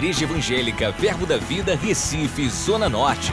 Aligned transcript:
Igreja 0.00 0.24
Evangélica 0.24 0.90
Verbo 0.92 1.26
da 1.26 1.36
Vida, 1.36 1.76
Recife, 1.76 2.48
Zona 2.48 2.88
Norte. 2.88 3.32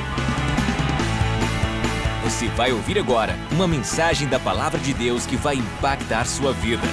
Você 2.25 2.49
vai 2.49 2.73
ouvir 2.73 2.99
agora 2.99 3.35
uma 3.53 3.65
mensagem 3.65 4.27
da 4.27 4.37
Palavra 4.37 4.77
de 4.77 4.93
Deus 4.93 5.25
que 5.25 5.37
vai 5.37 5.55
impactar 5.55 6.25
sua 6.25 6.51
vida. 6.51 6.83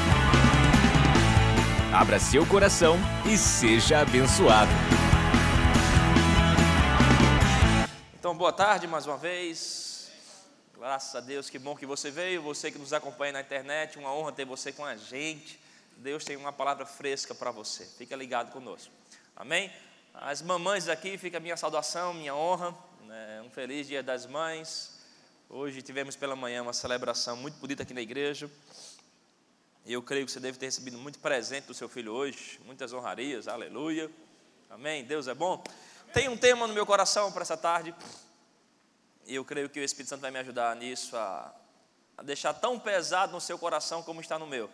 Abra 1.93 2.21
seu 2.21 2.47
coração 2.47 2.97
e 3.27 3.37
seja 3.37 3.99
abençoado. 3.99 4.71
Então, 8.17 8.33
boa 8.37 8.53
tarde 8.53 8.87
mais 8.87 9.09
uma 9.09 9.17
vez. 9.17 10.09
Graças 10.79 11.17
a 11.17 11.21
Deus, 11.21 11.51
que 11.51 11.59
bom 11.59 11.75
que 11.75 11.85
você 11.85 12.13
veio. 12.13 12.43
Você 12.43 12.71
que 12.71 12.79
nos 12.79 12.93
acompanha 12.93 13.33
na 13.33 13.41
internet, 13.41 13.99
uma 13.99 14.15
honra 14.15 14.31
ter 14.31 14.45
você 14.45 14.71
com 14.71 14.85
a 14.85 14.97
gente. 14.97 15.59
Deus 15.97 16.25
tem 16.25 16.37
uma 16.37 16.53
palavra 16.53 16.87
fresca 16.87 17.35
para 17.35 17.51
você. 17.51 17.85
Fica 17.85 18.15
ligado 18.15 18.53
conosco. 18.53 18.93
Amém? 19.37 19.69
As 20.15 20.41
mamães 20.41 20.87
aqui, 20.89 21.19
fica 21.19 21.39
a 21.39 21.41
minha 21.41 21.57
saudação, 21.57 22.15
minha 22.15 22.33
honra. 22.33 22.73
Né? 23.03 23.43
Um 23.45 23.51
feliz 23.51 23.89
Dia 23.89 24.01
das 24.01 24.27
Mães. 24.27 24.97
Hoje 25.51 25.83
tivemos 25.83 26.15
pela 26.15 26.37
manhã 26.37 26.63
uma 26.63 26.73
celebração 26.73 27.37
muito 27.37 27.57
bonita 27.59 27.83
aqui 27.83 27.93
na 27.93 28.01
igreja. 28.01 28.49
Eu 29.85 30.01
creio 30.05 30.25
que 30.25 30.31
você 30.31 30.39
deve 30.39 30.57
ter 30.57 30.67
recebido 30.67 30.97
muito 30.99 31.19
presente 31.19 31.65
do 31.65 31.75
seu 31.75 31.89
filho 31.89 32.13
hoje, 32.13 32.61
muitas 32.65 32.93
honrarias, 32.93 33.49
aleluia. 33.49 34.09
Amém? 34.71 35.03
Deus 35.05 35.27
é 35.27 35.35
bom. 35.35 35.65
Tem 36.13 36.29
um 36.29 36.37
tema 36.37 36.69
no 36.69 36.73
meu 36.73 36.87
coração 36.87 37.33
para 37.33 37.43
essa 37.43 37.57
tarde, 37.57 37.93
e 39.27 39.35
eu 39.35 39.45
creio 39.45 39.69
que 39.69 39.81
o 39.81 39.83
Espírito 39.83 40.11
Santo 40.11 40.21
vai 40.21 40.31
me 40.31 40.39
ajudar 40.39 40.77
nisso, 40.77 41.17
a, 41.17 41.53
a 42.17 42.23
deixar 42.23 42.55
tão 42.55 42.79
pesado 42.79 43.33
no 43.33 43.41
seu 43.41 43.59
coração 43.59 44.01
como 44.01 44.21
está 44.21 44.39
no 44.39 44.47
meu. 44.47 44.71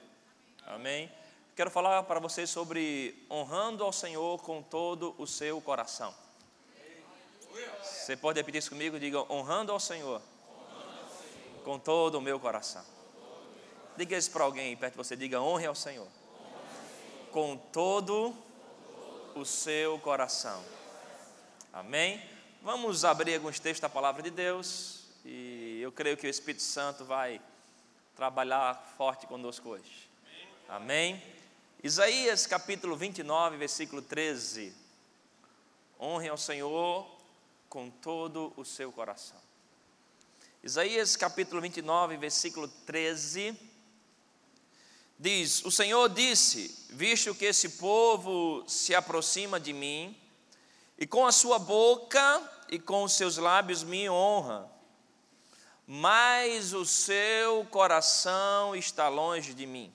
Amém? 0.66 1.10
Quero 1.56 1.70
falar 1.70 2.02
para 2.04 2.20
vocês 2.20 2.48
sobre 2.48 3.27
honrando 3.30 3.84
ao 3.84 3.92
Senhor 3.92 4.40
com 4.42 4.62
todo 4.62 5.15
o 5.18 5.26
seu 5.26 5.60
coração. 5.60 6.15
Você 7.82 8.16
pode 8.16 8.38
repetir 8.38 8.60
isso 8.60 8.70
comigo? 8.70 8.98
Diga 8.98 9.20
honrando 9.32 9.73
ao 9.73 9.80
Senhor, 9.80 10.23
com 11.65 11.78
todo 11.78 12.16
o 12.16 12.21
meu 12.21 12.40
coração. 12.40 12.84
Diga 13.96 14.16
isso 14.16 14.30
para 14.30 14.45
alguém 14.45 14.76
perto 14.76 14.93
de 14.93 14.98
você. 14.98 15.16
Diga 15.16 15.40
honre 15.40 15.66
ao 15.66 15.74
Senhor 15.74 16.09
com 17.30 17.56
todo 17.56 18.34
o 19.34 19.45
seu 19.45 19.98
coração. 20.01 20.62
Amém? 21.73 22.21
Vamos 22.62 23.04
abrir 23.04 23.37
alguns 23.37 23.60
textos 23.60 23.80
da 23.80 23.88
palavra 23.88 24.23
de 24.23 24.30
Deus 24.30 25.04
e 25.24 25.80
eu 25.80 25.93
creio 25.93 26.16
que 26.16 26.26
o 26.26 26.30
Espírito 26.30 26.62
Santo 26.62 27.04
vai 27.04 27.40
trabalhar 28.16 28.74
forte 28.96 29.26
conosco 29.26 29.71
hoje. 29.71 30.10
Amém? 30.68 31.23
Isaías 31.82 32.46
capítulo 32.46 32.95
29, 32.95 33.56
versículo 33.56 34.02
13. 34.02 34.70
Honre 35.98 36.28
ao 36.28 36.37
Senhor 36.37 37.10
com 37.70 37.88
todo 37.88 38.52
o 38.54 38.66
seu 38.66 38.92
coração. 38.92 39.40
Isaías 40.62 41.16
capítulo 41.16 41.59
29, 41.62 42.18
versículo 42.18 42.68
13. 42.68 43.59
Diz: 45.18 45.64
O 45.64 45.70
Senhor 45.70 46.06
disse: 46.10 46.87
Visto 46.90 47.34
que 47.34 47.46
esse 47.46 47.70
povo 47.70 48.62
se 48.68 48.94
aproxima 48.94 49.59
de 49.59 49.72
mim, 49.72 50.15
e 50.98 51.06
com 51.06 51.26
a 51.26 51.32
sua 51.32 51.59
boca 51.59 52.42
e 52.68 52.78
com 52.78 53.04
os 53.04 53.15
seus 53.15 53.38
lábios 53.38 53.82
me 53.82 54.06
honra, 54.10 54.70
mas 55.87 56.74
o 56.74 56.84
seu 56.84 57.65
coração 57.70 58.76
está 58.76 59.09
longe 59.09 59.54
de 59.54 59.65
mim. 59.65 59.90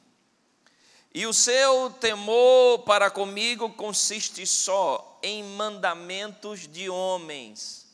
E 1.16 1.26
o 1.26 1.34
seu 1.34 1.92
temor 1.92 2.80
para 2.80 3.10
comigo 3.10 3.70
consiste 3.70 4.46
só 4.46 5.18
em 5.24 5.46
mandamentos 5.46 6.68
de 6.68 6.90
homens, 6.90 7.88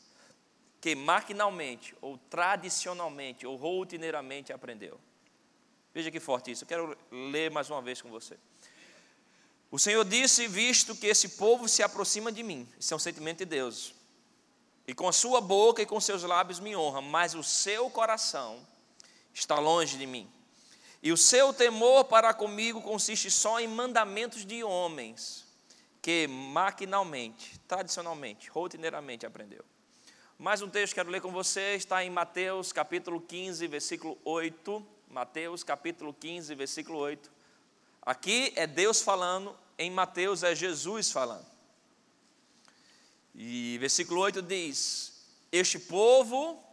que 0.81 0.95
maquinalmente, 0.95 1.93
ou 2.01 2.17
tradicionalmente, 2.31 3.45
ou 3.45 3.55
rotineiramente 3.57 4.51
aprendeu. 4.51 4.99
Veja 5.93 6.09
que 6.09 6.19
forte 6.19 6.49
isso, 6.49 6.63
eu 6.63 6.67
quero 6.67 6.97
ler 7.11 7.51
mais 7.51 7.69
uma 7.69 7.79
vez 7.79 8.01
com 8.01 8.09
você. 8.09 8.35
O 9.69 9.77
Senhor 9.77 10.03
disse: 10.03 10.47
Visto 10.47 10.95
que 10.95 11.05
esse 11.05 11.29
povo 11.29 11.69
se 11.69 11.83
aproxima 11.83 12.31
de 12.31 12.41
mim, 12.41 12.67
isso 12.79 12.91
é 12.91 12.97
um 12.97 12.99
sentimento 12.99 13.37
de 13.37 13.45
Deus, 13.45 13.93
e 14.87 14.95
com 14.95 15.07
a 15.07 15.13
sua 15.13 15.39
boca 15.39 15.79
e 15.79 15.85
com 15.85 16.01
seus 16.01 16.23
lábios 16.23 16.59
me 16.59 16.75
honra, 16.75 17.01
mas 17.01 17.35
o 17.35 17.43
seu 17.43 17.87
coração 17.91 18.65
está 19.31 19.59
longe 19.59 19.95
de 19.95 20.07
mim. 20.07 20.27
E 21.03 21.11
o 21.11 21.17
seu 21.17 21.51
temor 21.51 22.05
para 22.05 22.31
comigo 22.31 22.79
consiste 22.79 23.31
só 23.31 23.59
em 23.59 23.67
mandamentos 23.67 24.45
de 24.45 24.63
homens, 24.63 25.45
que 25.99 26.27
maquinalmente, 26.27 27.59
tradicionalmente, 27.67 28.49
rotineiramente 28.49 29.25
aprendeu. 29.25 29.65
Mais 30.37 30.61
um 30.61 30.69
texto 30.69 30.93
que 30.93 30.99
quero 30.99 31.09
ler 31.09 31.21
com 31.21 31.31
você 31.31 31.75
está 31.75 32.03
em 32.03 32.09
Mateus 32.09 32.71
capítulo 32.71 33.19
15, 33.19 33.67
versículo 33.67 34.17
8. 34.23 34.85
Mateus 35.09 35.63
capítulo 35.63 36.13
15, 36.13 36.53
versículo 36.53 36.99
8. 36.99 37.31
Aqui 38.03 38.53
é 38.55 38.65
Deus 38.65 39.01
falando, 39.01 39.57
em 39.77 39.89
Mateus 39.89 40.43
é 40.43 40.53
Jesus 40.55 41.11
falando. 41.11 41.45
E 43.33 43.77
versículo 43.79 44.21
8 44.21 44.41
diz: 44.41 45.25
Este 45.51 45.79
povo 45.79 46.63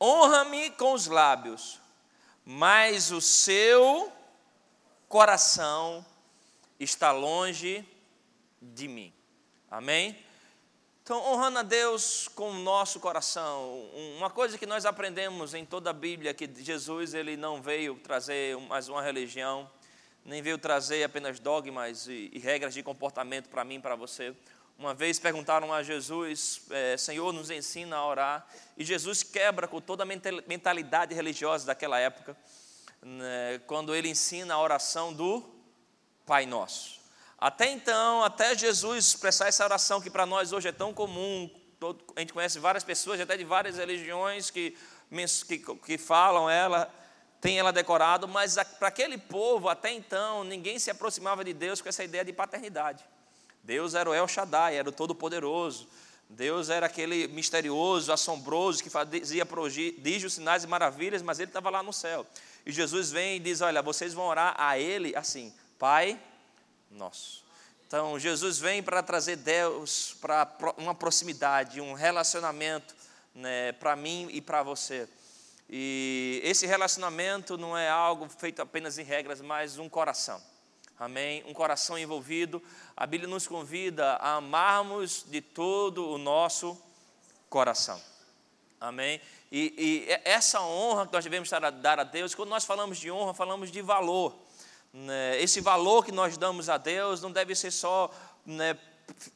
honra-me 0.00 0.70
com 0.70 0.92
os 0.94 1.06
lábios, 1.06 1.80
mas 2.44 3.10
o 3.10 3.20
seu 3.20 4.12
coração 5.08 6.04
está 6.78 7.12
longe 7.12 7.84
de 8.60 8.88
mim. 8.88 9.12
Amém? 9.70 10.16
Então, 11.02 11.20
honrando 11.32 11.58
a 11.58 11.62
Deus 11.62 12.28
com 12.28 12.50
o 12.50 12.54
nosso 12.54 13.00
coração, 13.00 13.88
uma 14.16 14.30
coisa 14.30 14.56
que 14.56 14.66
nós 14.66 14.84
aprendemos 14.84 15.54
em 15.54 15.64
toda 15.64 15.90
a 15.90 15.92
Bíblia, 15.92 16.32
que 16.32 16.48
Jesus 16.62 17.14
ele 17.14 17.36
não 17.36 17.60
veio 17.60 17.96
trazer 17.96 18.56
mais 18.68 18.88
uma 18.88 19.02
religião, 19.02 19.68
nem 20.24 20.40
veio 20.40 20.56
trazer 20.58 21.02
apenas 21.02 21.40
dogmas 21.40 22.06
e, 22.06 22.30
e 22.32 22.38
regras 22.38 22.74
de 22.74 22.82
comportamento 22.82 23.48
para 23.48 23.64
mim 23.64 23.80
para 23.80 23.96
você. 23.96 24.34
Uma 24.80 24.94
vez 24.94 25.18
perguntaram 25.18 25.74
a 25.74 25.82
Jesus, 25.82 26.62
é, 26.70 26.96
Senhor, 26.96 27.34
nos 27.34 27.50
ensina 27.50 27.96
a 27.96 28.06
orar. 28.06 28.46
E 28.78 28.82
Jesus 28.82 29.22
quebra 29.22 29.68
com 29.68 29.78
toda 29.78 30.04
a 30.04 30.06
mentalidade 30.06 31.14
religiosa 31.14 31.66
daquela 31.66 31.98
época, 31.98 32.34
né, 33.02 33.60
quando 33.66 33.94
ele 33.94 34.08
ensina 34.08 34.54
a 34.54 34.58
oração 34.58 35.12
do 35.12 35.44
Pai 36.24 36.46
Nosso. 36.46 36.98
Até 37.36 37.70
então, 37.70 38.24
até 38.24 38.56
Jesus 38.56 39.08
expressar 39.08 39.48
essa 39.48 39.62
oração 39.62 40.00
que 40.00 40.08
para 40.08 40.24
nós 40.24 40.50
hoje 40.50 40.68
é 40.68 40.72
tão 40.72 40.94
comum, 40.94 41.50
a 42.16 42.20
gente 42.20 42.32
conhece 42.32 42.58
várias 42.58 42.82
pessoas, 42.82 43.20
até 43.20 43.36
de 43.36 43.44
várias 43.44 43.76
religiões 43.76 44.50
que, 44.50 44.74
que, 45.46 45.58
que 45.58 45.98
falam 45.98 46.48
ela, 46.48 46.90
tem 47.38 47.58
ela 47.58 47.70
decorado, 47.70 48.26
mas 48.26 48.56
para 48.78 48.88
aquele 48.88 49.18
povo, 49.18 49.68
até 49.68 49.92
então, 49.92 50.42
ninguém 50.42 50.78
se 50.78 50.90
aproximava 50.90 51.44
de 51.44 51.52
Deus 51.52 51.82
com 51.82 51.88
essa 51.90 52.02
ideia 52.02 52.24
de 52.24 52.32
paternidade. 52.32 53.04
Deus 53.62 53.94
era 53.94 54.08
o 54.08 54.14
El 54.14 54.26
Shaddai, 54.26 54.76
era 54.76 54.88
o 54.88 54.92
Todo-Poderoso. 54.92 55.88
Deus 56.28 56.68
era 56.70 56.86
aquele 56.86 57.26
misterioso, 57.28 58.12
assombroso, 58.12 58.82
que 58.82 58.88
fazia 58.88 59.44
prodígios, 59.44 60.34
sinais 60.34 60.62
e 60.62 60.66
maravilhas, 60.66 61.22
mas 61.22 61.40
ele 61.40 61.50
estava 61.50 61.70
lá 61.70 61.82
no 61.82 61.92
céu. 61.92 62.24
E 62.64 62.70
Jesus 62.70 63.10
vem 63.10 63.36
e 63.36 63.40
diz: 63.40 63.60
Olha, 63.60 63.82
vocês 63.82 64.14
vão 64.14 64.26
orar 64.26 64.54
a 64.56 64.78
Ele 64.78 65.14
assim, 65.16 65.52
Pai 65.78 66.20
Nosso. 66.90 67.44
Então, 67.86 68.16
Jesus 68.16 68.58
vem 68.58 68.80
para 68.80 69.02
trazer 69.02 69.34
Deus 69.36 70.16
para 70.20 70.46
uma 70.76 70.94
proximidade, 70.94 71.80
um 71.80 71.92
relacionamento 71.92 72.94
né, 73.34 73.72
para 73.72 73.96
mim 73.96 74.28
e 74.30 74.40
para 74.40 74.62
você. 74.62 75.08
E 75.68 76.40
esse 76.44 76.66
relacionamento 76.66 77.58
não 77.58 77.76
é 77.76 77.88
algo 77.88 78.28
feito 78.28 78.62
apenas 78.62 78.98
em 78.98 79.02
regras, 79.02 79.40
mas 79.40 79.78
um 79.78 79.88
coração. 79.88 80.40
Amém? 81.00 81.42
Um 81.46 81.54
coração 81.54 81.96
envolvido. 81.96 82.62
A 82.94 83.06
Bíblia 83.06 83.26
nos 83.26 83.48
convida 83.48 84.16
a 84.16 84.34
amarmos 84.34 85.24
de 85.26 85.40
todo 85.40 86.06
o 86.06 86.18
nosso 86.18 86.78
coração. 87.48 87.98
Amém? 88.78 89.18
E, 89.50 89.72
e 89.78 90.20
essa 90.28 90.60
honra 90.60 91.06
que 91.06 91.12
nós 91.14 91.24
devemos 91.24 91.48
dar 91.48 91.98
a 91.98 92.04
Deus, 92.04 92.34
quando 92.34 92.50
nós 92.50 92.66
falamos 92.66 92.98
de 92.98 93.10
honra, 93.10 93.32
falamos 93.32 93.72
de 93.72 93.80
valor. 93.80 94.34
Né? 94.92 95.40
Esse 95.40 95.62
valor 95.62 96.04
que 96.04 96.12
nós 96.12 96.36
damos 96.36 96.68
a 96.68 96.76
Deus 96.76 97.22
não 97.22 97.32
deve 97.32 97.54
ser 97.54 97.70
só 97.70 98.10
né, 98.44 98.76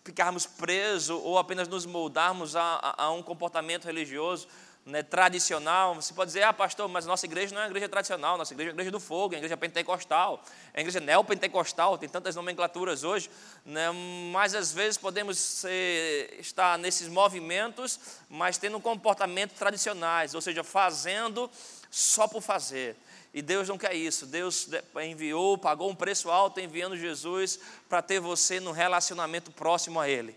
ficarmos 0.04 0.44
presos 0.44 1.18
ou 1.24 1.38
apenas 1.38 1.66
nos 1.66 1.86
moldarmos 1.86 2.54
a, 2.56 2.62
a, 2.62 3.04
a 3.04 3.10
um 3.10 3.22
comportamento 3.22 3.86
religioso, 3.86 4.48
né, 4.86 5.02
tradicional, 5.02 5.94
você 5.94 6.12
pode 6.12 6.28
dizer, 6.28 6.42
ah, 6.42 6.52
pastor, 6.52 6.88
mas 6.88 7.06
nossa 7.06 7.24
igreja 7.24 7.54
não 7.54 7.62
é 7.62 7.64
uma 7.64 7.70
igreja 7.70 7.88
tradicional, 7.88 8.36
nossa 8.36 8.52
igreja 8.52 8.70
é 8.70 8.72
uma 8.72 8.74
igreja 8.74 8.90
do 8.90 9.00
fogo, 9.00 9.34
é 9.34 9.36
uma 9.36 9.40
igreja 9.40 9.56
pentecostal, 9.56 10.42
é 10.74 10.78
uma 10.78 10.82
igreja 10.82 11.00
neopentecostal, 11.00 11.96
tem 11.96 12.08
tantas 12.08 12.36
nomenclaturas 12.36 13.02
hoje, 13.02 13.30
né, 13.64 13.90
mas 14.30 14.54
às 14.54 14.72
vezes 14.72 14.98
podemos 14.98 15.38
ser, 15.38 16.36
estar 16.38 16.78
nesses 16.78 17.08
movimentos, 17.08 17.98
mas 18.28 18.58
tendo 18.58 18.76
um 18.76 18.80
comportamento 18.80 19.52
tradicionais, 19.52 20.34
ou 20.34 20.40
seja, 20.40 20.62
fazendo 20.62 21.50
só 21.90 22.28
por 22.28 22.42
fazer. 22.42 22.96
E 23.32 23.42
Deus 23.42 23.68
não 23.68 23.76
quer 23.76 23.94
isso. 23.94 24.26
Deus 24.26 24.68
enviou, 25.02 25.58
pagou 25.58 25.90
um 25.90 25.94
preço 25.94 26.30
alto 26.30 26.60
enviando 26.60 26.96
Jesus 26.96 27.58
para 27.88 28.00
ter 28.00 28.20
você 28.20 28.60
num 28.60 28.70
relacionamento 28.70 29.50
próximo 29.50 29.98
a 29.98 30.08
Ele. 30.08 30.36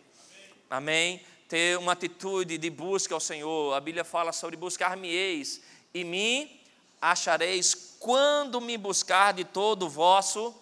Amém? 0.67 1.21
Ter 1.47 1.77
uma 1.77 1.93
atitude 1.93 2.57
de 2.57 2.69
busca 2.69 3.13
ao 3.13 3.19
Senhor. 3.19 3.73
A 3.73 3.79
Bíblia 3.79 4.03
fala 4.03 4.31
sobre 4.33 4.57
buscar-me-eis 4.57 5.61
e 5.93 6.03
me 6.03 6.61
achareis 7.01 7.95
quando 7.99 8.59
me 8.59 8.77
buscar 8.77 9.33
de 9.33 9.45
todo 9.45 9.85
o 9.85 9.89
vosso. 9.89 10.53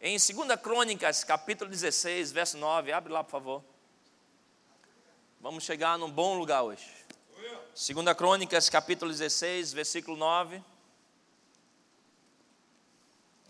Em 0.00 0.16
2 0.16 0.60
Crônicas, 0.60 1.24
capítulo 1.24 1.70
16, 1.70 2.32
verso 2.32 2.56
9, 2.56 2.92
abre 2.92 3.12
lá, 3.12 3.22
por 3.22 3.30
favor. 3.30 3.64
Vamos 5.40 5.64
chegar 5.64 5.98
num 5.98 6.10
bom 6.10 6.38
lugar 6.38 6.62
hoje. 6.62 6.88
2 7.74 8.16
Crônicas, 8.16 8.68
capítulo 8.68 9.10
16, 9.10 9.72
versículo 9.72 10.16
9. 10.16 10.62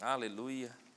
Aleluia. 0.01 0.88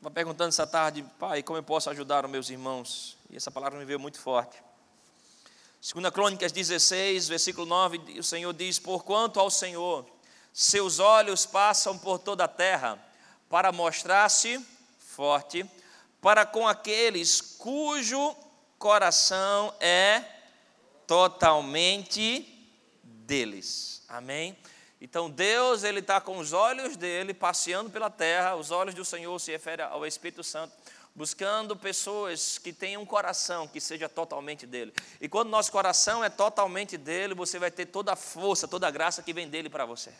Estava 0.00 0.14
perguntando 0.14 0.48
essa 0.48 0.66
tarde, 0.66 1.04
pai, 1.18 1.42
como 1.42 1.58
eu 1.58 1.62
posso 1.62 1.90
ajudar 1.90 2.24
os 2.24 2.30
meus 2.30 2.48
irmãos? 2.48 3.18
E 3.28 3.36
essa 3.36 3.50
palavra 3.50 3.78
me 3.78 3.84
veio 3.84 4.00
muito 4.00 4.18
forte. 4.18 4.56
Segunda 5.78 6.10
Crônicas 6.10 6.52
16, 6.52 7.28
versículo 7.28 7.66
9, 7.66 8.18
o 8.18 8.22
Senhor 8.22 8.50
diz: 8.54 8.78
Porquanto 8.78 9.38
ao 9.38 9.50
Senhor 9.50 10.06
seus 10.54 11.00
olhos 11.00 11.44
passam 11.44 11.98
por 11.98 12.18
toda 12.18 12.44
a 12.44 12.48
terra, 12.48 12.98
para 13.50 13.70
mostrar-se 13.72 14.58
forte, 14.98 15.70
para 16.18 16.46
com 16.46 16.66
aqueles 16.66 17.42
cujo 17.42 18.34
coração 18.78 19.74
é 19.80 20.24
totalmente 21.06 22.48
deles. 23.02 24.02
Amém? 24.08 24.56
Então 25.00 25.30
Deus 25.30 25.82
ele 25.82 26.00
está 26.00 26.20
com 26.20 26.38
os 26.38 26.52
olhos 26.52 26.96
dele 26.96 27.32
passeando 27.32 27.88
pela 27.88 28.10
terra, 28.10 28.56
os 28.56 28.70
olhos 28.70 28.94
do 28.94 29.04
Senhor 29.04 29.38
se 29.38 29.50
refere 29.50 29.82
ao 29.82 30.06
Espírito 30.06 30.44
Santo, 30.44 30.74
buscando 31.14 31.74
pessoas 31.74 32.58
que 32.58 32.72
tenham 32.72 33.02
um 33.02 33.06
coração 33.06 33.66
que 33.66 33.80
seja 33.80 34.08
totalmente 34.08 34.66
dele. 34.66 34.92
E 35.20 35.28
quando 35.28 35.48
nosso 35.48 35.72
coração 35.72 36.22
é 36.22 36.28
totalmente 36.28 36.98
dele, 36.98 37.34
você 37.34 37.58
vai 37.58 37.70
ter 37.70 37.86
toda 37.86 38.12
a 38.12 38.16
força, 38.16 38.68
toda 38.68 38.86
a 38.86 38.90
graça 38.90 39.22
que 39.22 39.32
vem 39.32 39.48
dele 39.48 39.70
para 39.70 39.86
você. 39.86 40.12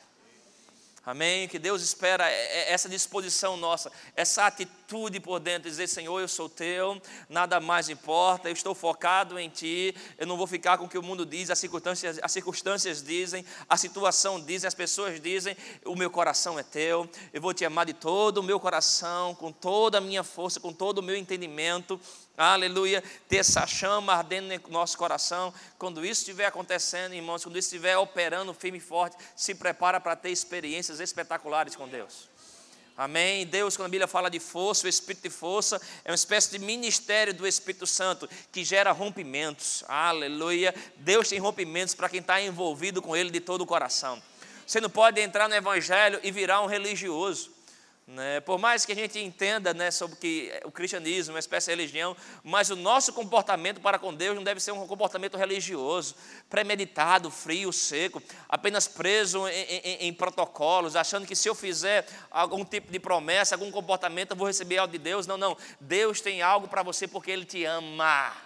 Amém? 1.04 1.48
Que 1.48 1.58
Deus 1.58 1.80
espera 1.80 2.28
essa 2.28 2.86
disposição 2.86 3.56
nossa, 3.56 3.90
essa 4.14 4.44
atitude 4.44 5.18
por 5.18 5.40
dentro, 5.40 5.70
dizer: 5.70 5.88
Senhor, 5.88 6.20
eu 6.20 6.28
sou 6.28 6.46
teu, 6.46 7.00
nada 7.26 7.58
mais 7.58 7.88
importa, 7.88 8.50
eu 8.50 8.52
estou 8.52 8.74
focado 8.74 9.38
em 9.38 9.48
ti, 9.48 9.94
eu 10.18 10.26
não 10.26 10.36
vou 10.36 10.46
ficar 10.46 10.76
com 10.76 10.84
o 10.84 10.88
que 10.88 10.98
o 10.98 11.02
mundo 11.02 11.24
diz, 11.24 11.48
as 11.48 11.58
circunstâncias, 11.58 12.18
as 12.22 12.30
circunstâncias 12.30 13.02
dizem, 13.02 13.46
a 13.66 13.78
situação 13.78 14.38
diz, 14.38 14.62
as 14.62 14.74
pessoas 14.74 15.18
dizem: 15.18 15.56
o 15.86 15.96
meu 15.96 16.10
coração 16.10 16.58
é 16.58 16.62
teu, 16.62 17.08
eu 17.32 17.40
vou 17.40 17.54
te 17.54 17.64
amar 17.64 17.86
de 17.86 17.94
todo 17.94 18.38
o 18.38 18.42
meu 18.42 18.60
coração, 18.60 19.34
com 19.34 19.50
toda 19.50 19.96
a 19.96 20.02
minha 20.02 20.22
força, 20.22 20.60
com 20.60 20.70
todo 20.70 20.98
o 20.98 21.02
meu 21.02 21.16
entendimento, 21.16 21.98
aleluia, 22.44 23.02
ter 23.28 23.36
essa 23.36 23.66
chama 23.66 24.14
ardendo 24.14 24.48
no 24.48 24.70
nosso 24.70 24.96
coração. 24.96 25.52
Quando 25.78 26.04
isso 26.04 26.22
estiver 26.22 26.46
acontecendo, 26.46 27.14
irmãos, 27.14 27.44
quando 27.44 27.58
isso 27.58 27.68
estiver 27.68 27.96
operando 27.96 28.54
firme 28.54 28.78
e 28.78 28.80
forte, 28.80 29.16
se 29.36 29.54
prepara 29.54 30.00
para 30.00 30.16
ter 30.16 30.30
experiências 30.30 31.00
espetaculares 31.00 31.76
com 31.76 31.88
Deus. 31.88 32.28
Amém? 32.96 33.46
Deus, 33.46 33.76
quando 33.76 33.86
a 33.86 33.90
Bíblia 33.90 34.06
fala 34.06 34.30
de 34.30 34.38
força, 34.38 34.86
o 34.86 34.88
Espírito 34.88 35.22
de 35.22 35.30
força 35.30 35.80
é 36.04 36.10
uma 36.10 36.14
espécie 36.14 36.50
de 36.50 36.58
ministério 36.58 37.32
do 37.32 37.46
Espírito 37.46 37.86
Santo 37.86 38.28
que 38.52 38.62
gera 38.62 38.92
rompimentos. 38.92 39.82
Aleluia. 39.88 40.74
Deus 40.96 41.28
tem 41.28 41.38
rompimentos 41.38 41.94
para 41.94 42.10
quem 42.10 42.20
está 42.20 42.40
envolvido 42.42 43.00
com 43.00 43.16
Ele 43.16 43.30
de 43.30 43.40
todo 43.40 43.62
o 43.62 43.66
coração. 43.66 44.22
Você 44.66 44.80
não 44.80 44.90
pode 44.90 45.20
entrar 45.20 45.48
no 45.48 45.54
Evangelho 45.54 46.20
e 46.22 46.30
virar 46.30 46.60
um 46.60 46.66
religioso. 46.66 47.50
Né? 48.10 48.40
Por 48.40 48.58
mais 48.58 48.84
que 48.84 48.90
a 48.90 48.94
gente 48.94 49.20
entenda 49.20 49.72
né, 49.72 49.88
sobre 49.92 50.16
que 50.16 50.52
o 50.64 50.72
cristianismo 50.72 51.30
é 51.30 51.34
uma 51.34 51.38
espécie 51.38 51.66
de 51.66 51.76
religião, 51.76 52.16
mas 52.42 52.68
o 52.68 52.74
nosso 52.74 53.12
comportamento 53.12 53.80
para 53.80 54.00
com 54.00 54.12
Deus 54.12 54.34
não 54.34 54.42
deve 54.42 54.58
ser 54.58 54.72
um 54.72 54.84
comportamento 54.84 55.36
religioso, 55.36 56.16
premeditado, 56.48 57.30
frio, 57.30 57.72
seco, 57.72 58.20
apenas 58.48 58.88
preso 58.88 59.46
em, 59.46 59.52
em, 59.52 59.96
em 60.08 60.12
protocolos, 60.12 60.96
achando 60.96 61.24
que 61.24 61.36
se 61.36 61.48
eu 61.48 61.54
fizer 61.54 62.04
algum 62.32 62.64
tipo 62.64 62.90
de 62.90 62.98
promessa, 62.98 63.54
algum 63.54 63.70
comportamento, 63.70 64.32
eu 64.32 64.36
vou 64.36 64.48
receber 64.48 64.78
algo 64.78 64.90
de 64.90 64.98
Deus. 64.98 65.28
Não, 65.28 65.36
não. 65.36 65.56
Deus 65.80 66.20
tem 66.20 66.42
algo 66.42 66.66
para 66.66 66.82
você 66.82 67.06
porque 67.06 67.30
Ele 67.30 67.44
te 67.44 67.64
ama. 67.64 68.36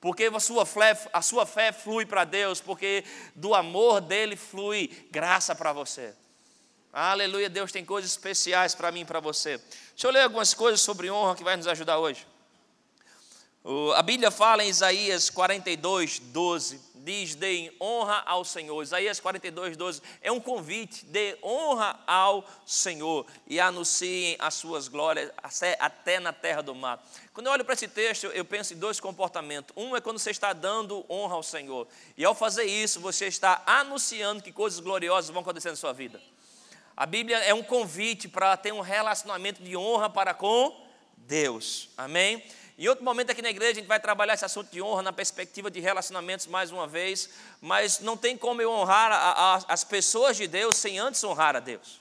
Porque 0.00 0.24
a 0.24 0.40
sua 0.40 0.64
fé, 0.64 0.98
a 1.12 1.20
sua 1.20 1.44
fé 1.44 1.70
flui 1.70 2.06
para 2.06 2.24
Deus, 2.24 2.62
porque 2.62 3.04
do 3.34 3.54
amor 3.54 4.00
dele 4.00 4.36
flui 4.36 5.06
graça 5.10 5.54
para 5.54 5.74
você. 5.74 6.14
Aleluia, 6.92 7.48
Deus 7.48 7.72
tem 7.72 7.86
coisas 7.86 8.10
especiais 8.10 8.74
para 8.74 8.92
mim 8.92 9.00
e 9.00 9.04
para 9.06 9.18
você. 9.18 9.56
Deixa 9.92 10.06
eu 10.06 10.10
ler 10.10 10.20
algumas 10.20 10.52
coisas 10.52 10.78
sobre 10.82 11.10
honra 11.10 11.34
que 11.34 11.42
vai 11.42 11.56
nos 11.56 11.66
ajudar 11.66 11.98
hoje. 11.98 12.26
A 13.94 14.02
Bíblia 14.02 14.30
fala 14.30 14.62
em 14.62 14.68
Isaías 14.68 15.30
42, 15.30 16.18
12, 16.18 16.80
diz: 16.96 17.34
deem 17.34 17.74
honra 17.80 18.22
ao 18.26 18.44
Senhor. 18.44 18.82
Isaías 18.82 19.20
42, 19.20 19.74
12 19.74 20.02
é 20.20 20.30
um 20.30 20.40
convite, 20.40 21.06
dê 21.06 21.38
honra 21.42 21.98
ao 22.06 22.44
Senhor 22.66 23.24
e 23.46 23.58
anunciem 23.58 24.36
as 24.38 24.52
suas 24.54 24.86
glórias 24.86 25.30
até 25.78 26.20
na 26.20 26.32
terra 26.32 26.60
do 26.60 26.74
mar. 26.74 27.02
Quando 27.32 27.46
eu 27.46 27.52
olho 27.52 27.64
para 27.64 27.72
esse 27.72 27.88
texto, 27.88 28.26
eu 28.26 28.44
penso 28.44 28.74
em 28.74 28.76
dois 28.76 29.00
comportamentos. 29.00 29.72
Um 29.76 29.96
é 29.96 30.00
quando 30.00 30.18
você 30.18 30.32
está 30.32 30.52
dando 30.52 31.06
honra 31.08 31.36
ao 31.36 31.42
Senhor, 31.42 31.88
e 32.18 32.24
ao 32.24 32.34
fazer 32.34 32.64
isso, 32.64 33.00
você 33.00 33.28
está 33.28 33.62
anunciando 33.64 34.42
que 34.42 34.52
coisas 34.52 34.78
gloriosas 34.78 35.30
vão 35.30 35.40
acontecer 35.40 35.70
na 35.70 35.76
sua 35.76 35.94
vida. 35.94 36.20
A 37.02 37.06
Bíblia 37.06 37.38
é 37.38 37.52
um 37.52 37.64
convite 37.64 38.28
para 38.28 38.56
ter 38.56 38.72
um 38.72 38.78
relacionamento 38.78 39.60
de 39.60 39.76
honra 39.76 40.08
para 40.08 40.32
com 40.32 40.86
Deus. 41.16 41.88
Amém? 41.98 42.40
Em 42.78 42.86
outro 42.86 43.04
momento 43.04 43.30
aqui 43.32 43.42
na 43.42 43.50
igreja 43.50 43.72
a 43.72 43.74
gente 43.74 43.88
vai 43.88 43.98
trabalhar 43.98 44.34
esse 44.34 44.44
assunto 44.44 44.70
de 44.70 44.80
honra 44.80 45.02
na 45.02 45.12
perspectiva 45.12 45.68
de 45.68 45.80
relacionamentos 45.80 46.46
mais 46.46 46.70
uma 46.70 46.86
vez, 46.86 47.28
mas 47.60 47.98
não 47.98 48.16
tem 48.16 48.36
como 48.36 48.62
eu 48.62 48.70
honrar 48.70 49.10
a, 49.10 49.16
a, 49.16 49.62
as 49.66 49.82
pessoas 49.82 50.36
de 50.36 50.46
Deus 50.46 50.76
sem 50.76 51.00
antes 51.00 51.24
honrar 51.24 51.56
a 51.56 51.58
Deus. 51.58 52.00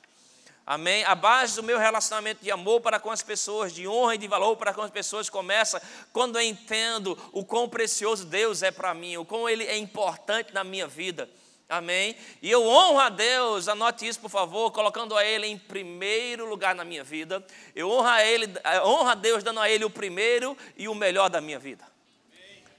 Amém? 0.67 1.03
A 1.05 1.15
base 1.15 1.55
do 1.55 1.63
meu 1.63 1.79
relacionamento 1.79 2.43
de 2.43 2.51
amor 2.51 2.79
para 2.79 2.99
com 2.99 3.09
as 3.09 3.23
pessoas, 3.23 3.73
de 3.73 3.87
honra 3.87 4.13
e 4.13 4.19
de 4.19 4.27
valor 4.27 4.55
para 4.55 4.71
com 4.71 4.83
as 4.83 4.91
pessoas 4.91 5.31
começa 5.31 5.81
quando 6.13 6.37
eu 6.37 6.43
entendo 6.43 7.17
o 7.31 7.43
quão 7.43 7.67
precioso 7.67 8.23
Deus 8.23 8.61
é 8.61 8.69
para 8.69 8.93
mim, 8.93 9.17
o 9.17 9.25
quão 9.25 9.49
Ele 9.49 9.63
é 9.63 9.75
importante 9.75 10.53
na 10.53 10.63
minha 10.63 10.85
vida. 10.85 11.27
Amém? 11.71 12.17
E 12.41 12.51
eu 12.51 12.67
honro 12.67 12.99
a 12.99 13.07
Deus, 13.07 13.69
anote 13.69 14.05
isso 14.05 14.19
por 14.19 14.29
favor, 14.29 14.71
colocando 14.71 15.15
a 15.15 15.23
Ele 15.23 15.47
em 15.47 15.57
primeiro 15.57 16.45
lugar 16.45 16.75
na 16.75 16.83
minha 16.83 17.01
vida. 17.01 17.41
Eu 17.73 17.89
honro 17.89 18.09
a 18.09 18.25
Ele, 18.25 18.45
honro 18.83 19.07
a 19.07 19.15
Deus 19.15 19.41
dando 19.41 19.61
a 19.61 19.69
Ele 19.69 19.85
o 19.85 19.89
primeiro 19.89 20.57
e 20.75 20.89
o 20.89 20.93
melhor 20.93 21.29
da 21.29 21.39
minha 21.39 21.57
vida. 21.57 21.85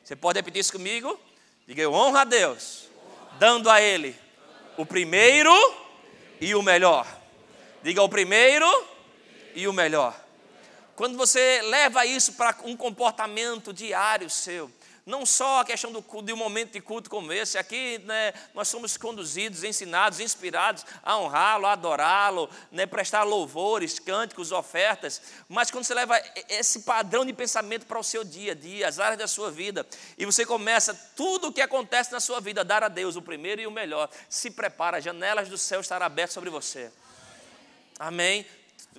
Você 0.04 0.14
pode 0.14 0.38
repetir 0.38 0.60
isso 0.60 0.72
comigo? 0.72 1.18
Diga, 1.66 1.80
eu 1.80 1.94
honro 1.94 2.18
a 2.18 2.24
Deus, 2.24 2.90
dando 3.38 3.70
a 3.70 3.80
Ele 3.80 4.14
o 4.76 4.84
primeiro 4.84 5.54
e 6.38 6.54
o 6.54 6.60
melhor. 6.60 7.06
Diga 7.82 8.02
o 8.02 8.10
primeiro 8.10 8.66
e 9.54 9.66
o 9.66 9.72
melhor. 9.72 10.14
Quando 10.94 11.16
você 11.16 11.62
leva 11.62 12.04
isso 12.04 12.34
para 12.34 12.58
um 12.64 12.76
comportamento 12.76 13.72
diário 13.72 14.28
seu, 14.28 14.70
não 15.04 15.26
só 15.26 15.60
a 15.60 15.64
questão 15.64 15.90
do, 15.90 16.00
de 16.22 16.32
um 16.32 16.36
momento 16.36 16.72
de 16.72 16.80
culto 16.80 17.10
como 17.10 17.32
esse, 17.32 17.58
aqui 17.58 17.98
né, 18.04 18.32
nós 18.54 18.68
somos 18.68 18.96
conduzidos, 18.96 19.64
ensinados, 19.64 20.20
inspirados 20.20 20.84
a 21.02 21.18
honrá-lo, 21.18 21.66
a 21.66 21.72
adorá-lo, 21.72 22.48
né, 22.70 22.86
prestar 22.86 23.24
louvores, 23.24 23.98
cânticos, 23.98 24.52
ofertas, 24.52 25.20
mas 25.48 25.70
quando 25.70 25.84
você 25.84 25.94
leva 25.94 26.20
esse 26.48 26.80
padrão 26.80 27.24
de 27.24 27.32
pensamento 27.32 27.86
para 27.86 27.98
o 27.98 28.04
seu 28.04 28.22
dia 28.22 28.52
a 28.52 28.54
dia, 28.54 28.88
as 28.88 29.00
áreas 29.00 29.18
da 29.18 29.26
sua 29.26 29.50
vida, 29.50 29.86
e 30.16 30.24
você 30.24 30.46
começa 30.46 30.94
tudo 31.16 31.48
o 31.48 31.52
que 31.52 31.60
acontece 31.60 32.12
na 32.12 32.20
sua 32.20 32.40
vida 32.40 32.60
a 32.60 32.64
dar 32.64 32.84
a 32.84 32.88
Deus 32.88 33.16
o 33.16 33.22
primeiro 33.22 33.60
e 33.60 33.66
o 33.66 33.70
melhor, 33.70 34.08
se 34.28 34.50
prepara, 34.50 34.98
as 34.98 35.04
janelas 35.04 35.48
do 35.48 35.58
céu 35.58 35.80
estarão 35.80 36.06
abertas 36.06 36.34
sobre 36.34 36.50
você. 36.50 36.92
Amém? 37.98 38.46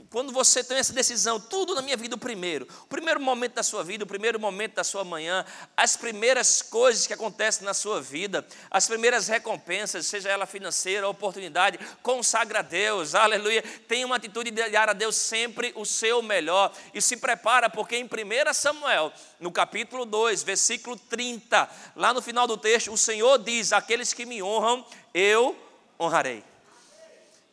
Quando 0.10 0.32
você 0.32 0.64
tem 0.64 0.78
essa 0.78 0.94
decisão, 0.94 1.40
tudo 1.40 1.74
na 1.74 1.82
minha 1.82 1.98
vida 1.98 2.16
o 2.16 2.20
primeiro, 2.20 2.68
o 2.84 2.88
primeiro 2.88 3.20
momento 3.20 3.54
da 3.54 3.64
sua 3.64 3.84
vida, 3.84 4.04
o 4.04 4.08
primeiro 4.08 4.40
momento 4.40 4.76
da 4.76 4.84
sua 4.84 5.04
manhã, 5.04 5.44
as 5.76 5.98
primeiras 5.98 6.62
coisas 6.62 7.08
que 7.08 7.14
acontecem 7.14 7.66
na 7.66 7.74
sua 7.74 8.00
vida, 8.00 8.46
as 8.70 8.88
primeiras 8.88 9.28
recompensas, 9.28 10.06
seja 10.06 10.30
ela 10.30 10.46
financeira, 10.46 11.08
oportunidade, 11.10 11.80
consagra 12.02 12.60
a 12.60 12.62
Deus, 12.62 13.16
aleluia. 13.16 13.64
Tenha 13.88 14.06
uma 14.06 14.16
atitude 14.16 14.52
de 14.52 14.70
dar 14.70 14.90
a 14.90 14.94
Deus 14.94 15.16
sempre 15.16 15.74
o 15.76 15.84
seu 15.86 16.22
melhor 16.22 16.72
e 16.94 17.02
se 17.02 17.18
prepara, 17.18 17.70
porque 17.70 17.96
em 17.96 18.06
1 18.06 18.54
Samuel, 18.54 19.12
no 19.40 19.52
capítulo 19.52 20.06
2, 20.06 20.44
versículo 20.44 20.96
30, 20.96 21.70
lá 21.96 22.14
no 22.14 22.22
final 22.22 22.46
do 22.46 22.58
texto, 22.58 22.92
o 22.92 22.98
Senhor 22.98 23.40
diz: 23.40 23.74
Aqueles 23.74 24.14
que 24.14 24.26
me 24.26 24.44
honram, 24.44 24.86
eu 25.14 25.56
honrarei. 26.00 26.53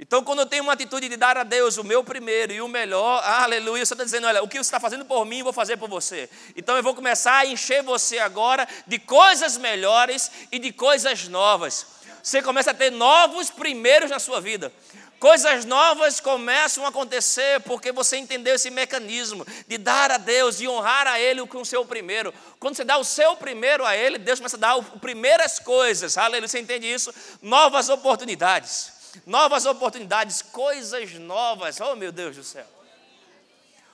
Então, 0.03 0.25
quando 0.25 0.39
eu 0.39 0.47
tenho 0.47 0.63
uma 0.63 0.73
atitude 0.73 1.11
de 1.11 1.17
dar 1.19 1.37
a 1.37 1.43
Deus 1.43 1.77
o 1.77 1.85
meu 1.85 2.03
primeiro 2.03 2.55
e 2.55 2.63
o 2.63 2.67
melhor, 2.67 3.23
aleluia, 3.23 3.85
você 3.85 3.93
está 3.93 4.03
dizendo: 4.03 4.27
olha, 4.27 4.43
o 4.43 4.49
que 4.49 4.57
você 4.57 4.63
está 4.63 4.81
fazendo 4.81 5.05
por 5.05 5.27
mim, 5.27 5.41
eu 5.41 5.45
vou 5.45 5.53
fazer 5.53 5.77
por 5.77 5.91
você. 5.91 6.31
Então, 6.57 6.75
eu 6.75 6.83
vou 6.83 6.95
começar 6.95 7.37
a 7.37 7.45
encher 7.45 7.83
você 7.83 8.19
agora 8.19 8.67
de 8.87 8.99
coisas 8.99 9.59
melhores 9.59 10.31
e 10.51 10.59
de 10.59 10.73
coisas 10.73 11.29
novas. 11.29 11.87
Você 12.23 12.41
começa 12.41 12.71
a 12.71 12.75
ter 12.75 12.91
novos 12.91 13.51
primeiros 13.51 14.11
na 14.11 14.19
sua 14.19 14.41
vida. 14.41 14.73
Coisas 15.19 15.67
novas 15.67 16.19
começam 16.19 16.87
a 16.87 16.89
acontecer 16.89 17.61
porque 17.61 17.93
você 17.93 18.17
entendeu 18.17 18.55
esse 18.55 18.71
mecanismo 18.71 19.47
de 19.69 19.77
dar 19.77 20.11
a 20.11 20.17
Deus, 20.17 20.63
e 20.63 20.67
honrar 20.67 21.07
a 21.07 21.21
Ele 21.21 21.47
com 21.47 21.61
o 21.61 21.67
seu 21.67 21.85
primeiro. 21.85 22.33
Quando 22.59 22.75
você 22.75 22.85
dá 22.85 22.97
o 22.97 23.05
seu 23.05 23.37
primeiro 23.37 23.85
a 23.85 23.95
Ele, 23.95 24.17
Deus 24.17 24.39
começa 24.39 24.57
a 24.57 24.61
dar 24.61 24.79
as 24.79 24.87
primeiras 24.99 25.59
coisas, 25.59 26.17
aleluia, 26.17 26.49
você 26.49 26.59
entende 26.59 26.91
isso? 26.91 27.13
Novas 27.43 27.91
oportunidades, 27.91 29.00
novas 29.27 29.67
oportunidades, 29.67 30.43
coisas 30.43 31.13
novas, 31.15 31.81
oh 31.81 31.97
meu 31.97 32.13
Deus 32.13 32.37
do 32.37 32.45
céu. 32.45 32.67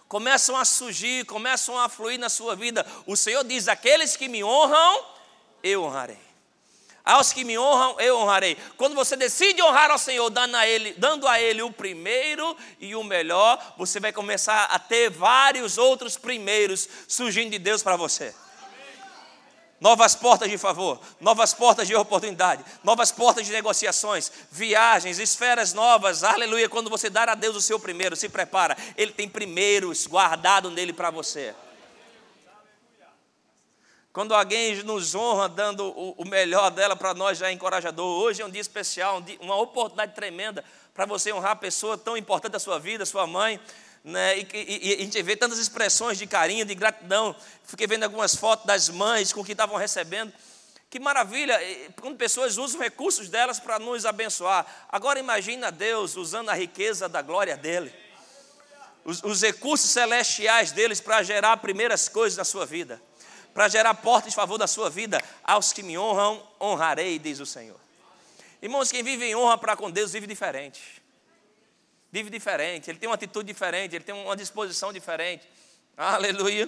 Começam 0.08 0.56
a 0.56 0.64
surgir, 0.64 1.24
começam 1.24 1.78
a 1.78 1.88
fluir 1.88 2.18
na 2.18 2.28
sua 2.28 2.54
vida. 2.54 2.86
O 3.06 3.16
Senhor 3.16 3.42
diz: 3.44 3.66
aqueles 3.66 4.16
que 4.16 4.28
me 4.28 4.44
honram, 4.44 5.04
eu 5.62 5.82
honrarei. 5.82 6.26
Aos 7.04 7.32
que 7.32 7.44
me 7.44 7.56
honram, 7.56 8.00
eu 8.00 8.18
honrarei. 8.18 8.56
Quando 8.76 8.96
você 8.96 9.16
decide 9.16 9.62
honrar 9.62 9.92
ao 9.92 9.98
Senhor, 9.98 10.28
dando 10.28 10.56
a 10.56 10.66
Ele, 10.66 10.92
dando 10.94 11.28
a 11.28 11.40
Ele 11.40 11.62
o 11.62 11.70
primeiro 11.70 12.56
e 12.80 12.96
o 12.96 13.04
melhor, 13.04 13.74
você 13.78 14.00
vai 14.00 14.12
começar 14.12 14.64
a 14.64 14.78
ter 14.78 15.08
vários 15.08 15.78
outros 15.78 16.16
primeiros 16.16 16.88
surgindo 17.06 17.50
de 17.50 17.60
Deus 17.60 17.80
para 17.80 17.96
você. 17.96 18.34
Novas 19.78 20.14
portas 20.14 20.48
de 20.48 20.56
favor, 20.56 20.98
novas 21.20 21.52
portas 21.52 21.86
de 21.86 21.94
oportunidade, 21.94 22.64
novas 22.82 23.12
portas 23.12 23.44
de 23.44 23.52
negociações, 23.52 24.32
viagens, 24.50 25.18
esferas 25.18 25.74
novas, 25.74 26.24
aleluia. 26.24 26.68
Quando 26.68 26.88
você 26.88 27.10
dar 27.10 27.28
a 27.28 27.34
Deus 27.34 27.56
o 27.56 27.60
seu 27.60 27.78
primeiro, 27.78 28.16
se 28.16 28.28
prepara, 28.28 28.76
Ele 28.96 29.12
tem 29.12 29.28
primeiros 29.28 30.06
guardado 30.06 30.70
nele 30.70 30.94
para 30.94 31.10
você. 31.10 31.54
Quando 34.16 34.34
alguém 34.34 34.82
nos 34.82 35.14
honra 35.14 35.46
dando 35.46 35.88
o, 35.88 36.24
melhor 36.24 36.70
dela 36.70 36.96
para 36.96 37.12
nós 37.12 37.36
já 37.36 37.50
é 37.50 37.52
encorajador. 37.52 38.18
Hoje 38.22 38.40
é 38.40 38.46
um 38.46 38.50
dia 38.50 38.62
especial, 38.62 39.22
uma 39.40 39.56
oportunidade 39.56 40.14
tremenda 40.14 40.64
para 40.94 41.04
você 41.04 41.30
honrar 41.34 41.50
a 41.50 41.56
pessoa 41.56 41.98
tão 41.98 42.16
importante 42.16 42.52
da 42.52 42.58
sua 42.58 42.78
vida, 42.78 43.04
sua 43.04 43.26
mãe. 43.26 43.60
Né? 44.06 44.38
E, 44.38 44.48
e, 44.54 44.88
e, 44.90 44.94
a 44.94 44.98
gente 44.98 45.20
vê 45.20 45.34
tantas 45.34 45.58
expressões 45.58 46.16
de 46.16 46.28
carinho, 46.28 46.64
de 46.64 46.76
gratidão. 46.76 47.34
Fiquei 47.64 47.88
vendo 47.88 48.04
algumas 48.04 48.36
fotos 48.36 48.64
das 48.64 48.88
mães 48.88 49.32
com 49.32 49.44
que 49.44 49.50
estavam 49.50 49.76
recebendo. 49.76 50.32
Que 50.88 51.00
maravilha, 51.00 51.58
quando 52.00 52.16
pessoas 52.16 52.56
usam 52.56 52.80
recursos 52.80 53.28
delas 53.28 53.58
para 53.58 53.80
nos 53.80 54.06
abençoar. 54.06 54.64
Agora 54.88 55.18
imagina 55.18 55.72
Deus 55.72 56.14
usando 56.14 56.50
a 56.50 56.54
riqueza 56.54 57.08
da 57.08 57.20
glória 57.20 57.56
dele. 57.56 57.92
Os, 59.04 59.24
os 59.24 59.42
recursos 59.42 59.90
celestiais 59.90 60.70
deles 60.70 61.00
para 61.00 61.24
gerar 61.24 61.56
primeiras 61.56 62.08
coisas 62.08 62.38
na 62.38 62.44
sua 62.44 62.64
vida 62.64 63.02
para 63.52 63.68
gerar 63.68 63.94
portas 63.94 64.32
de 64.32 64.36
favor 64.36 64.58
da 64.58 64.66
sua 64.66 64.90
vida. 64.90 65.18
Aos 65.42 65.72
que 65.72 65.82
me 65.82 65.96
honram, 65.96 66.46
honrarei, 66.60 67.18
diz 67.18 67.40
o 67.40 67.46
Senhor. 67.46 67.80
Irmãos, 68.60 68.92
quem 68.92 69.02
vive 69.02 69.24
em 69.24 69.34
honra 69.34 69.56
para 69.56 69.74
com 69.74 69.90
Deus 69.90 70.12
vive 70.12 70.26
diferente. 70.26 71.02
Vive 72.16 72.30
diferente, 72.30 72.88
ele 72.88 72.98
tem 72.98 73.10
uma 73.10 73.14
atitude 73.14 73.46
diferente, 73.46 73.94
ele 73.94 74.02
tem 74.02 74.14
uma 74.14 74.34
disposição 74.34 74.90
diferente. 74.90 75.46
Aleluia. 75.94 76.66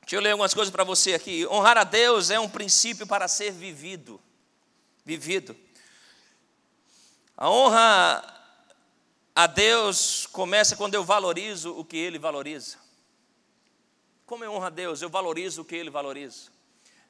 Deixa 0.00 0.16
eu 0.16 0.20
ler 0.22 0.30
algumas 0.30 0.54
coisas 0.54 0.72
para 0.72 0.82
você 0.82 1.12
aqui. 1.12 1.46
Honrar 1.46 1.76
a 1.76 1.84
Deus 1.84 2.30
é 2.30 2.40
um 2.40 2.48
princípio 2.48 3.06
para 3.06 3.28
ser 3.28 3.52
vivido. 3.52 4.18
Vivido. 5.04 5.54
A 7.36 7.50
honra 7.50 8.24
a 9.36 9.46
Deus 9.46 10.26
começa 10.28 10.74
quando 10.74 10.94
eu 10.94 11.04
valorizo 11.04 11.78
o 11.78 11.84
que 11.84 11.98
Ele 11.98 12.18
valoriza. 12.18 12.78
Como 14.24 14.42
eu 14.42 14.54
honro 14.54 14.64
a 14.64 14.70
Deus, 14.70 15.02
eu 15.02 15.10
valorizo 15.10 15.60
o 15.60 15.64
que 15.66 15.76
Ele 15.76 15.90
valoriza. 15.90 16.50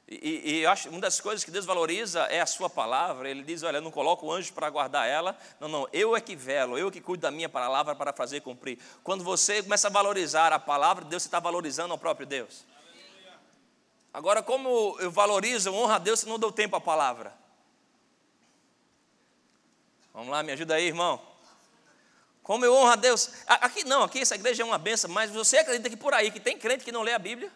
E, 0.07 0.61
eu 0.61 0.69
acho 0.69 0.87
uma 0.89 0.99
das 0.99 1.19
coisas 1.19 1.43
que 1.43 1.49
Deus 1.49 1.65
valoriza 1.65 2.21
é 2.23 2.39
a 2.39 2.45
sua 2.45 2.69
palavra. 2.69 3.27
Ele 3.29 3.43
diz: 3.43 3.63
Olha, 3.63 3.81
não 3.81 3.89
coloco 3.89 4.27
o 4.27 4.31
anjo 4.31 4.53
para 4.53 4.69
guardar 4.69 5.07
ela. 5.07 5.35
Não, 5.59 5.67
não, 5.67 5.89
eu 5.91 6.15
é 6.15 6.21
que 6.21 6.35
velo, 6.35 6.77
eu 6.77 6.89
é 6.89 6.91
que 6.91 7.01
cuido 7.01 7.21
da 7.21 7.31
minha 7.31 7.49
palavra 7.49 7.95
para 7.95 8.13
fazer 8.13 8.41
cumprir. 8.41 8.77
Quando 9.03 9.23
você 9.23 9.63
começa 9.63 9.87
a 9.87 9.91
valorizar 9.91 10.53
a 10.53 10.59
palavra 10.59 11.03
de 11.03 11.09
Deus, 11.09 11.23
você 11.23 11.27
está 11.27 11.39
valorizando 11.39 11.91
ao 11.91 11.97
próprio 11.97 12.27
Deus. 12.27 12.65
Agora, 14.13 14.43
como 14.43 14.95
eu 14.99 15.11
valorizo, 15.11 15.69
eu 15.69 15.75
honro 15.75 15.91
a 15.91 15.97
Deus 15.97 16.19
se 16.19 16.27
não 16.27 16.37
dou 16.37 16.51
tempo 16.51 16.75
à 16.75 16.81
palavra. 16.81 17.33
Vamos 20.13 20.29
lá, 20.29 20.43
me 20.43 20.51
ajuda 20.51 20.75
aí, 20.75 20.85
irmão. 20.85 21.19
Como 22.43 22.63
eu 22.63 22.73
honro 22.73 22.91
a 22.91 22.95
Deus. 22.95 23.31
Aqui 23.47 23.83
não, 23.83 24.03
aqui 24.03 24.19
essa 24.19 24.35
igreja 24.35 24.61
é 24.61 24.65
uma 24.65 24.77
benção, 24.77 25.09
mas 25.09 25.31
você 25.31 25.57
acredita 25.57 25.89
que 25.89 25.97
por 25.97 26.13
aí 26.13 26.29
que 26.29 26.39
tem 26.39 26.57
crente 26.57 26.85
que 26.85 26.91
não 26.91 27.01
lê 27.01 27.11
a 27.11 27.19
Bíblia? 27.19 27.51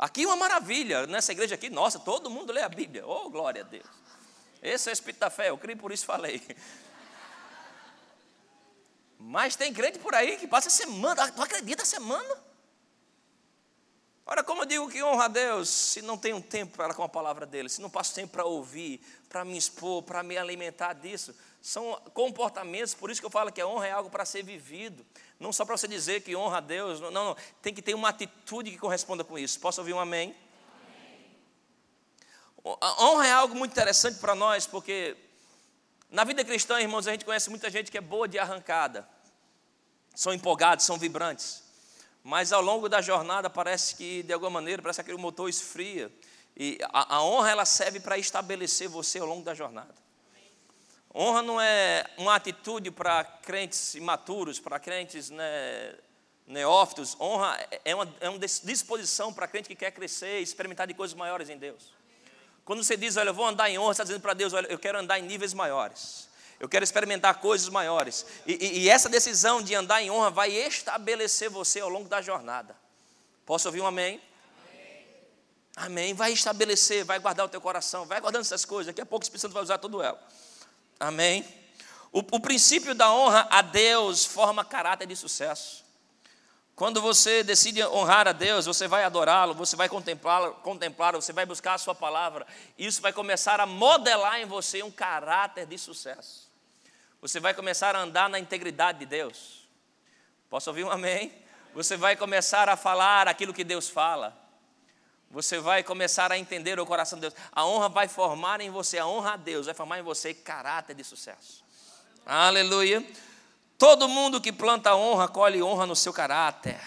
Aqui 0.00 0.24
uma 0.24 0.34
maravilha, 0.34 1.06
nessa 1.06 1.30
igreja 1.30 1.56
aqui, 1.56 1.68
nossa, 1.68 1.98
todo 1.98 2.30
mundo 2.30 2.54
lê 2.54 2.62
a 2.62 2.70
Bíblia. 2.70 3.06
Oh, 3.06 3.28
glória 3.28 3.60
a 3.60 3.66
Deus. 3.66 3.84
Esse 4.62 4.88
é 4.88 4.92
o 4.92 4.94
Espírito 4.94 5.20
da 5.20 5.28
fé, 5.28 5.50
eu 5.50 5.58
creio 5.58 5.78
por 5.78 5.92
isso 5.92 6.06
falei. 6.06 6.40
Mas 9.20 9.56
tem 9.56 9.74
crente 9.74 9.98
por 9.98 10.14
aí 10.14 10.38
que 10.38 10.48
passa 10.48 10.70
semana, 10.70 11.30
tu 11.30 11.42
acredita 11.42 11.84
semana? 11.84 12.34
Ora, 14.24 14.42
como 14.42 14.62
eu 14.62 14.66
digo 14.66 14.88
que 14.88 15.02
honra 15.02 15.26
a 15.26 15.28
Deus 15.28 15.68
se 15.68 16.00
não 16.00 16.16
tenho 16.16 16.40
tempo 16.40 16.78
para 16.78 16.94
com 16.94 17.02
a 17.02 17.08
palavra 17.08 17.44
dele, 17.44 17.68
se 17.68 17.82
não 17.82 17.90
passo 17.90 18.14
tempo 18.14 18.32
para 18.32 18.46
ouvir, 18.46 19.06
para 19.28 19.44
me 19.44 19.58
expor, 19.58 20.02
para 20.02 20.22
me 20.22 20.38
alimentar 20.38 20.94
disso? 20.94 21.34
São 21.60 22.00
comportamentos, 22.14 22.94
por 22.94 23.10
isso 23.10 23.20
que 23.20 23.26
eu 23.26 23.30
falo 23.30 23.52
que 23.52 23.60
a 23.60 23.66
honra 23.66 23.86
é 23.86 23.90
algo 23.90 24.08
para 24.08 24.24
ser 24.24 24.42
vivido. 24.42 25.04
Não 25.38 25.52
só 25.52 25.64
para 25.64 25.76
você 25.76 25.86
dizer 25.86 26.22
que 26.22 26.34
honra 26.34 26.58
a 26.58 26.60
Deus, 26.60 27.00
não, 27.00 27.10
não, 27.10 27.36
tem 27.60 27.74
que 27.74 27.82
ter 27.82 27.94
uma 27.94 28.08
atitude 28.08 28.70
que 28.70 28.78
corresponda 28.78 29.22
com 29.22 29.38
isso. 29.38 29.60
Posso 29.60 29.80
ouvir 29.80 29.92
um 29.92 30.00
amém? 30.00 30.34
amém. 32.64 32.78
A 32.80 33.04
honra 33.04 33.26
é 33.26 33.32
algo 33.32 33.54
muito 33.54 33.72
interessante 33.72 34.18
para 34.18 34.34
nós, 34.34 34.66
porque 34.66 35.16
na 36.10 36.24
vida 36.24 36.44
cristã, 36.44 36.80
irmãos, 36.80 37.06
a 37.06 37.12
gente 37.12 37.24
conhece 37.24 37.50
muita 37.50 37.70
gente 37.70 37.90
que 37.90 37.98
é 37.98 38.00
boa 38.00 38.26
de 38.26 38.38
arrancada, 38.38 39.06
são 40.14 40.32
empolgados, 40.32 40.84
são 40.84 40.98
vibrantes 40.98 41.70
mas 42.22 42.52
ao 42.52 42.60
longo 42.60 42.88
da 42.88 43.00
jornada 43.00 43.48
parece 43.48 43.94
que, 43.96 44.22
de 44.22 44.32
alguma 44.32 44.50
maneira, 44.50 44.82
parece 44.82 44.98
que 44.98 45.02
aquele 45.02 45.18
motor 45.18 45.48
esfria. 45.48 46.12
E 46.56 46.78
a, 46.92 47.16
a 47.16 47.22
honra, 47.22 47.50
ela 47.50 47.64
serve 47.64 48.00
para 48.00 48.18
estabelecer 48.18 48.88
você 48.88 49.18
ao 49.18 49.26
longo 49.26 49.42
da 49.42 49.54
jornada. 49.54 49.94
Honra 51.14 51.42
não 51.42 51.60
é 51.60 52.04
uma 52.16 52.34
atitude 52.34 52.90
para 52.90 53.24
crentes 53.24 53.94
imaturos, 53.94 54.60
para 54.60 54.78
crentes 54.78 55.30
né, 55.30 55.94
neófitos. 56.46 57.16
Honra 57.20 57.58
é 57.84 57.94
uma, 57.94 58.14
é 58.20 58.28
uma 58.28 58.38
disposição 58.38 59.32
para 59.32 59.48
crente 59.48 59.68
que 59.68 59.74
quer 59.74 59.90
crescer, 59.90 60.40
experimentar 60.40 60.86
de 60.86 60.94
coisas 60.94 61.16
maiores 61.16 61.48
em 61.48 61.58
Deus. 61.58 61.92
Quando 62.64 62.84
você 62.84 62.96
diz, 62.96 63.16
olha, 63.16 63.30
eu 63.30 63.34
vou 63.34 63.46
andar 63.46 63.68
em 63.68 63.78
honra, 63.78 63.88
você 63.88 64.02
está 64.02 64.04
dizendo 64.04 64.22
para 64.22 64.34
Deus, 64.34 64.52
olha, 64.52 64.66
eu 64.68 64.78
quero 64.78 64.98
andar 64.98 65.18
em 65.18 65.22
níveis 65.22 65.52
maiores 65.52 66.30
eu 66.60 66.68
quero 66.68 66.84
experimentar 66.84 67.40
coisas 67.40 67.70
maiores. 67.70 68.26
E, 68.46 68.52
e, 68.52 68.78
e, 68.80 68.88
essa 68.90 69.08
decisão 69.08 69.62
de 69.62 69.74
andar 69.74 70.02
em 70.02 70.10
honra 70.10 70.30
vai 70.30 70.52
estabelecer 70.52 71.48
você 71.48 71.80
ao 71.80 71.88
longo 71.88 72.06
da 72.06 72.20
jornada. 72.20 72.76
Posso 73.46 73.66
ouvir 73.66 73.80
um 73.80 73.86
amém? 73.86 74.20
Amém. 74.68 75.06
amém. 75.76 76.14
Vai 76.14 76.32
estabelecer, 76.32 77.02
vai 77.02 77.18
guardar 77.18 77.46
o 77.46 77.48
teu 77.48 77.62
coração, 77.62 78.04
vai 78.04 78.20
guardando 78.20 78.42
essas 78.42 78.66
coisas. 78.66 78.88
Daqui 78.88 79.00
a 79.00 79.06
pouco 79.06 79.22
o 79.22 79.24
Espírito 79.24 79.40
Santo 79.40 79.54
vai 79.54 79.62
usar 79.62 79.78
todo 79.78 80.02
ela. 80.02 80.20
Amém. 81.00 81.42
O, 82.12 82.18
o 82.18 82.40
princípio 82.40 82.94
da 82.94 83.10
honra 83.10 83.48
a 83.50 83.62
Deus 83.62 84.26
forma 84.26 84.62
caráter 84.62 85.06
de 85.06 85.16
sucesso. 85.16 85.82
Quando 86.76 87.00
você 87.00 87.42
decide 87.42 87.82
honrar 87.84 88.26
a 88.26 88.32
Deus, 88.32 88.66
você 88.66 88.88
vai 88.88 89.04
adorá-lo, 89.04 89.54
você 89.54 89.76
vai 89.76 89.88
contemplá-lo, 89.88 90.54
contemplar, 90.56 91.14
você 91.14 91.32
vai 91.32 91.44
buscar 91.44 91.74
a 91.74 91.78
sua 91.78 91.94
palavra. 91.94 92.46
Isso 92.78 93.02
vai 93.02 93.12
começar 93.12 93.60
a 93.60 93.66
modelar 93.66 94.40
em 94.40 94.46
você 94.46 94.82
um 94.82 94.90
caráter 94.90 95.66
de 95.66 95.76
sucesso. 95.76 96.50
Você 97.20 97.38
vai 97.38 97.52
começar 97.52 97.94
a 97.94 98.00
andar 98.00 98.30
na 98.30 98.38
integridade 98.38 99.00
de 99.00 99.06
Deus. 99.06 99.68
Posso 100.48 100.70
ouvir 100.70 100.84
um 100.84 100.90
amém? 100.90 101.32
Você 101.74 101.98
vai 101.98 102.16
começar 102.16 102.66
a 102.68 102.76
falar 102.76 103.28
aquilo 103.28 103.52
que 103.52 103.62
Deus 103.62 103.88
fala. 103.88 104.39
Você 105.30 105.60
vai 105.60 105.84
começar 105.84 106.32
a 106.32 106.38
entender 106.38 106.80
o 106.80 106.86
coração 106.86 107.16
de 107.16 107.22
Deus. 107.22 107.34
A 107.52 107.64
honra 107.64 107.88
vai 107.88 108.08
formar 108.08 108.60
em 108.60 108.68
você, 108.68 108.98
a 108.98 109.06
honra 109.06 109.34
a 109.34 109.36
Deus 109.36 109.66
vai 109.66 109.74
formar 109.74 110.00
em 110.00 110.02
você 110.02 110.34
caráter 110.34 110.94
de 110.94 111.04
sucesso. 111.04 111.62
Aleluia. 112.26 113.06
Todo 113.78 114.08
mundo 114.08 114.40
que 114.40 114.52
planta 114.52 114.94
honra, 114.94 115.28
colhe 115.28 115.62
honra 115.62 115.86
no 115.86 115.94
seu 115.94 116.12
caráter. 116.12 116.80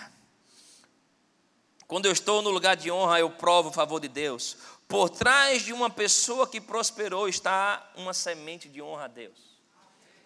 Quando 1.88 2.06
eu 2.06 2.12
estou 2.12 2.42
no 2.42 2.50
lugar 2.50 2.76
de 2.76 2.92
honra, 2.92 3.20
eu 3.20 3.30
provo 3.30 3.70
o 3.70 3.74
favor 3.74 4.00
de 4.00 4.08
Deus. 4.08 4.58
Por 4.88 5.10
trás 5.10 5.62
de 5.62 5.72
uma 5.72 5.90
pessoa 5.90 6.48
que 6.48 6.60
prosperou 6.60 7.30
está 7.30 7.92
uma 7.96 8.14
semente 8.14 8.68
de 8.68 8.82
honra 8.82 9.06
a 9.06 9.08
Deus. 9.08 9.54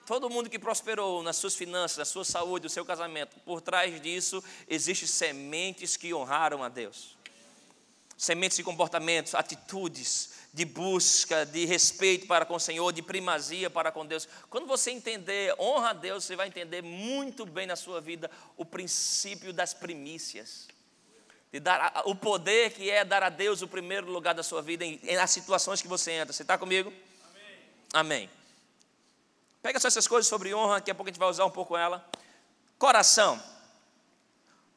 Todo 0.06 0.30
mundo 0.30 0.50
que 0.50 0.58
prosperou 0.58 1.22
nas 1.22 1.36
suas 1.36 1.54
finanças, 1.54 1.98
na 1.98 2.06
sua 2.06 2.24
saúde, 2.24 2.64
no 2.64 2.70
seu 2.70 2.86
casamento, 2.86 3.38
por 3.42 3.60
trás 3.60 4.02
disso 4.02 4.42
existem 4.68 5.08
sementes 5.08 5.98
que 5.98 6.14
honraram 6.14 6.64
a 6.64 6.70
Deus. 6.70 7.17
Sementes 8.18 8.58
de 8.58 8.64
comportamentos, 8.64 9.36
atitudes, 9.36 10.32
de 10.52 10.66
busca, 10.66 11.46
de 11.46 11.66
respeito 11.66 12.26
para 12.26 12.44
com 12.44 12.56
o 12.56 12.60
Senhor, 12.60 12.92
de 12.92 13.04
primazia 13.04 13.70
para 13.70 13.92
com 13.92 14.04
Deus. 14.04 14.28
Quando 14.50 14.66
você 14.66 14.90
entender, 14.90 15.54
honra 15.60 15.92
a 15.92 15.94
Deus, 15.94 16.24
você 16.24 16.36
vai 16.36 16.48
entender 16.48 16.82
muito 16.82 17.46
bem 17.46 17.68
na 17.68 17.76
sua 17.76 18.02
vida 18.02 18.30
o 18.56 18.66
princípio 18.66 19.54
das 19.54 19.74
primícias. 19.74 20.68
De 21.52 21.60
dar 21.60 22.02
o 22.06 22.16
poder 22.16 22.72
que 22.72 22.90
é 22.90 23.06
dar 23.06 23.22
a 23.22 23.30
Deus 23.30 23.62
o 23.62 23.68
primeiro 23.68 24.10
lugar 24.12 24.34
da 24.34 24.44
sua 24.44 24.62
vida 24.62 24.84
em, 24.84 25.00
nas 25.16 25.30
situações 25.30 25.82
que 25.82 25.88
você 25.88 26.12
entra. 26.12 26.34
Você 26.34 26.42
está 26.42 26.58
comigo? 26.58 26.92
Amém. 27.94 28.26
Amém. 28.26 28.30
Pega 29.62 29.80
só 29.80 29.88
essas 29.88 30.08
coisas 30.08 30.28
sobre 30.28 30.56
honra, 30.56 30.76
daqui 30.76 30.90
a 30.90 30.96
pouco 30.96 31.08
a 31.08 31.12
gente 31.12 31.20
vai 31.20 31.30
usar 31.30 31.46
um 31.46 31.52
pouco 31.52 31.78
ela. 31.78 32.04
Coração. 32.80 33.42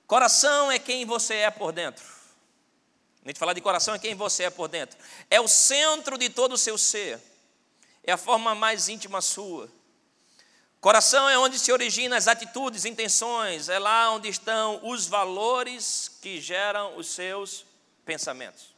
Coração 0.06 0.70
é 0.70 0.78
quem 0.78 1.06
você 1.06 1.36
é 1.36 1.50
por 1.50 1.72
dentro. 1.72 2.19
A 3.24 3.28
gente 3.28 3.38
fala 3.38 3.54
de 3.54 3.60
coração 3.60 3.94
é 3.94 3.98
quem 3.98 4.14
você 4.14 4.44
é 4.44 4.50
por 4.50 4.68
dentro. 4.68 4.98
É 5.30 5.40
o 5.40 5.48
centro 5.48 6.16
de 6.16 6.30
todo 6.30 6.54
o 6.54 6.58
seu 6.58 6.78
ser. 6.78 7.20
É 8.02 8.12
a 8.12 8.16
forma 8.16 8.54
mais 8.54 8.88
íntima 8.88 9.20
sua. 9.20 9.70
Coração 10.80 11.28
é 11.28 11.38
onde 11.38 11.58
se 11.58 11.70
originam 11.70 12.16
as 12.16 12.26
atitudes, 12.26 12.86
intenções, 12.86 13.68
é 13.68 13.78
lá 13.78 14.10
onde 14.12 14.30
estão 14.30 14.80
os 14.82 15.06
valores 15.06 16.10
que 16.22 16.40
geram 16.40 16.96
os 16.96 17.08
seus 17.08 17.66
pensamentos. 18.06 18.74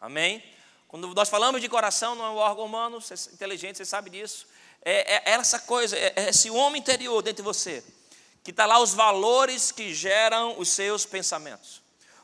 Amém? 0.00 0.40
Quando 0.86 1.12
nós 1.12 1.28
falamos 1.28 1.60
de 1.60 1.68
coração, 1.68 2.14
não 2.14 2.24
é 2.24 2.30
um 2.30 2.36
órgão 2.36 2.64
humano, 2.64 3.00
você 3.00 3.14
é 3.14 3.32
inteligente, 3.34 3.78
você 3.78 3.84
sabe 3.84 4.10
disso. 4.10 4.46
É, 4.84 5.14
é, 5.14 5.22
é 5.26 5.30
essa 5.32 5.58
coisa, 5.58 5.96
é, 5.96 6.12
é 6.14 6.28
esse 6.28 6.48
homem 6.48 6.80
interior 6.80 7.20
dentro 7.22 7.42
de 7.42 7.42
você, 7.42 7.82
que 8.44 8.52
está 8.52 8.64
lá 8.64 8.78
os 8.78 8.94
valores 8.94 9.72
que 9.72 9.92
geram 9.92 10.56
os 10.60 10.68
seus 10.68 11.04
pensamentos. 11.04 11.81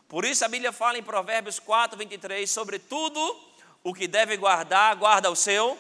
Por 0.09 0.25
isso 0.25 0.43
a 0.43 0.49
Bíblia 0.49 0.73
fala 0.73 0.97
em 0.97 1.03
Provérbios 1.03 1.59
4, 1.59 1.99
23, 1.99 2.51
sobre 2.51 2.79
tudo 2.79 3.21
o 3.85 3.93
que 3.93 4.09
deve 4.09 4.39
guardar, 4.39 4.97
guarda 4.97 5.31
o 5.31 5.37
seu, 5.37 5.79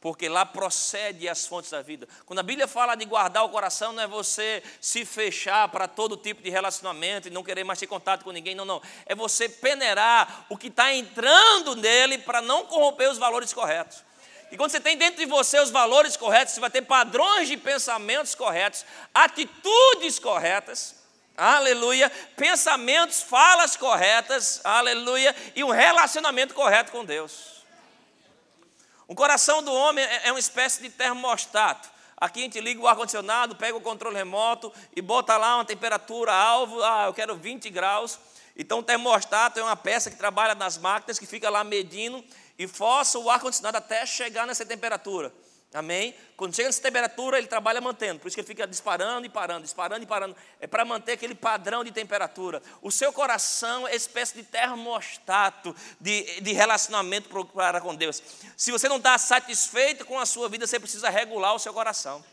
porque 0.00 0.28
lá 0.28 0.44
procede 0.44 1.28
as 1.28 1.46
fontes 1.46 1.70
da 1.70 1.82
vida. 1.82 2.08
Quando 2.26 2.40
a 2.40 2.42
Bíblia 2.42 2.66
fala 2.66 2.96
de 2.96 3.04
guardar 3.04 3.44
o 3.44 3.48
coração, 3.48 3.92
não 3.92 4.02
é 4.02 4.08
você 4.08 4.60
se 4.80 5.04
fechar 5.04 5.68
para 5.68 5.86
todo 5.86 6.16
tipo 6.16 6.42
de 6.42 6.50
relacionamento 6.50 7.28
e 7.28 7.30
não 7.30 7.44
querer 7.44 7.62
mais 7.62 7.78
ter 7.78 7.86
contato 7.86 8.24
com 8.24 8.32
ninguém, 8.32 8.56
não, 8.56 8.64
não. 8.64 8.82
É 9.06 9.14
você 9.14 9.48
peneirar 9.48 10.46
o 10.48 10.56
que 10.56 10.66
está 10.66 10.92
entrando 10.92 11.76
nele 11.76 12.18
para 12.18 12.42
não 12.42 12.66
corromper 12.66 13.08
os 13.08 13.18
valores 13.18 13.52
corretos. 13.52 14.02
E 14.50 14.56
quando 14.56 14.72
você 14.72 14.80
tem 14.80 14.96
dentro 14.96 15.20
de 15.20 15.26
você 15.26 15.60
os 15.60 15.70
valores 15.70 16.16
corretos, 16.16 16.54
você 16.54 16.60
vai 16.60 16.70
ter 16.70 16.82
padrões 16.82 17.46
de 17.46 17.56
pensamentos 17.56 18.34
corretos, 18.34 18.84
atitudes 19.14 20.18
corretas 20.18 20.98
aleluia, 21.36 22.10
pensamentos, 22.36 23.22
falas 23.22 23.76
corretas, 23.76 24.60
aleluia, 24.64 25.34
e 25.54 25.64
um 25.64 25.70
relacionamento 25.70 26.54
correto 26.54 26.92
com 26.92 27.04
Deus. 27.04 27.64
O 29.08 29.14
coração 29.14 29.62
do 29.62 29.72
homem 29.72 30.04
é, 30.04 30.28
é 30.28 30.32
uma 30.32 30.38
espécie 30.38 30.82
de 30.82 30.90
termostato. 30.90 31.90
Aqui 32.16 32.40
a 32.40 32.42
gente 32.42 32.60
liga 32.60 32.80
o 32.80 32.86
ar-condicionado, 32.86 33.56
pega 33.56 33.76
o 33.76 33.80
controle 33.80 34.14
remoto 34.14 34.72
e 34.94 35.00
bota 35.00 35.36
lá 35.36 35.56
uma 35.56 35.64
temperatura 35.64 36.32
alvo, 36.32 36.82
ah, 36.82 37.06
eu 37.06 37.14
quero 37.14 37.34
20 37.34 37.70
graus. 37.70 38.18
Então 38.54 38.80
o 38.80 38.82
termostato 38.82 39.58
é 39.58 39.62
uma 39.62 39.74
peça 39.74 40.10
que 40.10 40.16
trabalha 40.16 40.54
nas 40.54 40.76
máquinas, 40.76 41.18
que 41.18 41.26
fica 41.26 41.48
lá 41.48 41.64
medindo 41.64 42.22
e 42.58 42.68
força 42.68 43.18
o 43.18 43.30
ar-condicionado 43.30 43.78
até 43.78 44.04
chegar 44.04 44.46
nessa 44.46 44.66
temperatura. 44.66 45.32
Amém? 45.72 46.14
Quando 46.36 46.54
chega 46.54 46.68
nessa 46.68 46.82
temperatura, 46.82 47.38
ele 47.38 47.46
trabalha 47.46 47.80
mantendo. 47.80 48.18
Por 48.18 48.26
isso 48.26 48.34
que 48.34 48.40
ele 48.40 48.48
fica 48.48 48.66
disparando 48.66 49.24
e 49.24 49.28
parando, 49.28 49.62
disparando 49.62 50.02
e 50.02 50.06
parando. 50.06 50.34
É 50.58 50.66
para 50.66 50.84
manter 50.84 51.12
aquele 51.12 51.34
padrão 51.34 51.84
de 51.84 51.92
temperatura. 51.92 52.60
O 52.82 52.90
seu 52.90 53.12
coração 53.12 53.86
é 53.86 53.94
espécie 53.94 54.34
de 54.34 54.42
termostato 54.42 55.74
de, 56.00 56.40
de 56.40 56.52
relacionamento 56.52 57.28
para 57.54 57.80
com 57.80 57.94
Deus. 57.94 58.20
Se 58.56 58.72
você 58.72 58.88
não 58.88 58.96
está 58.96 59.16
satisfeito 59.16 60.04
com 60.04 60.18
a 60.18 60.26
sua 60.26 60.48
vida, 60.48 60.66
você 60.66 60.80
precisa 60.80 61.08
regular 61.08 61.54
o 61.54 61.58
seu 61.58 61.72
coração. 61.72 62.24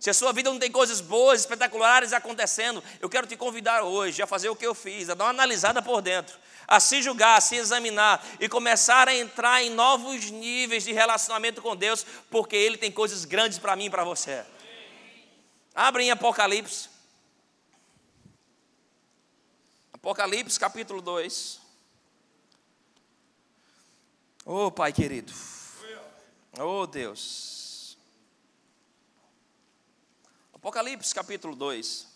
Se 0.00 0.10
a 0.10 0.14
sua 0.14 0.32
vida 0.32 0.50
não 0.50 0.58
tem 0.58 0.72
coisas 0.72 1.00
boas, 1.00 1.40
espetaculares 1.40 2.12
acontecendo, 2.12 2.82
eu 3.00 3.08
quero 3.08 3.26
te 3.26 3.36
convidar 3.36 3.82
hoje 3.82 4.22
a 4.22 4.26
fazer 4.26 4.48
o 4.48 4.56
que 4.56 4.66
eu 4.66 4.74
fiz, 4.74 5.10
a 5.10 5.14
dar 5.14 5.24
uma 5.24 5.30
analisada 5.30 5.80
por 5.80 6.00
dentro 6.02 6.36
a 6.70 6.78
se 6.78 7.02
julgar, 7.02 7.36
a 7.36 7.40
se 7.40 7.56
examinar 7.56 8.24
e 8.38 8.48
começar 8.48 9.08
a 9.08 9.14
entrar 9.14 9.60
em 9.60 9.70
novos 9.70 10.30
níveis 10.30 10.84
de 10.84 10.92
relacionamento 10.92 11.60
com 11.60 11.74
Deus, 11.74 12.06
porque 12.30 12.54
Ele 12.54 12.78
tem 12.78 12.92
coisas 12.92 13.24
grandes 13.24 13.58
para 13.58 13.74
mim 13.74 13.86
e 13.86 13.90
para 13.90 14.04
você. 14.04 14.46
Abre 15.74 16.04
em 16.04 16.12
Apocalipse. 16.12 16.88
Apocalipse 19.92 20.60
capítulo 20.60 21.02
2. 21.02 21.60
Oh, 24.44 24.70
Pai 24.70 24.92
querido. 24.92 25.32
Oh, 26.56 26.86
Deus. 26.86 27.59
Apocalipse 30.60 31.14
capítulo 31.14 31.56
2. 31.56 32.06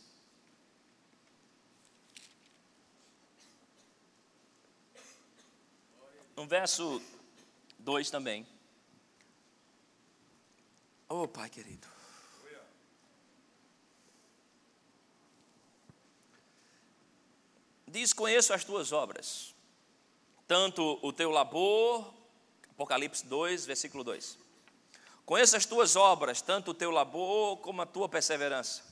No 6.37 6.47
verso 6.47 7.01
2 7.79 8.11
também. 8.11 8.47
Oh, 11.09 11.27
Pai 11.27 11.49
querido. 11.49 11.89
Diz: 17.89 18.13
Conheço 18.13 18.53
as 18.53 18.63
tuas 18.63 18.93
obras, 18.93 19.55
tanto 20.47 20.99
o 21.01 21.15
teu 21.15 21.31
labor, 21.31 22.13
Apocalipse 22.73 23.25
2, 23.25 23.65
versículo 23.65 24.05
2. 24.05 24.44
Conheço 25.25 25.57
as 25.57 25.65
tuas 25.65 25.97
obras, 25.97 26.43
tanto 26.43 26.73
o 26.73 26.75
teu 26.75 26.91
labor 26.91 27.57
como 27.59 27.81
a 27.81 27.87
tua 27.87 28.09
perseverança. 28.09 28.83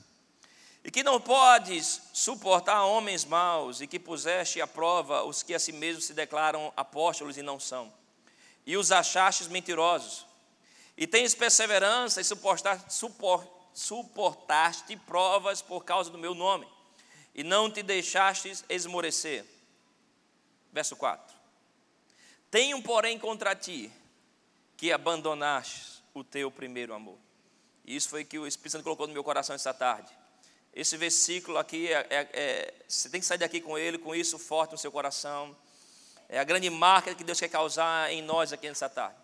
E 0.83 0.89
que 0.89 1.03
não 1.03 1.21
podes 1.21 2.01
suportar 2.11 2.83
homens 2.83 3.23
maus, 3.23 3.81
e 3.81 3.87
que 3.87 3.99
puseste 3.99 4.59
à 4.59 4.67
prova 4.67 5.23
os 5.23 5.43
que 5.43 5.53
a 5.53 5.59
si 5.59 5.71
mesmos 5.71 6.05
se 6.05 6.13
declaram 6.13 6.73
apóstolos 6.75 7.37
e 7.37 7.41
não 7.41 7.59
são, 7.59 7.93
e 8.65 8.75
os 8.75 8.91
achastes 8.91 9.47
mentirosos, 9.47 10.25
e 10.97 11.07
tens 11.07 11.33
perseverança 11.33 12.19
e 12.19 12.23
suportaste, 12.23 12.93
suportaste 13.73 14.97
provas 14.97 15.61
por 15.61 15.85
causa 15.85 16.09
do 16.09 16.17
meu 16.17 16.33
nome, 16.33 16.67
e 17.33 17.43
não 17.43 17.71
te 17.71 17.81
deixastes 17.81 18.65
esmorecer. 18.67 19.45
Verso 20.71 20.95
4: 20.95 21.33
Tenho, 22.51 22.81
porém, 22.81 23.17
contra 23.17 23.55
ti 23.55 23.91
que 24.75 24.91
abandonaste 24.91 25.92
o 26.13 26.23
teu 26.23 26.51
primeiro 26.51 26.93
amor. 26.93 27.17
E 27.85 27.95
isso 27.95 28.09
foi 28.09 28.23
que 28.23 28.39
o 28.39 28.47
Espírito 28.47 28.71
Santo 28.71 28.83
colocou 28.83 29.07
no 29.07 29.13
meu 29.13 29.23
coração 29.23 29.55
essa 29.55 29.73
tarde 29.73 30.13
esse 30.73 30.97
versículo 30.97 31.57
aqui, 31.59 31.93
é, 31.93 32.07
é, 32.09 32.29
é, 32.33 32.73
você 32.87 33.07
tem 33.07 33.19
que 33.19 33.27
sair 33.27 33.37
daqui 33.37 33.61
com 33.61 33.77
ele, 33.77 33.99
com 33.99 34.15
isso 34.15 34.39
forte 34.39 34.71
no 34.71 34.77
seu 34.77 34.91
coração. 34.91 35.55
É 36.27 36.39
a 36.39 36.43
grande 36.43 36.69
marca 36.69 37.13
que 37.13 37.23
Deus 37.23 37.39
quer 37.39 37.49
causar 37.49 38.11
em 38.11 38.23
nós 38.23 38.51
aqui 38.51 38.67
nessa 38.67 38.89
tarde. 38.89 39.15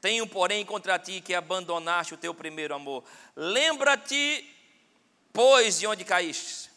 Tenho, 0.00 0.26
porém, 0.28 0.64
contra 0.64 0.96
ti 0.98 1.20
que 1.20 1.34
abandonaste 1.34 2.14
o 2.14 2.16
teu 2.16 2.32
primeiro 2.32 2.72
amor. 2.72 3.02
Lembra-te, 3.34 4.48
pois, 5.32 5.80
de 5.80 5.88
onde 5.88 6.04
caíste. 6.04 6.70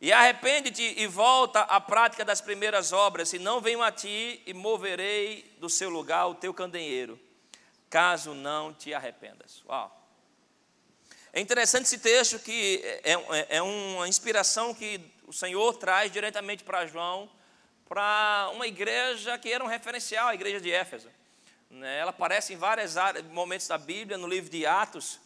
E 0.00 0.12
arrepende-te 0.12 0.94
e 0.98 1.06
volta 1.06 1.60
à 1.60 1.80
prática 1.80 2.24
das 2.24 2.40
primeiras 2.40 2.92
obras, 2.92 3.28
senão 3.28 3.60
venho 3.60 3.80
a 3.80 3.92
ti 3.92 4.42
e 4.44 4.52
moverei 4.52 5.54
do 5.60 5.70
seu 5.70 5.88
lugar 5.88 6.26
o 6.26 6.34
teu 6.34 6.52
candeeiro, 6.52 7.20
caso 7.92 8.32
não 8.32 8.72
te 8.72 8.94
arrependas. 8.94 9.62
Uau! 9.68 9.94
É 11.30 11.40
interessante 11.42 11.84
esse 11.84 11.98
texto 11.98 12.38
que 12.38 12.80
é, 13.04 13.12
é, 13.12 13.56
é 13.58 13.62
uma 13.62 14.08
inspiração 14.08 14.74
que 14.74 14.98
o 15.26 15.32
Senhor 15.32 15.74
traz 15.76 16.10
diretamente 16.10 16.64
para 16.64 16.86
João, 16.86 17.28
para 17.86 18.50
uma 18.54 18.66
igreja 18.66 19.36
que 19.36 19.52
era 19.52 19.62
um 19.62 19.66
referencial, 19.66 20.28
a 20.28 20.34
igreja 20.34 20.58
de 20.58 20.72
Éfeso. 20.72 21.10
Né? 21.70 21.98
Ela 21.98 22.10
aparece 22.10 22.54
em 22.54 22.56
vários 22.56 22.94
momentos 23.30 23.68
da 23.68 23.76
Bíblia, 23.76 24.16
no 24.16 24.26
livro 24.26 24.48
de 24.48 24.64
Atos, 24.64 25.20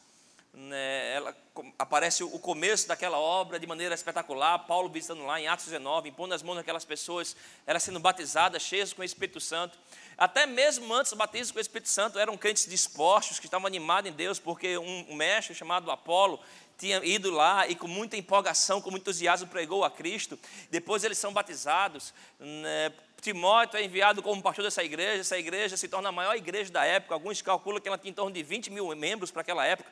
né? 0.53 1.15
ela 1.15 1.37
aparece 1.79 2.25
o 2.25 2.39
começo 2.41 2.89
daquela 2.89 3.19
obra 3.19 3.61
de 3.61 3.67
maneira 3.67 3.95
espetacular, 3.95 4.59
Paulo 4.61 4.89
visitando 4.89 5.25
lá 5.25 5.41
em 5.41 5.47
Atos 5.47 5.67
19, 5.67 6.09
impondo 6.09 6.35
as 6.35 6.43
mãos 6.43 6.57
naquelas 6.57 6.85
pessoas, 6.85 7.37
elas 7.65 7.85
sendo 7.85 8.01
batizadas, 8.01 8.63
cheias 8.63 8.93
com 8.93 9.03
o 9.03 9.05
Espírito 9.05 9.41
Santo. 9.41 9.79
Até 10.19 10.47
mesmo 10.47 10.93
antes 10.95 11.13
do 11.13 11.17
batismo 11.17 11.53
com 11.53 11.59
o 11.59 11.61
Espírito 11.61 11.91
Santo, 11.91 12.19
eram 12.19 12.37
crentes 12.37 12.67
dispostos, 12.67 13.39
que 13.39 13.47
estavam 13.47 13.67
animados 13.67 14.11
em 14.11 14.15
Deus, 14.15 14.39
porque 14.39 14.79
um 14.79 15.15
mestre 15.15 15.55
chamado 15.55 15.91
Apolo 15.91 16.41
tinha 16.79 17.03
ido 17.05 17.31
lá 17.31 17.67
e 17.67 17.75
com 17.75 17.87
muita 17.87 18.17
empolgação, 18.17 18.81
com 18.81 18.91
muito 18.91 19.03
entusiasmo 19.03 19.49
pregou 19.49 19.85
a 19.85 19.91
Cristo. 19.91 20.39
Depois 20.71 21.05
eles 21.05 21.19
são 21.19 21.33
batizados. 21.33 22.13
Né? 22.39 22.93
Timóteo 23.21 23.79
é 23.79 23.85
enviado 23.85 24.23
como 24.23 24.43
pastor 24.43 24.65
dessa 24.65 24.85
igreja. 24.85 25.21
Essa 25.21 25.39
igreja 25.39 25.77
se 25.77 25.89
torna 25.89 26.11
a 26.11 26.13
maior 26.13 26.37
igreja 26.37 26.71
da 26.71 26.85
época. 26.85 27.15
Alguns 27.15 27.41
calculam 27.41 27.81
que 27.81 27.89
ela 27.89 27.99
tinha 27.99 28.11
em 28.11 28.15
torno 28.15 28.33
de 28.33 28.43
20 28.43 28.71
mil 28.71 28.95
membros 28.95 29.31
para 29.31 29.43
aquela 29.43 29.65
época. 29.65 29.91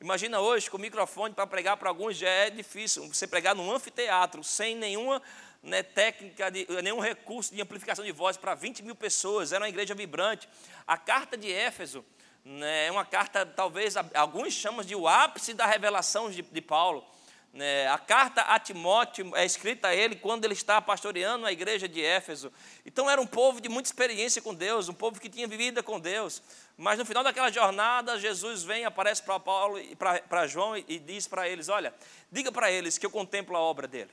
Imagina 0.00 0.40
hoje, 0.40 0.68
com 0.68 0.76
o 0.76 0.80
microfone 0.80 1.32
para 1.32 1.46
pregar 1.46 1.76
para 1.76 1.88
alguns 1.88 2.16
já 2.16 2.28
é 2.28 2.50
difícil. 2.50 3.06
Você 3.08 3.26
pregar 3.26 3.54
num 3.54 3.72
anfiteatro, 3.72 4.42
sem 4.42 4.74
nenhuma 4.74 5.22
né, 5.64 5.82
técnica, 5.82 6.50
de, 6.50 6.66
nenhum 6.82 7.00
recurso 7.00 7.54
de 7.54 7.60
amplificação 7.60 8.04
de 8.04 8.12
voz 8.12 8.36
para 8.36 8.54
20 8.54 8.82
mil 8.82 8.94
pessoas, 8.94 9.50
era 9.50 9.64
uma 9.64 9.68
igreja 9.68 9.94
vibrante. 9.94 10.48
A 10.86 10.98
carta 10.98 11.36
de 11.36 11.50
Éfeso 11.50 12.04
né, 12.44 12.86
é 12.86 12.90
uma 12.92 13.04
carta, 13.04 13.46
talvez, 13.46 13.94
alguns 14.14 14.52
chamam 14.52 14.84
de 14.84 14.94
o 14.94 15.08
ápice 15.08 15.54
da 15.54 15.64
revelação 15.66 16.30
de, 16.30 16.42
de 16.42 16.60
Paulo. 16.60 17.04
Né, 17.50 17.86
a 17.86 17.96
carta 17.96 18.42
a 18.42 18.58
Timóteo 18.58 19.34
é 19.36 19.46
escrita 19.46 19.88
a 19.88 19.94
ele 19.94 20.16
quando 20.16 20.44
ele 20.44 20.54
está 20.54 20.82
pastoreando 20.82 21.46
a 21.46 21.52
igreja 21.52 21.88
de 21.88 22.04
Éfeso. 22.04 22.52
Então 22.84 23.08
era 23.08 23.18
um 23.20 23.26
povo 23.26 23.60
de 23.60 23.68
muita 23.68 23.88
experiência 23.88 24.42
com 24.42 24.52
Deus, 24.52 24.90
um 24.90 24.94
povo 24.94 25.18
que 25.18 25.30
tinha 25.30 25.46
vivido 25.46 25.82
com 25.82 25.98
Deus. 25.98 26.42
Mas 26.76 26.98
no 26.98 27.06
final 27.06 27.22
daquela 27.24 27.50
jornada, 27.50 28.18
Jesus 28.18 28.64
vem, 28.64 28.84
aparece 28.84 29.22
para 29.22 29.40
Paulo 29.40 29.78
e 29.78 29.96
para 29.96 30.46
João 30.46 30.76
e, 30.76 30.84
e 30.88 30.98
diz 30.98 31.28
para 31.28 31.48
eles: 31.48 31.68
Olha, 31.68 31.94
diga 32.30 32.50
para 32.50 32.70
eles 32.70 32.98
que 32.98 33.06
eu 33.06 33.10
contemplo 33.10 33.56
a 33.56 33.60
obra 33.60 33.86
dele. 33.86 34.10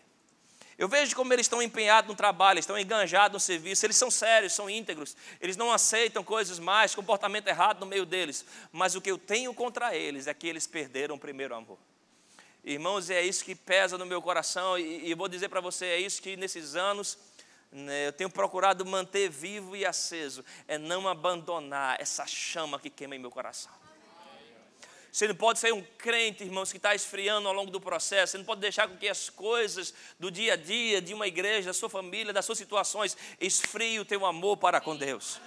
Eu 0.82 0.88
vejo 0.88 1.16
como 1.16 1.32
eles 1.32 1.46
estão 1.46 1.62
empenhados 1.62 2.10
no 2.10 2.16
trabalho, 2.16 2.58
estão 2.58 2.76
enganjados 2.76 3.34
no 3.34 3.40
serviço, 3.40 3.86
eles 3.86 3.96
são 3.96 4.10
sérios, 4.10 4.54
são 4.54 4.68
íntegros, 4.68 5.16
eles 5.40 5.56
não 5.56 5.72
aceitam 5.72 6.24
coisas 6.24 6.58
mais, 6.58 6.96
comportamento 6.96 7.48
errado 7.48 7.82
no 7.82 7.86
meio 7.86 8.04
deles. 8.04 8.44
Mas 8.72 8.96
o 8.96 9.00
que 9.00 9.12
eu 9.12 9.18
tenho 9.20 9.54
contra 9.54 9.96
eles 9.96 10.26
é 10.26 10.34
que 10.34 10.48
eles 10.48 10.66
perderam 10.66 11.14
o 11.14 11.20
primeiro 11.20 11.54
amor. 11.54 11.78
Irmãos, 12.66 13.12
é 13.12 13.22
isso 13.22 13.46
que 13.46 13.54
pesa 13.54 13.96
no 13.96 14.08
meu 14.08 14.24
coração, 14.24 14.76
e, 14.76 15.08
e 15.08 15.14
vou 15.14 15.28
dizer 15.28 15.50
para 15.50 15.62
você: 15.62 15.86
é 15.86 16.00
isso 16.00 16.20
que 16.20 16.36
nesses 16.36 16.76
anos 16.76 17.16
né, 17.72 18.08
eu 18.08 18.14
tenho 18.14 18.32
procurado 18.32 18.84
manter 18.84 19.30
vivo 19.30 19.76
e 19.76 19.86
aceso, 19.86 20.44
é 20.68 20.80
não 20.80 21.08
abandonar 21.08 22.02
essa 22.02 22.26
chama 22.26 22.80
que 22.80 22.90
queima 22.90 23.16
em 23.16 23.20
meu 23.20 23.30
coração. 23.30 23.81
Você 25.12 25.28
não 25.28 25.36
pode 25.36 25.60
ser 25.60 25.74
um 25.74 25.84
crente, 25.98 26.44
irmãos, 26.44 26.72
que 26.72 26.78
está 26.78 26.96
esfriando 26.96 27.48
ao 27.48 27.54
longo 27.54 27.70
do 27.70 27.82
processo. 27.82 28.32
Você 28.32 28.38
não 28.38 28.46
pode 28.46 28.62
deixar 28.62 28.88
com 28.88 28.96
que 28.96 29.10
as 29.10 29.30
coisas 29.30 29.94
do 30.18 30.32
dia 30.32 30.54
a 30.54 30.56
dia, 30.56 31.02
de 31.02 31.14
uma 31.14 31.28
igreja, 31.28 31.68
da 31.68 31.74
sua 31.74 31.90
família, 31.90 32.32
das 32.32 32.46
suas 32.46 32.58
situações, 32.58 33.18
esfrie 33.40 34.00
o 34.00 34.06
teu 34.06 34.26
amor 34.26 34.56
para 34.56 34.80
com 34.80 34.96
Deus. 34.96 35.42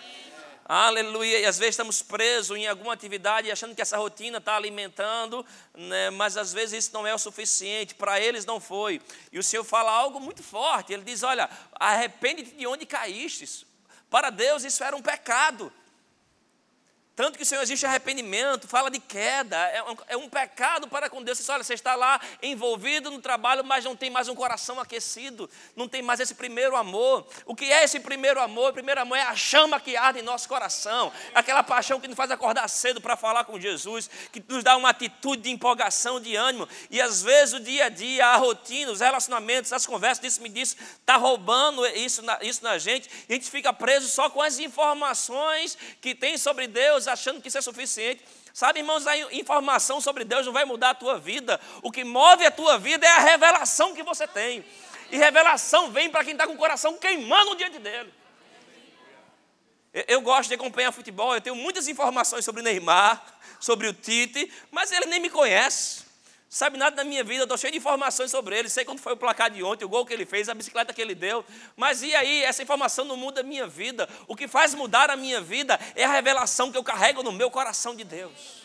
Aleluia. 0.67 1.41
E 1.41 1.47
às 1.47 1.59
vezes 1.59 1.75
estamos 1.75 2.03
presos 2.03 2.59
em 2.59 2.67
alguma 2.67 2.93
atividade 2.93 3.51
achando 3.51 3.75
que 3.75 3.81
essa 3.81 3.97
rotina 3.97 4.37
está 4.37 4.55
alimentando, 4.55 5.45
né? 5.75 6.11
mas 6.11 6.37
às 6.37 6.53
vezes 6.53 6.85
isso 6.85 6.95
não 6.95 7.07
é 7.07 7.15
o 7.15 7.19
suficiente. 7.19 7.95
Para 7.95 8.21
eles 8.21 8.45
não 8.45 8.61
foi. 8.61 9.01
E 9.33 9.39
o 9.39 9.43
Senhor 9.43 9.65
fala 9.65 9.91
algo 9.91 10.21
muito 10.21 10.43
forte. 10.43 10.93
Ele 10.93 11.03
diz: 11.03 11.23
Olha, 11.23 11.49
arrepende-te 11.75 12.55
de 12.55 12.67
onde 12.67 12.85
caíste. 12.85 13.67
Para 14.11 14.29
Deus 14.29 14.63
isso 14.63 14.85
era 14.85 14.95
um 14.95 15.03
pecado. 15.03 15.73
Tanto 17.17 17.37
que 17.37 17.45
o 17.45 17.47
Senhor 17.47 17.63
existe 17.63 17.87
arrependimento, 17.87 18.67
fala 18.67 18.91
de 18.91 18.99
queda, 18.99 19.57
é 19.57 19.83
um, 19.83 19.97
é 20.09 20.17
um 20.17 20.29
pecado 20.29 20.89
para 20.89 21.09
com 21.09 21.23
Deus. 21.23 21.39
Você, 21.39 21.53
olha, 21.53 21.63
você 21.63 21.75
está 21.75 21.95
lá 21.95 22.21
envolvido 22.43 23.09
no 23.09 23.21
trabalho, 23.21 23.63
mas 23.63 23.85
não 23.85 23.95
tem 23.95 24.11
mais 24.11 24.29
um 24.29 24.35
coração 24.35 24.81
aquecido, 24.81 25.49
não 25.77 25.87
tem 25.87 26.03
mais 26.03 26.19
esse 26.19 26.35
primeiro 26.35 26.75
amor. 26.75 27.25
O 27.47 27.55
que 27.55 27.67
é 27.73 27.85
esse 27.85 28.01
primeiro 28.01 28.41
amor? 28.41 28.71
O 28.71 28.73
primeiro 28.73 29.01
amor 29.01 29.17
é 29.17 29.23
a 29.23 29.37
chama 29.37 29.79
que 29.79 29.97
arde 29.97 30.19
em 30.19 30.23
nosso 30.23 30.49
coração, 30.49 31.13
aquela 31.33 31.63
paixão 31.63 32.01
que 32.01 32.09
nos 32.09 32.17
faz 32.17 32.33
acordar 32.33 32.69
cedo 32.69 33.01
para 33.01 33.17
falar 33.17 33.45
com 33.45 33.61
Jesus, 33.61 34.11
que 34.33 34.43
nos 34.49 34.65
dá 34.65 34.77
uma 34.77 34.89
atitude 34.89 35.43
de 35.43 35.51
empolgação, 35.51 36.21
de 36.21 36.35
ânimo. 36.35 36.69
E 36.91 37.01
às 37.01 37.23
vezes 37.23 37.55
o 37.55 37.61
dia 37.61 37.87
a 37.87 37.89
dia, 37.89 38.27
a 38.27 38.37
rotina, 38.37 38.91
os 38.91 38.99
relacionamentos, 38.99 39.73
as 39.73 39.87
conversas, 39.87 40.21
disse 40.21 40.41
me 40.41 40.49
disse, 40.49 40.77
está 40.99 41.17
roubando 41.17 41.87
isso 41.87 42.23
na, 42.23 42.39
isso 42.43 42.65
na 42.65 42.77
gente, 42.77 43.09
e 43.29 43.35
a 43.35 43.37
gente 43.37 43.49
fica 43.49 43.73
preso 43.73 44.09
só 44.09 44.29
com 44.29 44.43
as 44.43 44.59
informações 44.59 45.79
que 46.01 46.13
tem 46.13 46.37
sobre 46.37 46.67
Deus 46.67 47.04
achando 47.07 47.41
que 47.41 47.49
isso 47.49 47.59
é 47.59 47.61
suficiente. 47.61 48.25
Sabe, 48.53 48.81
irmãos, 48.81 49.07
a 49.07 49.17
informação 49.35 50.01
sobre 50.01 50.25
Deus 50.25 50.47
não 50.47 50.53
vai 50.53 50.65
mudar 50.65 50.91
a 50.91 50.95
tua 50.95 51.19
vida. 51.19 51.61
O 51.83 51.91
que 51.91 52.05
move 52.05 52.47
a 52.47 52.51
tua 52.51 52.79
vida 52.79 53.07
é 53.07 53.11
a 53.11 53.19
revelação 53.21 53.95
que 53.95 54.03
você 54.03 54.27
tem. 54.27 54.65
E 55.11 55.17
revelação 55.17 55.91
vem 55.91 56.11
para 56.11 56.25
quem 56.25 56.33
está 56.33 56.47
com 56.47 56.55
o 56.55 56.59
coração 56.59 56.97
queimando 56.99 57.57
diante 57.57 57.79
dele. 57.79 58.13
Eu 60.09 60.21
gosto 60.21 60.49
de 60.49 60.55
acompanhar 60.55 60.91
futebol, 60.91 61.35
eu 61.35 61.41
tenho 61.41 61.55
muitas 61.55 61.87
informações 61.87 62.45
sobre 62.45 62.63
Neymar, 62.63 63.23
sobre 63.61 63.87
o 63.87 63.95
Tite, 63.95 64.53
mas 64.71 64.91
ele 64.91 65.07
nem 65.07 65.21
me 65.21 65.31
conhece 65.31 66.04
sabe 66.55 66.79
nada 66.79 66.95
da 66.95 67.03
minha 67.03 67.25
vida, 67.25 67.43
estou 67.43 67.59
cheio 67.59 67.73
de 67.73 67.79
informações 67.79 68.31
sobre 68.31 68.57
ele, 68.57 68.69
sei 68.69 68.85
quando 68.85 69.01
foi 69.01 69.15
o 69.15 69.17
placar 69.17 69.51
de 69.51 69.61
ontem, 69.65 69.85
o 69.85 69.89
gol 69.89 70.07
que 70.07 70.13
ele 70.13 70.25
fez, 70.25 70.49
a 70.49 70.55
bicicleta 70.55 70.93
que 70.93 71.03
ele 71.03 71.13
deu, 71.13 71.45
mas 71.77 72.01
e 72.01 72.15
aí, 72.15 72.45
essa 72.45 72.63
informação 72.63 73.05
não 73.05 73.17
muda 73.17 73.41
a 73.41 73.43
minha 73.43 73.67
vida, 73.67 74.09
o 74.29 74.37
que 74.37 74.47
faz 74.47 74.73
mudar 74.73 75.11
a 75.11 75.17
minha 75.17 75.41
vida 75.41 75.81
é 75.97 76.05
a 76.05 76.13
revelação 76.13 76.71
que 76.71 76.79
eu 76.79 76.85
carrego 76.85 77.25
no 77.25 77.33
meu 77.33 77.51
coração 77.51 77.97
de 77.97 78.05
Deus. 78.05 78.63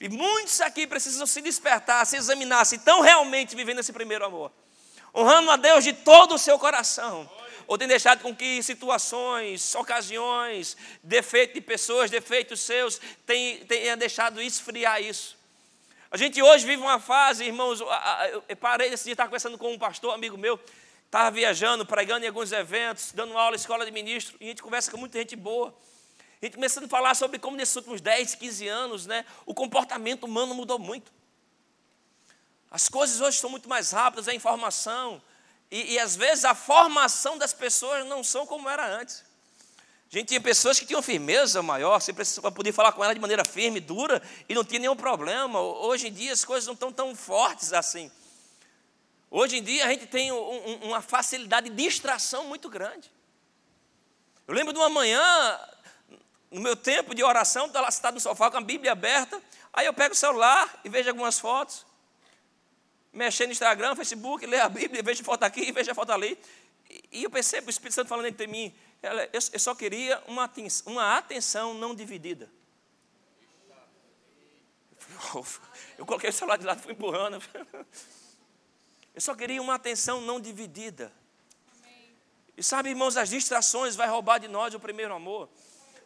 E 0.00 0.08
muitos 0.08 0.62
aqui 0.62 0.86
precisam 0.86 1.26
se 1.26 1.42
despertar, 1.42 2.06
se 2.06 2.16
examinar, 2.16 2.64
se 2.64 2.76
estão 2.76 3.02
realmente 3.02 3.54
vivendo 3.54 3.80
esse 3.80 3.92
primeiro 3.92 4.24
amor, 4.24 4.50
honrando 5.14 5.50
a 5.50 5.56
Deus 5.56 5.84
de 5.84 5.92
todo 5.92 6.36
o 6.36 6.38
seu 6.38 6.58
coração, 6.58 7.30
ou 7.66 7.76
tem 7.76 7.86
deixado 7.86 8.22
com 8.22 8.34
que 8.34 8.62
situações, 8.62 9.74
ocasiões, 9.74 10.74
defeitos 11.02 11.52
de 11.52 11.60
pessoas, 11.60 12.10
defeitos 12.10 12.60
seus, 12.60 12.98
tenha 13.26 13.94
deixado 13.94 14.40
esfriar 14.40 15.02
isso. 15.02 15.37
A 16.10 16.16
gente 16.16 16.42
hoje 16.42 16.64
vive 16.64 16.80
uma 16.80 16.98
fase, 16.98 17.44
irmãos, 17.44 17.80
eu 18.48 18.56
parei 18.56 18.88
esse 18.88 19.04
dia, 19.04 19.12
estava 19.12 19.28
conversando 19.28 19.58
com 19.58 19.74
um 19.74 19.78
pastor, 19.78 20.14
amigo 20.14 20.38
meu, 20.38 20.58
estava 21.04 21.30
viajando, 21.30 21.84
pregando 21.84 22.24
em 22.24 22.28
alguns 22.28 22.50
eventos, 22.50 23.12
dando 23.12 23.36
aula 23.36 23.54
em 23.54 23.58
escola 23.58 23.84
de 23.84 23.92
ministro, 23.92 24.34
e 24.40 24.44
a 24.44 24.48
gente 24.48 24.62
conversa 24.62 24.90
com 24.90 24.96
muita 24.96 25.18
gente 25.18 25.36
boa. 25.36 25.74
A 26.40 26.46
gente 26.46 26.54
começando 26.54 26.84
a 26.84 26.88
falar 26.88 27.14
sobre 27.14 27.38
como 27.38 27.58
nesses 27.58 27.76
últimos 27.76 28.00
10, 28.00 28.36
15 28.36 28.68
anos, 28.68 29.06
né, 29.06 29.22
o 29.44 29.52
comportamento 29.52 30.24
humano 30.24 30.54
mudou 30.54 30.78
muito. 30.78 31.12
As 32.70 32.88
coisas 32.88 33.20
hoje 33.20 33.38
são 33.38 33.50
muito 33.50 33.68
mais 33.68 33.90
rápidas, 33.90 34.28
a 34.28 34.34
informação, 34.34 35.20
e, 35.70 35.92
e 35.92 35.98
às 35.98 36.16
vezes 36.16 36.46
a 36.46 36.54
formação 36.54 37.36
das 37.36 37.52
pessoas 37.52 38.06
não 38.06 38.24
são 38.24 38.46
como 38.46 38.66
era 38.66 38.86
antes. 38.98 39.27
Gente 40.10 40.28
tinha 40.28 40.40
pessoas 40.40 40.78
que 40.78 40.86
tinham 40.86 41.02
firmeza 41.02 41.62
maior, 41.62 42.00
você 42.00 42.14
podia 42.54 42.72
falar 42.72 42.92
com 42.92 43.04
ela 43.04 43.14
de 43.14 43.20
maneira 43.20 43.44
firme, 43.44 43.78
dura, 43.78 44.22
e 44.48 44.54
não 44.54 44.64
tinha 44.64 44.80
nenhum 44.80 44.96
problema. 44.96 45.60
Hoje 45.60 46.08
em 46.08 46.12
dia 46.12 46.32
as 46.32 46.44
coisas 46.44 46.66
não 46.66 46.72
estão 46.72 46.90
tão 46.90 47.14
fortes 47.14 47.74
assim. 47.74 48.10
Hoje 49.30 49.58
em 49.58 49.62
dia 49.62 49.84
a 49.84 49.88
gente 49.90 50.06
tem 50.06 50.32
um, 50.32 50.76
uma 50.84 51.02
facilidade 51.02 51.68
de 51.68 51.76
distração 51.76 52.44
muito 52.44 52.70
grande. 52.70 53.12
Eu 54.46 54.54
lembro 54.54 54.72
de 54.72 54.78
uma 54.78 54.88
manhã, 54.88 55.60
no 56.50 56.62
meu 56.62 56.74
tempo 56.74 57.14
de 57.14 57.22
oração, 57.22 57.66
estava 57.66 57.84
lá 57.84 57.90
sentado 57.90 58.14
no 58.14 58.20
sofá 58.20 58.50
com 58.50 58.56
a 58.56 58.62
Bíblia 58.62 58.92
aberta, 58.92 59.42
aí 59.74 59.84
eu 59.84 59.92
pego 59.92 60.14
o 60.14 60.16
celular 60.16 60.80
e 60.82 60.88
vejo 60.88 61.10
algumas 61.10 61.38
fotos, 61.38 61.84
mexendo 63.12 63.48
no 63.48 63.52
Instagram, 63.52 63.94
Facebook, 63.94 64.46
leio 64.46 64.64
a 64.64 64.70
Bíblia, 64.70 65.02
vejo 65.02 65.22
foto 65.22 65.42
aqui, 65.42 65.70
vejo 65.70 65.90
a 65.90 65.94
foto 65.94 66.12
ali, 66.12 66.38
e 67.12 67.24
eu 67.24 67.30
percebo 67.30 67.66
o 67.66 67.70
Espírito 67.70 67.96
Santo 67.96 68.08
falando 68.08 68.24
entre 68.24 68.46
mim, 68.46 68.74
eu 69.32 69.60
só 69.60 69.74
queria 69.74 70.22
uma 70.26 70.44
atenção, 70.44 70.92
uma 70.92 71.16
atenção 71.16 71.74
não 71.74 71.94
dividida. 71.94 72.50
Eu 75.96 76.06
coloquei 76.06 76.30
o 76.30 76.32
celular 76.32 76.58
de 76.58 76.64
lado 76.64 76.80
fui 76.80 76.92
empurrando. 76.92 77.42
Eu 79.14 79.20
só 79.20 79.34
queria 79.34 79.60
uma 79.60 79.74
atenção 79.74 80.20
não 80.20 80.40
dividida. 80.40 81.12
E 82.56 82.62
sabe, 82.62 82.90
irmãos, 82.90 83.16
as 83.16 83.28
distrações 83.28 83.94
vai 83.94 84.08
roubar 84.08 84.38
de 84.38 84.48
nós 84.48 84.74
o 84.74 84.80
primeiro 84.80 85.14
amor. 85.14 85.48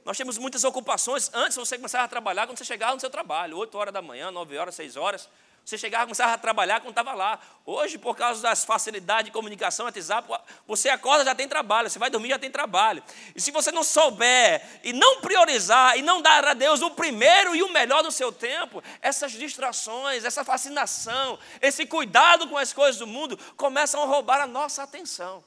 Nós 0.05 0.17
temos 0.17 0.37
muitas 0.37 0.65
ocupações 0.65 1.31
antes 1.33 1.57
você 1.57 1.77
começar 1.77 2.03
a 2.03 2.09
trabalhar, 2.09 2.47
quando 2.47 2.59
você 2.59 2.65
chegava 2.65 2.95
no 2.95 3.01
seu 3.01 3.09
trabalho, 3.09 3.57
8 3.57 3.79
horas 3.79 3.95
da 3.95 4.03
manhã, 4.03 4.31
9 4.31 4.59
horas, 4.59 4.75
6 4.75 4.97
horas. 4.97 5.29
Você 5.65 5.79
chegava, 5.79 6.05
começava 6.05 6.35
a 6.35 6.39
trabalhar 6.39 6.81
quando 6.81 6.91
estava 6.91 7.15
lá. 7.15 7.39
Hoje, 7.65 7.97
por 7.97 8.17
causa 8.17 8.43
das 8.43 8.65
facilidades 8.65 9.27
de 9.27 9.31
comunicação, 9.31 9.87
WhatsApp, 9.87 10.29
você 10.67 10.89
acorda 10.89 11.25
já 11.25 11.35
tem 11.35 11.47
trabalho, 11.47 11.89
você 11.89 12.01
vai 12.01 12.11
dormir 12.11 12.31
já 12.31 12.39
tem 12.39 12.51
trabalho. 12.51 13.03
E 13.35 13.41
se 13.41 13.53
você 13.53 13.71
não 13.71 13.85
souber 13.85 14.61
e 14.83 14.93
não 14.93 15.21
priorizar 15.21 15.97
e 15.97 16.03
não 16.03 16.21
dar 16.21 16.45
a 16.45 16.55
Deus 16.55 16.83
o 16.83 16.91
primeiro 16.91 17.55
e 17.55 17.63
o 17.63 17.73
melhor 17.73 18.03
do 18.03 18.11
seu 18.11 18.33
tempo, 18.33 18.83
essas 19.01 19.31
distrações, 19.33 20.25
essa 20.25 20.45
fascinação, 20.45 21.39
esse 21.61 21.87
cuidado 21.87 22.49
com 22.49 22.59
as 22.59 22.73
coisas 22.73 22.99
do 22.99 23.07
mundo 23.07 23.39
começam 23.57 24.03
a 24.03 24.07
roubar 24.07 24.41
a 24.41 24.47
nossa 24.47 24.83
atenção. 24.83 25.45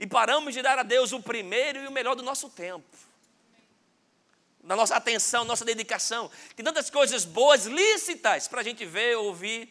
E 0.00 0.06
paramos 0.06 0.54
de 0.54 0.62
dar 0.62 0.78
a 0.78 0.82
Deus 0.82 1.12
o 1.12 1.20
primeiro 1.20 1.78
e 1.78 1.86
o 1.86 1.92
melhor 1.92 2.16
do 2.16 2.22
nosso 2.22 2.48
tempo 2.48 3.11
na 4.62 4.76
nossa 4.76 4.94
atenção, 4.94 5.44
nossa 5.44 5.64
dedicação. 5.64 6.30
Tem 6.54 6.64
tantas 6.64 6.88
coisas 6.88 7.24
boas, 7.24 7.66
lícitas, 7.66 8.46
para 8.46 8.60
a 8.60 8.64
gente 8.64 8.84
ver, 8.84 9.16
ouvir, 9.16 9.68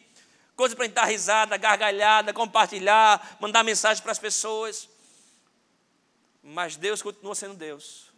coisas 0.54 0.74
para 0.74 0.84
a 0.84 0.86
gente 0.86 0.94
dar 0.94 1.04
risada, 1.04 1.56
gargalhada, 1.56 2.32
compartilhar, 2.32 3.36
mandar 3.40 3.64
mensagem 3.64 4.02
para 4.02 4.12
as 4.12 4.18
pessoas. 4.18 4.88
Mas 6.42 6.76
Deus 6.76 7.00
continua 7.00 7.34
sendo 7.34 7.54
Deus. 7.54 8.12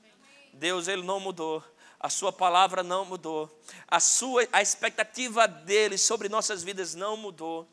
Deus, 0.53 0.89
Ele 0.89 1.03
não 1.03 1.21
mudou. 1.21 1.63
A 2.01 2.11
sua 2.11 2.33
palavra 2.33 2.83
não 2.83 3.05
mudou. 3.05 3.63
A 3.89 3.99
sua 3.99 4.47
a 4.53 4.61
expectativa 4.61 5.49
dele 5.49 5.97
sobre 5.97 6.29
nossas 6.29 6.63
vidas 6.63 6.95
não 6.95 7.17
mudou. 7.17 7.67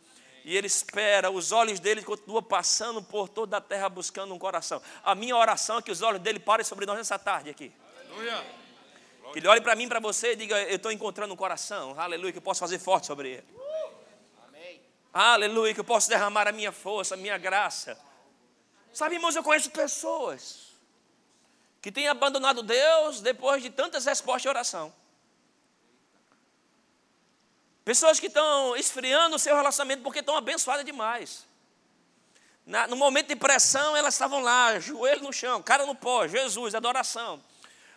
E 0.46 0.56
ele 0.56 0.68
espera, 0.68 1.30
os 1.30 1.52
olhos 1.52 1.80
dele 1.80 2.02
continuam 2.02 2.42
passando 2.42 3.04
por 3.04 3.28
toda 3.30 3.58
a 3.58 3.62
terra 3.62 3.90
buscando 3.90 4.34
um 4.34 4.40
coração. 4.40 4.82
A 5.04 5.14
minha 5.14 5.36
oração 5.36 5.80
é 5.80 5.82
que 5.82 5.92
os 5.92 6.02
olhos 6.02 6.22
dele 6.22 6.40
parem 6.40 6.66
sobre 6.66 6.86
nós 6.86 6.98
nessa 6.98 7.20
tarde 7.20 7.50
aqui. 7.50 7.72
Aleluia. 8.10 8.61
Que 9.32 9.40
ele 9.40 9.48
olhe 9.48 9.62
para 9.62 9.76
mim, 9.76 9.88
para 9.88 10.00
você 10.00 10.34
e 10.34 10.36
diga: 10.36 10.62
Eu 10.64 10.76
estou 10.76 10.92
encontrando 10.92 11.34
um 11.34 11.38
coração, 11.38 12.00
aleluia, 12.00 12.32
que 12.32 12.38
eu 12.38 12.42
posso 12.42 12.60
fazer 12.60 12.80
forte 12.80 13.08
sobre 13.08 13.30
ele. 13.30 13.48
Amém. 14.48 14.82
Aleluia, 15.14 15.74
que 15.74 15.80
eu 15.80 15.86
posso 15.86 16.10
derramar 16.10 16.48
a 16.48 16.52
minha 16.52 16.72
força, 16.72 17.16
a 17.16 17.18
minha 17.18 17.38
graça. 17.38 17.98
Sabe, 18.94 19.16
irmãos, 19.16 19.36
eu 19.36 19.44
conheço 19.44 19.72
pessoas 19.72 20.72
que 21.82 21.92
têm 21.92 22.08
abandonado 22.08 22.62
Deus 22.62 23.22
depois 23.22 23.64
de 23.64 23.70
tantas 23.70 24.06
respostas 24.06 24.44
de 24.44 24.50
oração. 24.50 24.94
Pessoas 27.84 28.20
que 28.20 28.28
estão 28.28 28.76
esfriando 28.76 29.36
o 29.36 29.40
seu 29.40 29.56
relacionamento 29.56 30.04
porque 30.04 30.20
estão 30.20 30.36
abençoadas 30.36 30.86
demais. 30.86 31.48
Na, 32.66 32.88
no 32.88 32.96
momento 32.96 33.30
de 33.30 33.36
pressão, 33.36 33.98
elas 33.98 34.14
estavam 34.14 34.40
lá, 34.40 34.80
joelho 34.80 35.24
no 35.24 35.34
chão, 35.34 35.64
cara 35.64 35.86
no 35.86 35.96
pó, 35.96 36.28
Jesus, 36.28 36.76
adoração. 36.76 37.44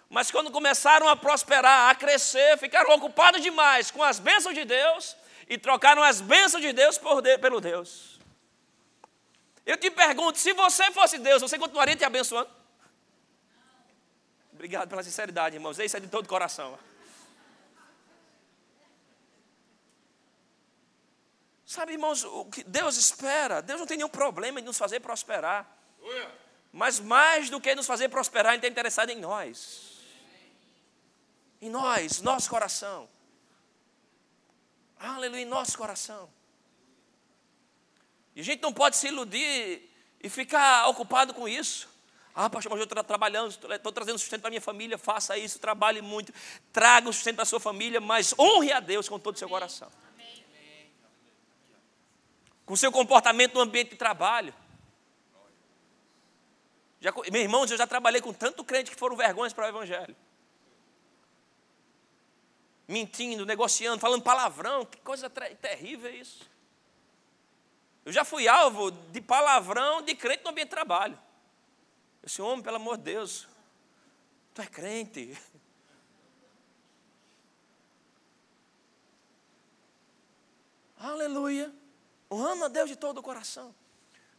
Mas 0.09 0.31
quando 0.31 0.51
começaram 0.51 1.09
a 1.09 1.17
prosperar, 1.17 1.91
a 1.91 1.95
crescer, 1.95 2.59
ficaram 2.59 2.95
ocupados 2.95 3.43
demais 3.43 3.91
com 3.91 4.03
as 4.03 4.19
bênçãos 4.19 4.55
de 4.55 4.65
Deus 4.65 5.17
e 5.49 5.59
trocaram 5.59 6.03
as 6.03 6.21
bênçãos 6.21 6.63
de 6.63 6.73
Deus 6.73 6.99
por 6.99 7.21
de, 7.21 7.39
pelo 7.39 7.61
Deus. 7.61 8.19
Eu 9.67 9.77
te 9.77 9.91
pergunto, 9.91 10.39
se 10.39 10.53
você 10.53 10.91
fosse 10.93 11.19
Deus, 11.19 11.41
você 11.43 11.59
continuaria 11.59 11.97
te 11.97 12.05
abençoando? 12.05 12.51
Obrigado 14.53 14.89
pela 14.89 15.03
sinceridade, 15.03 15.57
irmãos. 15.57 15.79
Isso 15.79 15.97
é 15.97 16.01
de 16.01 16.09
todo 16.09 16.29
coração. 16.29 16.79
Sabe, 21.67 21.93
irmãos, 21.93 22.23
o 22.23 22.45
que 22.45 22.63
Deus 22.63 22.97
espera, 22.97 23.61
Deus 23.61 23.81
não 23.81 23.87
tem 23.87 23.97
nenhum 23.97 24.09
problema 24.09 24.61
em 24.61 24.63
nos 24.63 24.79
fazer 24.79 25.01
prosperar. 25.01 25.67
Mas 26.71 27.01
mais 27.01 27.51
do 27.51 27.61
que 27.61 27.75
nos 27.75 27.87
fazer 27.87 28.09
prosperar, 28.09 28.53
Ele 28.53 28.59
está 28.59 28.69
interessado 28.69 29.11
em 29.11 29.17
nós. 29.17 29.94
Em 31.65 31.71
nós, 31.71 32.21
nosso 32.21 32.51
coração. 32.51 33.09
Aleluia, 34.99 35.41
em 35.41 35.47
nosso 35.47 35.79
coração. 35.79 36.29
E 38.37 38.41
a 38.41 38.45
gente 38.45 38.63
não 38.63 38.73
pode 38.73 38.99
se 38.99 39.09
iludir 39.09 39.91
e 40.23 40.29
ficar 40.29 40.87
ocupado 40.89 41.33
com 41.33 41.49
isso. 41.49 41.89
Ah, 42.35 42.51
pastor, 42.51 42.71
mas 42.71 42.81
eu 42.81 42.85
estou 42.85 43.03
trabalhando, 43.03 43.49
estou 43.49 43.93
trazendo 43.93 44.19
sustento 44.19 44.43
para 44.43 44.51
minha 44.51 44.61
família, 44.61 44.99
faça 44.99 45.39
isso, 45.39 45.59
trabalhe 45.59 46.03
muito, 46.03 46.35
traga 46.71 47.09
o 47.09 47.13
sustento 47.13 47.37
para 47.37 47.45
a 47.45 47.47
sua 47.47 47.61
família, 47.61 47.99
mas 48.01 48.35
honre 48.39 48.71
a 48.71 48.81
Deus 48.81 49.09
com 49.09 49.19
todo 49.19 49.37
o 49.37 49.39
seu 49.39 49.49
coração 49.49 49.91
com 52.67 52.75
seu 52.77 52.91
comportamento 52.91 53.55
no 53.55 53.61
ambiente 53.61 53.91
de 53.91 53.97
trabalho. 53.97 54.55
Já, 57.01 57.13
meus 57.13 57.45
irmãos, 57.45 57.71
eu 57.71 57.77
já 57.77 57.87
trabalhei 57.87 58.21
com 58.23 58.33
tanto 58.33 58.65
crente 58.65 58.91
que 58.91 58.97
foram 58.97 59.17
vergonhas 59.17 59.53
para 59.53 59.67
o 59.67 59.69
Evangelho. 59.69 60.17
Mentindo, 62.87 63.47
negociando, 63.47 64.01
falando 64.01 64.23
palavrão, 64.23 64.85
que 64.85 65.01
coisa 65.01 65.31
terrível 65.31 66.11
é 66.11 66.17
isso. 66.17 66.49
Eu 68.05 68.13
já 68.13 68.25
fui 68.25 68.47
alvo 68.47 68.91
de 68.91 69.21
palavrão 69.21 70.03
de 70.03 70.15
crente 70.15 70.45
no 70.45 70.51
ambiente 70.51 70.69
de 70.69 70.75
trabalho. 70.75 71.19
Esse 72.23 72.43
homem, 72.43 72.63
pelo 72.63 72.77
amor 72.77 72.99
de 72.99 73.05
Deus, 73.05 73.49
tu 74.53 74.61
é 74.61 74.67
crente. 74.67 75.37
Aleluia 80.99 81.73
honrando 82.35 82.65
a 82.65 82.69
Deus 82.69 82.89
de 82.89 82.97
todo 82.97 83.19
o 83.19 83.23
coração. 83.23 83.75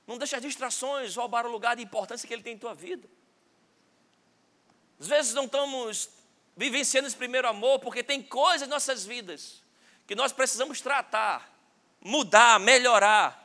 Não 0.06 0.18
deixa 0.18 0.38
as 0.38 0.42
distrações 0.42 1.16
roubar 1.16 1.46
o 1.46 1.52
lugar 1.52 1.76
de 1.76 1.84
importância 1.84 2.28
que 2.28 2.34
Ele 2.34 2.44
tem 2.44 2.56
em 2.56 2.60
tua 2.60 2.76
vida. 2.76 3.08
Às 5.00 5.08
vezes 5.08 5.34
não 5.34 5.46
estamos 5.46 6.10
vivenciando 6.56 7.08
esse 7.08 7.18
primeiro 7.18 7.48
amor 7.48 7.80
porque 7.80 8.04
tem 8.04 8.22
coisas 8.22 8.68
em 8.68 8.72
nossas 8.72 9.06
vidas 9.06 9.64
que 10.08 10.16
nós 10.16 10.32
precisamos 10.32 10.82
tratar, 10.82 11.52
mudar, 12.00 12.60
melhorar. 12.60 13.44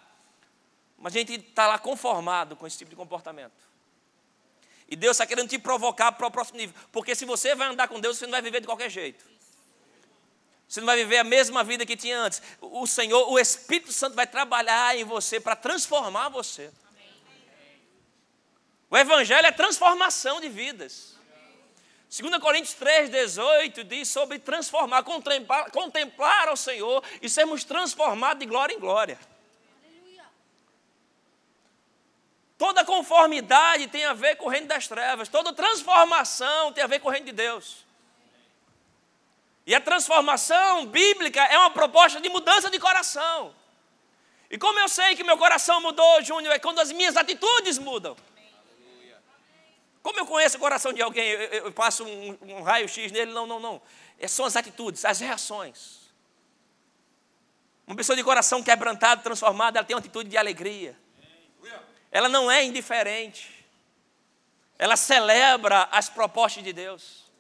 Mas 0.99 1.14
a 1.14 1.18
gente 1.18 1.35
está 1.35 1.66
lá 1.66 1.79
conformado 1.79 2.55
com 2.55 2.66
esse 2.66 2.79
tipo 2.79 2.90
de 2.90 2.96
comportamento. 2.96 3.70
E 4.88 4.96
Deus 4.96 5.16
está 5.16 5.27
querendo 5.27 5.49
te 5.49 5.59
provocar 5.59 6.12
para 6.12 6.27
o 6.27 6.31
próximo 6.31 6.59
nível. 6.59 6.75
Porque 6.92 7.14
se 7.14 7.25
você 7.25 7.55
vai 7.55 7.68
andar 7.68 7.88
com 7.88 8.01
Deus, 8.01 8.18
você 8.18 8.27
não 8.27 8.33
vai 8.33 8.42
viver 8.42 8.61
de 8.61 8.66
qualquer 8.66 8.90
jeito. 8.90 9.25
Você 10.68 10.81
não 10.81 10.87
vai 10.87 10.96
viver 10.96 11.18
a 11.18 11.25
mesma 11.25 11.64
vida 11.64 11.87
que 11.87 11.96
tinha 11.96 12.18
antes. 12.18 12.42
O 12.61 12.87
Senhor, 12.87 13.31
o 13.31 13.38
Espírito 13.38 13.92
Santo 13.92 14.14
vai 14.14 14.27
trabalhar 14.27 14.96
em 14.96 15.05
você 15.05 15.40
para 15.40 15.57
transformar 15.57 16.29
você. 16.29 16.70
O 18.90 18.96
Evangelho 18.96 19.46
é 19.46 19.53
transformação 19.53 20.40
de 20.40 20.49
vidas. 20.49 21.16
2 22.11 22.38
Coríntios 22.38 22.75
3,18 22.75 23.85
diz 23.85 24.09
sobre 24.09 24.40
transformar, 24.40 25.05
contemplar, 25.05 25.70
contemplar 25.70 26.49
ao 26.49 26.57
Senhor 26.57 27.05
e 27.23 27.29
sermos 27.29 27.62
transformados 27.62 28.40
de 28.40 28.46
glória 28.46 28.75
em 28.75 28.81
glória. 28.81 29.16
Toda 32.59 32.85
conformidade 32.85 33.87
tem 33.87 34.05
a 34.05 34.12
ver 34.12 34.35
com 34.35 34.46
o 34.46 34.49
reino 34.49 34.66
das 34.66 34.88
trevas, 34.88 35.29
toda 35.29 35.53
transformação 35.53 36.73
tem 36.73 36.83
a 36.83 36.88
ver 36.88 36.99
com 36.99 37.09
o 37.09 37.12
reino 37.12 37.27
de 37.27 37.33
Deus. 37.33 37.87
E 39.64 39.73
a 39.73 39.81
transformação 39.81 40.87
bíblica 40.87 41.40
é 41.44 41.57
uma 41.57 41.70
proposta 41.70 42.20
de 42.20 42.29
mudança 42.29 42.68
de 42.68 42.79
coração. 42.81 43.55
E 44.51 44.59
como 44.59 44.81
eu 44.81 44.88
sei 44.88 45.14
que 45.14 45.23
meu 45.23 45.38
coração 45.38 45.81
mudou, 45.81 46.23
Júnior, 46.23 46.53
é 46.53 46.59
quando 46.59 46.81
as 46.81 46.90
minhas 46.90 47.16
atitudes 47.16 47.79
mudam. 47.79 48.16
Como 50.03 50.19
eu 50.19 50.27
conheço 50.27 50.57
o 50.57 50.61
coração 50.61 50.93
de 50.93 51.03
alguém, 51.03 51.29
eu, 51.29 51.41
eu 51.67 51.73
passo 51.73 52.05
um, 52.05 52.39
um 52.43 52.63
raio-x 52.63 53.13
nele, 53.13 53.33
não, 53.33 53.47
não, 53.47 53.61
não. 53.61 53.83
É, 54.19 54.27
são 54.27 54.45
as 54.47 54.57
atitudes, 54.57 55.05
as 55.05 55.21
reações. 55.21 56.01
Uma 57.87 57.97
pessoa 57.97 58.17
de 58.17 58.25
coração 58.25 58.63
quebrantado, 58.63 59.23
transformada, 59.23 59.79
ela 59.79 59.87
tem 59.87 59.95
uma 59.95 60.01
atitude 60.01 60.29
de 60.29 60.37
alegria. 60.37 60.97
Ela 62.11 62.29
não 62.29 62.51
é 62.51 62.65
indiferente. 62.65 63.67
Ela 64.79 64.97
celebra 64.97 65.89
as 65.93 66.09
propostas 66.09 66.65
de 66.65 66.73
Deus. 66.73 67.31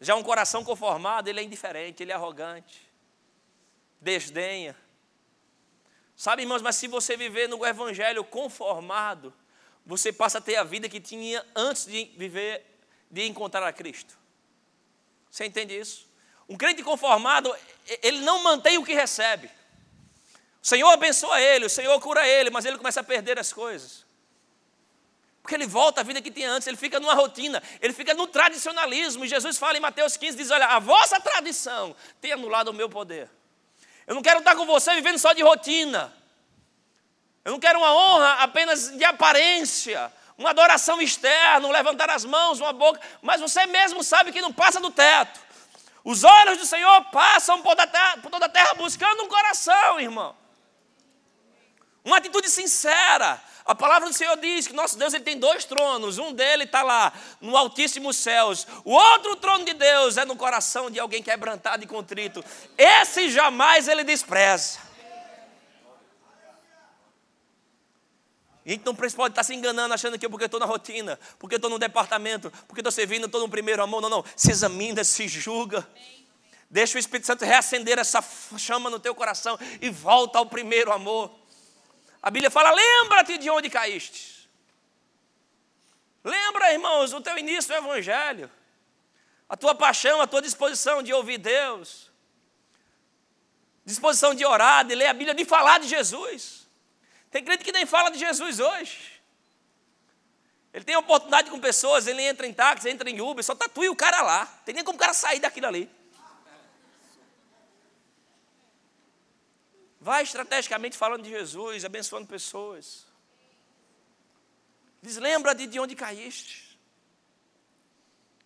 Já 0.00 0.14
um 0.14 0.22
coração 0.22 0.62
conformado, 0.62 1.28
ele 1.28 1.40
é 1.40 1.42
indiferente, 1.42 2.02
ele 2.02 2.12
é 2.12 2.14
arrogante, 2.14 2.86
desdenha. 4.00 4.76
Sabe, 6.14 6.42
irmãos, 6.42 6.62
mas 6.62 6.76
se 6.76 6.86
você 6.86 7.16
viver 7.16 7.48
no 7.48 7.64
evangelho 7.66 8.22
conformado, 8.22 9.34
você 9.86 10.12
passa 10.12 10.38
a 10.38 10.40
ter 10.40 10.56
a 10.56 10.64
vida 10.64 10.88
que 10.88 11.00
tinha 11.00 11.46
antes 11.54 11.86
de 11.86 12.06
viver, 12.16 12.64
de 13.08 13.24
encontrar 13.24 13.64
a 13.64 13.72
Cristo. 13.72 14.18
Você 15.30 15.46
entende 15.46 15.78
isso? 15.78 16.06
Um 16.48 16.56
crente 16.56 16.82
conformado, 16.82 17.54
ele 18.02 18.20
não 18.20 18.42
mantém 18.42 18.78
o 18.78 18.84
que 18.84 18.92
recebe. 18.92 19.48
O 20.60 20.66
Senhor 20.66 20.90
abençoa 20.90 21.40
ele, 21.40 21.66
o 21.66 21.70
Senhor 21.70 21.98
cura 22.00 22.26
ele, 22.26 22.50
mas 22.50 22.64
ele 22.64 22.76
começa 22.76 23.00
a 23.00 23.04
perder 23.04 23.38
as 23.38 23.52
coisas. 23.52 24.04
Porque 25.40 25.54
ele 25.54 25.66
volta 25.66 26.00
à 26.00 26.04
vida 26.04 26.20
que 26.20 26.32
tinha 26.32 26.50
antes, 26.50 26.66
ele 26.66 26.76
fica 26.76 26.98
numa 26.98 27.14
rotina, 27.14 27.62
ele 27.80 27.92
fica 27.92 28.12
no 28.14 28.26
tradicionalismo. 28.26 29.24
E 29.24 29.28
Jesus 29.28 29.56
fala 29.56 29.76
em 29.76 29.80
Mateus 29.80 30.16
15: 30.16 30.36
diz: 30.36 30.50
Olha, 30.50 30.66
a 30.66 30.80
vossa 30.80 31.20
tradição 31.20 31.94
tem 32.20 32.32
anulado 32.32 32.68
o 32.68 32.74
meu 32.74 32.88
poder. 32.88 33.30
Eu 34.04 34.16
não 34.16 34.22
quero 34.22 34.40
estar 34.40 34.56
com 34.56 34.66
você 34.66 34.92
vivendo 34.96 35.18
só 35.18 35.32
de 35.32 35.42
rotina. 35.44 36.12
Eu 37.46 37.52
não 37.52 37.60
quero 37.60 37.78
uma 37.78 37.94
honra 37.94 38.42
apenas 38.42 38.88
de 38.88 39.04
aparência, 39.04 40.12
uma 40.36 40.50
adoração 40.50 41.00
externa, 41.00 41.64
um 41.64 41.70
levantar 41.70 42.10
as 42.10 42.24
mãos, 42.24 42.58
uma 42.58 42.72
boca, 42.72 43.00
mas 43.22 43.40
você 43.40 43.64
mesmo 43.66 44.02
sabe 44.02 44.32
que 44.32 44.42
não 44.42 44.52
passa 44.52 44.80
do 44.80 44.90
teto. 44.90 45.38
Os 46.02 46.24
olhos 46.24 46.58
do 46.58 46.66
Senhor 46.66 47.04
passam 47.12 47.62
por 47.62 47.68
toda 47.68 47.84
a 47.84 47.86
terra, 47.86 48.18
toda 48.28 48.46
a 48.46 48.48
terra 48.48 48.74
buscando 48.74 49.22
um 49.22 49.28
coração, 49.28 50.00
irmão. 50.00 50.34
Uma 52.04 52.16
atitude 52.16 52.50
sincera, 52.50 53.40
a 53.64 53.76
palavra 53.76 54.08
do 54.08 54.14
Senhor 54.16 54.36
diz 54.38 54.66
que 54.66 54.72
nosso 54.72 54.98
Deus 54.98 55.14
ele 55.14 55.22
tem 55.22 55.38
dois 55.38 55.64
tronos. 55.64 56.18
Um 56.18 56.32
dele 56.32 56.64
está 56.64 56.82
lá, 56.82 57.12
no 57.40 57.56
altíssimos 57.56 58.16
céus. 58.16 58.66
O 58.84 58.90
outro 58.90 59.36
trono 59.36 59.64
de 59.64 59.72
Deus 59.72 60.16
é 60.16 60.24
no 60.24 60.34
coração 60.34 60.90
de 60.90 60.98
alguém 60.98 61.22
quebrantado 61.22 61.84
e 61.84 61.86
contrito. 61.86 62.44
Esse 62.76 63.30
jamais 63.30 63.86
ele 63.86 64.02
despreza. 64.02 64.85
A 68.66 68.70
gente 68.70 68.84
não 68.84 68.96
pode 68.96 69.32
estar 69.32 69.44
se 69.44 69.54
enganando 69.54 69.94
achando 69.94 70.18
que 70.18 70.26
é 70.26 70.28
porque 70.28 70.46
estou 70.46 70.58
na 70.58 70.66
rotina, 70.66 71.16
porque 71.38 71.54
estou 71.54 71.70
no 71.70 71.78
departamento, 71.78 72.50
porque 72.66 72.80
estou 72.80 72.90
servindo, 72.90 73.26
estou 73.26 73.40
no 73.40 73.48
primeiro 73.48 73.80
amor. 73.80 74.02
Não, 74.02 74.08
não. 74.08 74.24
Se 74.34 74.50
examina, 74.50 75.04
se 75.04 75.28
julga. 75.28 75.88
Deixa 76.68 76.96
o 76.96 76.98
Espírito 76.98 77.28
Santo 77.28 77.44
reacender 77.44 77.96
essa 77.96 78.20
chama 78.58 78.90
no 78.90 78.98
teu 78.98 79.14
coração 79.14 79.56
e 79.80 79.88
volta 79.88 80.38
ao 80.38 80.46
primeiro 80.46 80.92
amor. 80.92 81.30
A 82.20 82.28
Bíblia 82.28 82.50
fala: 82.50 82.72
lembra-te 82.72 83.38
de 83.38 83.48
onde 83.48 83.70
caíste. 83.70 84.50
Lembra, 86.24 86.72
irmãos, 86.72 87.12
o 87.12 87.20
teu 87.20 87.38
início 87.38 87.72
do 87.72 87.76
Evangelho, 87.76 88.50
a 89.48 89.56
tua 89.56 89.76
paixão, 89.76 90.20
a 90.20 90.26
tua 90.26 90.42
disposição 90.42 91.04
de 91.04 91.12
ouvir 91.12 91.38
Deus, 91.38 92.10
disposição 93.84 94.34
de 94.34 94.44
orar, 94.44 94.84
de 94.84 94.96
ler 94.96 95.06
a 95.06 95.14
Bíblia, 95.14 95.36
de 95.36 95.44
falar 95.44 95.78
de 95.78 95.86
Jesus. 95.86 96.65
Tem 97.36 97.44
crente 97.44 97.64
que 97.64 97.70
nem 97.70 97.84
fala 97.84 98.08
de 98.08 98.18
Jesus 98.18 98.60
hoje. 98.60 99.20
Ele 100.72 100.82
tem 100.86 100.96
oportunidade 100.96 101.50
com 101.50 101.60
pessoas, 101.60 102.06
ele 102.06 102.22
entra 102.22 102.46
em 102.46 102.54
táxi, 102.54 102.88
entra 102.88 103.10
em 103.10 103.20
Uber, 103.20 103.44
só 103.44 103.54
tatua 103.54 103.90
o 103.90 103.94
cara 103.94 104.22
lá. 104.22 104.46
Tem 104.64 104.74
nem 104.74 104.82
como 104.82 104.96
o 104.96 104.98
cara 104.98 105.12
sair 105.12 105.38
daquilo 105.38 105.66
ali. 105.66 105.90
Vai 110.00 110.22
estrategicamente 110.22 110.96
falando 110.96 111.24
de 111.24 111.28
Jesus, 111.28 111.84
abençoando 111.84 112.26
pessoas. 112.26 113.06
Diz, 115.02 115.18
lembra-te 115.18 115.66
de 115.66 115.78
onde 115.78 115.94
caíste. 115.94 116.80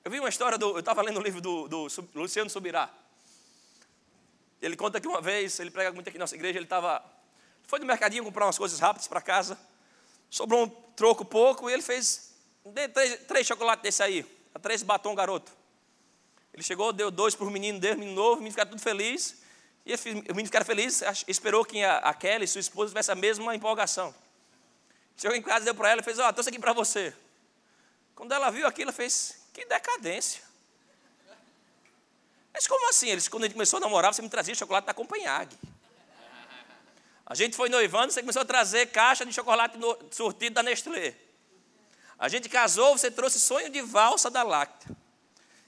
Eu 0.05 0.11
vi 0.11 0.19
uma 0.19 0.29
história, 0.29 0.59
do, 0.59 0.71
eu 0.71 0.81
estava 0.81 1.01
lendo 1.01 1.21
o 1.21 1.23
livro 1.23 1.41
do, 1.41 1.69
do 1.69 1.87
Luciano 2.13 2.51
Subirá. 2.51 2.91
Ele 4.61 4.75
conta 4.75 5.01
que 5.01 5.07
uma 5.07 5.21
vez, 5.21 5.61
ele 5.61 5.71
prega 5.71 5.93
muito 5.93 6.09
aqui 6.09 6.19
na 6.19 6.25
nossa 6.25 6.35
igreja, 6.35 6.59
ele 6.59 6.67
estava, 6.67 7.01
foi 7.71 7.79
no 7.79 7.87
mercadinho 7.87 8.25
comprar 8.25 8.47
umas 8.47 8.59
coisas 8.59 8.81
rápidas 8.81 9.07
para 9.07 9.21
casa, 9.21 9.57
sobrou 10.29 10.65
um 10.65 10.69
troco 10.69 11.25
pouco, 11.25 11.71
e 11.71 11.73
ele 11.73 11.83
fez, 11.83 12.35
três, 12.93 13.21
três 13.29 13.47
chocolates 13.47 13.85
desse 13.85 14.03
aí, 14.03 14.27
três 14.61 14.83
batom 14.83 15.15
garoto. 15.15 15.53
Ele 16.53 16.65
chegou, 16.65 16.93
deu 16.93 17.13
dois 17.13 17.37
para 17.37 17.47
o 17.47 17.51
menino 17.51 17.79
dele, 17.79 18.01
menino 18.01 18.17
novo, 18.17 18.33
o 18.33 18.37
menino 18.39 18.51
ficou 18.51 18.67
tudo 18.67 18.83
feliz, 18.83 19.37
e 19.87 19.95
o 19.95 20.35
menino 20.35 20.47
ficar 20.47 20.65
feliz, 20.65 21.01
esperou 21.29 21.65
que 21.65 21.81
a, 21.85 21.99
a 21.99 22.13
Kelly, 22.13 22.49
sua 22.49 22.59
esposa, 22.59 22.91
tivesse 22.91 23.13
a 23.13 23.15
mesma 23.15 23.55
empolgação. 23.55 24.13
Chegou 25.17 25.37
em 25.37 25.43
casa, 25.43 25.65
deu 25.65 25.75
para 25.75 25.91
ela 25.91 26.01
e 26.01 26.05
fez, 26.05 26.19
ó, 26.19 26.29
oh, 26.29 26.33
trouxe 26.33 26.51
aqui 26.51 26.59
para 26.59 26.73
você. 26.73 27.15
Quando 28.17 28.33
ela 28.33 28.51
viu 28.51 28.67
aquilo, 28.67 28.91
ela 28.91 28.93
fez, 28.93 29.45
que 29.53 29.65
decadência. 29.65 30.43
Mas 32.53 32.67
como 32.67 32.91
assim? 32.91 33.11
Eles, 33.11 33.29
quando 33.29 33.45
a 33.45 33.47
gente 33.47 33.55
começou 33.55 33.77
a 33.77 33.81
namorar, 33.81 34.13
você 34.13 34.23
me 34.23 34.29
trazia 34.29 34.57
chocolate 34.57 34.89
da 34.89 34.93
Copenhague. 34.93 35.57
A 37.31 37.35
gente 37.37 37.55
foi 37.55 37.69
noivando, 37.69 38.13
você 38.13 38.23
começou 38.23 38.43
a 38.43 38.45
trazer 38.45 38.87
caixa 38.87 39.25
de 39.25 39.33
chocolate 39.33 39.79
no, 39.79 39.97
sortido 40.11 40.55
da 40.57 40.65
Nestlé. 40.65 41.15
A 42.19 42.29
gente 42.29 42.49
casou, 42.49 42.99
você 42.99 43.09
trouxe 43.09 43.39
sonho 43.39 43.71
de 43.71 43.81
valsa 43.81 44.29
da 44.29 44.43
Lacta. 44.43 44.89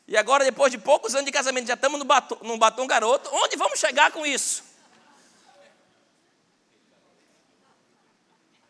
E 0.08 0.16
agora, 0.16 0.44
depois 0.44 0.72
de 0.72 0.78
poucos 0.78 1.14
anos 1.14 1.24
de 1.24 1.30
casamento, 1.30 1.68
já 1.68 1.74
estamos 1.74 2.00
no 2.00 2.04
batom, 2.04 2.36
no 2.42 2.58
batom 2.58 2.84
garoto. 2.84 3.30
Onde 3.32 3.56
vamos 3.56 3.78
chegar 3.78 4.10
com 4.10 4.26
isso? 4.26 4.64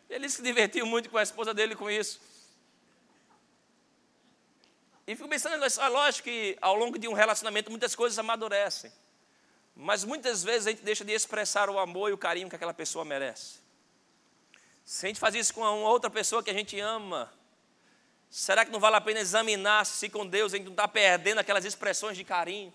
Ele 0.07 0.29
se 0.29 0.43
divertiu 0.43 0.85
muito 0.85 1.09
com 1.09 1.17
a 1.17 1.23
esposa 1.23 1.51
dele 1.51 1.75
com 1.75 1.89
isso. 1.89 2.21
E 5.07 5.15
fico 5.15 5.27
pensando, 5.27 5.65
é 5.65 5.87
lógico 5.89 6.25
que 6.25 6.55
ao 6.61 6.75
longo 6.75 6.99
de 6.99 7.07
um 7.07 7.13
relacionamento 7.13 7.71
muitas 7.71 7.95
coisas 7.95 8.19
amadurecem. 8.19 8.91
Mas 9.75 10.03
muitas 10.03 10.43
vezes 10.43 10.67
a 10.67 10.69
gente 10.71 10.83
deixa 10.83 11.03
de 11.03 11.11
expressar 11.11 11.69
o 11.69 11.79
amor 11.79 12.09
e 12.09 12.13
o 12.13 12.17
carinho 12.17 12.49
que 12.49 12.55
aquela 12.55 12.73
pessoa 12.73 13.03
merece. 13.03 13.63
Se 14.85 15.05
a 15.05 15.09
gente 15.09 15.19
faz 15.19 15.33
isso 15.33 15.53
com 15.53 15.61
uma 15.61 15.89
outra 15.89 16.09
pessoa 16.09 16.43
que 16.43 16.49
a 16.49 16.53
gente 16.53 16.79
ama, 16.79 17.31
será 18.29 18.65
que 18.65 18.71
não 18.71 18.79
vale 18.79 18.97
a 18.97 19.01
pena 19.01 19.19
examinar 19.19 19.85
se 19.85 20.09
com 20.09 20.25
Deus 20.27 20.53
a 20.53 20.57
gente 20.57 20.65
não 20.65 20.73
está 20.73 20.87
perdendo 20.87 21.39
aquelas 21.39 21.65
expressões 21.65 22.17
de 22.17 22.23
carinho? 22.23 22.73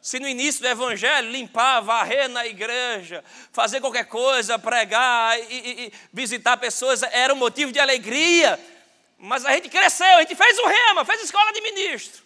Se 0.00 0.20
no 0.20 0.28
início 0.28 0.62
do 0.62 0.68
evangelho 0.68 1.30
limpar, 1.30 1.80
varrer 1.80 2.28
na 2.28 2.46
igreja, 2.46 3.24
fazer 3.52 3.80
qualquer 3.80 4.06
coisa, 4.06 4.58
pregar 4.58 5.38
e, 5.38 5.42
e, 5.52 5.86
e 5.86 5.92
visitar 6.12 6.56
pessoas 6.56 7.02
era 7.02 7.34
um 7.34 7.36
motivo 7.36 7.72
de 7.72 7.80
alegria, 7.80 8.58
mas 9.18 9.44
a 9.44 9.52
gente 9.52 9.68
cresceu, 9.68 10.06
a 10.06 10.20
gente 10.20 10.36
fez 10.36 10.58
o 10.58 10.66
rema, 10.66 11.04
fez 11.04 11.22
escola 11.24 11.52
de 11.52 11.60
ministro. 11.60 12.22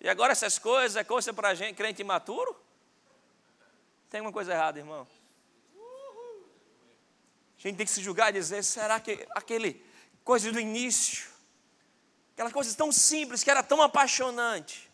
E 0.00 0.08
agora 0.08 0.32
essas 0.32 0.58
coisas 0.58 0.96
é 0.96 1.04
coisa 1.04 1.32
para 1.32 1.54
gente, 1.54 1.74
crente 1.74 2.02
imaturo? 2.02 2.65
Tem 4.08 4.20
alguma 4.20 4.32
coisa 4.32 4.52
errada, 4.52 4.78
irmão? 4.78 5.06
A 7.58 7.62
gente 7.62 7.76
tem 7.76 7.86
que 7.86 7.92
se 7.92 8.02
julgar 8.02 8.30
e 8.30 8.34
dizer: 8.34 8.62
será 8.62 9.00
que 9.00 9.26
aquele 9.30 9.84
coisa 10.24 10.52
do 10.52 10.60
início, 10.60 11.28
aquela 12.34 12.50
coisa 12.50 12.74
tão 12.76 12.92
simples, 12.92 13.42
que 13.42 13.50
era 13.50 13.62
tão 13.62 13.80
apaixonante, 13.82 14.90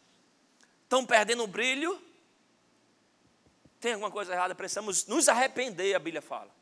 estão 0.85 1.05
perdendo 1.05 1.42
o 1.42 1.46
brilho, 1.46 2.01
tem 3.81 3.94
alguma 3.94 4.11
coisa 4.11 4.33
errada, 4.33 4.55
precisamos 4.55 5.07
nos 5.07 5.29
arrepender, 5.29 5.94
a 5.94 5.98
Bíblia 5.98 6.22
fala. 6.22 6.55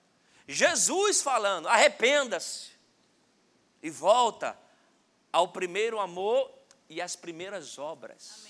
Jesus 0.48 1.20
falando, 1.20 1.68
arrependa-se 1.68 2.70
e 3.82 3.90
volta 3.90 4.58
ao 5.32 5.48
primeiro 5.48 6.00
amor 6.00 6.50
e 6.88 7.00
às 7.00 7.14
primeiras 7.14 7.78
obras. 7.78 8.40
Amém. 8.40 8.49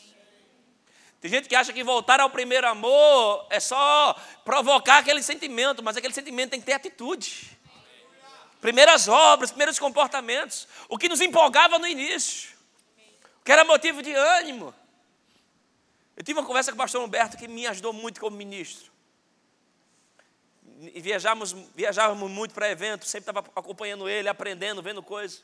Tem 1.20 1.30
gente 1.30 1.48
que 1.48 1.54
acha 1.54 1.72
que 1.72 1.84
voltar 1.84 2.18
ao 2.18 2.30
primeiro 2.30 2.66
amor 2.66 3.46
é 3.50 3.60
só 3.60 4.14
provocar 4.42 4.98
aquele 4.98 5.22
sentimento, 5.22 5.82
mas 5.82 5.96
aquele 5.96 6.14
sentimento 6.14 6.50
tem 6.50 6.60
que 6.60 6.66
ter 6.66 6.72
atitude. 6.72 7.58
Primeiras 8.60 9.06
obras, 9.06 9.50
primeiros 9.50 9.78
comportamentos, 9.78 10.66
o 10.88 10.96
que 10.96 11.08
nos 11.08 11.20
empolgava 11.20 11.78
no 11.78 11.86
início, 11.86 12.50
o 13.40 13.44
que 13.44 13.52
era 13.52 13.64
motivo 13.64 14.02
de 14.02 14.14
ânimo. 14.14 14.74
Eu 16.16 16.24
tive 16.24 16.38
uma 16.38 16.46
conversa 16.46 16.70
com 16.70 16.76
o 16.76 16.78
pastor 16.78 17.02
Humberto 17.02 17.36
que 17.36 17.48
me 17.48 17.66
ajudou 17.66 17.92
muito 17.92 18.20
como 18.20 18.36
ministro. 18.36 18.90
Viajávamos, 20.96 21.52
viajávamos 21.74 22.30
muito 22.30 22.54
para 22.54 22.70
eventos, 22.70 23.08
sempre 23.08 23.30
estava 23.30 23.40
acompanhando 23.56 24.08
ele, 24.08 24.28
aprendendo, 24.28 24.82
vendo 24.82 25.02
coisas. 25.02 25.42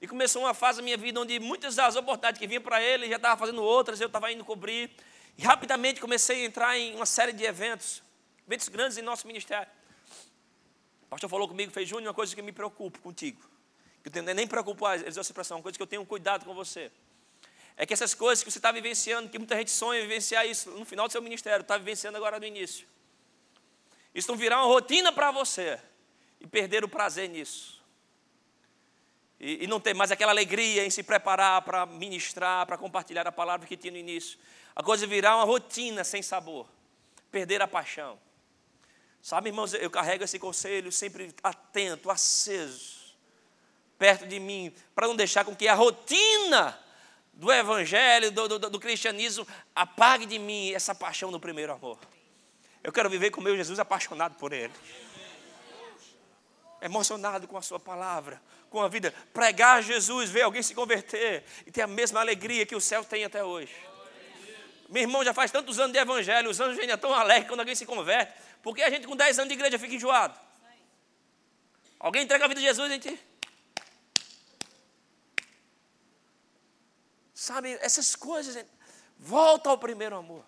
E 0.00 0.06
começou 0.06 0.42
uma 0.42 0.54
fase 0.54 0.78
da 0.78 0.82
minha 0.82 0.96
vida 0.96 1.20
onde 1.20 1.38
muitas 1.40 1.74
das 1.76 1.96
oportunidades 1.96 2.38
que 2.38 2.46
vinham 2.46 2.62
para 2.62 2.82
ele, 2.82 3.08
já 3.08 3.16
estava 3.16 3.38
fazendo 3.38 3.62
outras, 3.62 4.00
eu 4.00 4.06
estava 4.06 4.30
indo 4.30 4.44
cobrir. 4.44 4.90
E 5.38 5.42
rapidamente 5.42 6.00
comecei 6.00 6.42
a 6.42 6.46
entrar 6.46 6.78
em 6.78 6.94
uma 6.94 7.06
série 7.06 7.32
de 7.32 7.44
eventos, 7.44 8.02
eventos 8.46 8.68
grandes 8.68 8.98
em 8.98 9.02
nosso 9.02 9.26
ministério. 9.26 9.70
O 11.02 11.08
pastor 11.08 11.30
falou 11.30 11.48
comigo, 11.48 11.72
fez 11.72 11.88
Júnior, 11.88 12.08
uma 12.08 12.14
coisa 12.14 12.34
que 12.34 12.42
me 12.42 12.52
preocupa 12.52 12.98
contigo. 12.98 13.40
Que 14.02 14.08
eu 14.08 14.12
tenho, 14.12 14.34
nem 14.34 14.46
preocupar, 14.46 14.96
eles 14.96 15.16
essa 15.16 15.20
expressão, 15.20 15.56
uma 15.58 15.62
coisa 15.62 15.78
que 15.78 15.82
eu 15.82 15.86
tenho 15.86 16.04
cuidado 16.04 16.44
com 16.44 16.54
você 16.54 16.90
é 17.76 17.84
que 17.84 17.92
essas 17.92 18.14
coisas 18.14 18.42
que 18.42 18.50
você 18.50 18.58
está 18.58 18.72
vivenciando, 18.72 19.28
que 19.28 19.38
muita 19.38 19.54
gente 19.56 19.70
sonha 19.70 20.00
vivenciar 20.00 20.46
isso 20.46 20.70
no 20.70 20.84
final 20.84 21.06
do 21.06 21.12
seu 21.12 21.20
ministério, 21.20 21.60
está 21.60 21.76
vivenciando 21.76 22.16
agora 22.16 22.40
no 22.40 22.46
início. 22.46 22.88
Isso 24.14 24.30
não 24.30 24.36
virar 24.36 24.64
uma 24.64 24.72
rotina 24.72 25.12
para 25.12 25.30
você 25.30 25.78
e 26.40 26.46
perder 26.46 26.84
o 26.84 26.88
prazer 26.88 27.28
nisso. 27.28 27.75
E, 29.38 29.64
e, 29.64 29.66
não 29.66 29.78
ter 29.78 29.94
mais 29.94 30.10
aquela 30.10 30.32
alegria 30.32 30.84
em 30.84 30.90
se 30.90 31.02
preparar 31.02 31.60
para 31.62 31.84
ministrar, 31.84 32.66
para 32.66 32.78
compartilhar 32.78 33.26
a 33.26 33.32
palavra 33.32 33.66
que 33.66 33.76
tinha 33.76 33.92
no 33.92 33.98
início. 33.98 34.38
A 34.74 34.82
coisa 34.82 35.06
virar 35.06 35.36
uma 35.36 35.44
rotina 35.44 36.04
sem 36.04 36.22
sabor. 36.22 36.66
Perder 37.30 37.60
a 37.60 37.68
paixão. 37.68 38.18
Sabe, 39.20 39.50
irmãos, 39.50 39.74
eu 39.74 39.90
carrego 39.90 40.22
esse 40.22 40.38
conselho 40.38 40.92
sempre 40.92 41.34
atento, 41.42 42.10
aceso, 42.10 43.16
perto 43.98 44.24
de 44.24 44.38
mim, 44.38 44.72
para 44.94 45.08
não 45.08 45.16
deixar 45.16 45.44
com 45.44 45.54
que 45.54 45.66
a 45.66 45.74
rotina 45.74 46.78
do 47.32 47.52
evangelho, 47.52 48.30
do, 48.30 48.48
do, 48.48 48.70
do, 48.70 48.80
cristianismo, 48.80 49.46
apague 49.74 50.24
de 50.26 50.38
mim 50.38 50.72
essa 50.72 50.94
paixão 50.94 51.30
do 51.30 51.38
primeiro 51.38 51.72
amor. 51.72 51.98
Eu 52.82 52.92
quero 52.92 53.10
viver 53.10 53.30
com 53.30 53.40
meu 53.40 53.56
Jesus 53.56 53.78
apaixonado 53.78 54.36
por 54.36 54.52
Ele. 54.52 54.72
Emocionado 56.80 57.48
com 57.48 57.58
a 57.58 57.62
Sua 57.62 57.80
palavra, 57.80 58.40
com 58.70 58.80
a 58.80 58.88
vida. 58.88 59.12
Pregar 59.32 59.82
Jesus, 59.82 60.30
ver 60.30 60.42
alguém 60.42 60.62
se 60.62 60.74
converter 60.74 61.44
e 61.66 61.70
ter 61.70 61.82
a 61.82 61.86
mesma 61.86 62.20
alegria 62.20 62.66
que 62.66 62.74
o 62.74 62.80
céu 62.80 63.04
tem 63.04 63.24
até 63.24 63.42
hoje. 63.44 63.74
Meu 64.88 65.02
irmão 65.02 65.24
já 65.24 65.34
faz 65.34 65.50
tantos 65.50 65.78
anos 65.78 65.92
de 65.92 65.98
evangelho, 65.98 66.50
os 66.50 66.60
anos 66.60 66.76
vêm 66.76 66.96
tão 66.96 67.12
alegre 67.12 67.48
quando 67.48 67.60
alguém 67.60 67.74
se 67.74 67.84
converte. 67.84 68.32
Porque 68.62 68.82
a 68.82 68.90
gente 68.90 69.06
com 69.06 69.16
10 69.16 69.38
anos 69.38 69.48
de 69.48 69.54
igreja 69.54 69.78
fica 69.78 69.94
enjoado. 69.94 70.38
Alguém 71.98 72.22
entrega 72.22 72.44
a 72.44 72.48
vida 72.48 72.60
de 72.60 72.66
Jesus, 72.66 72.90
a 72.90 72.94
gente 72.94 73.18
Sabe, 77.36 77.78
essas 77.82 78.16
coisas. 78.16 78.64
Volta 79.18 79.68
ao 79.68 79.76
primeiro 79.76 80.16
amor. 80.16 80.42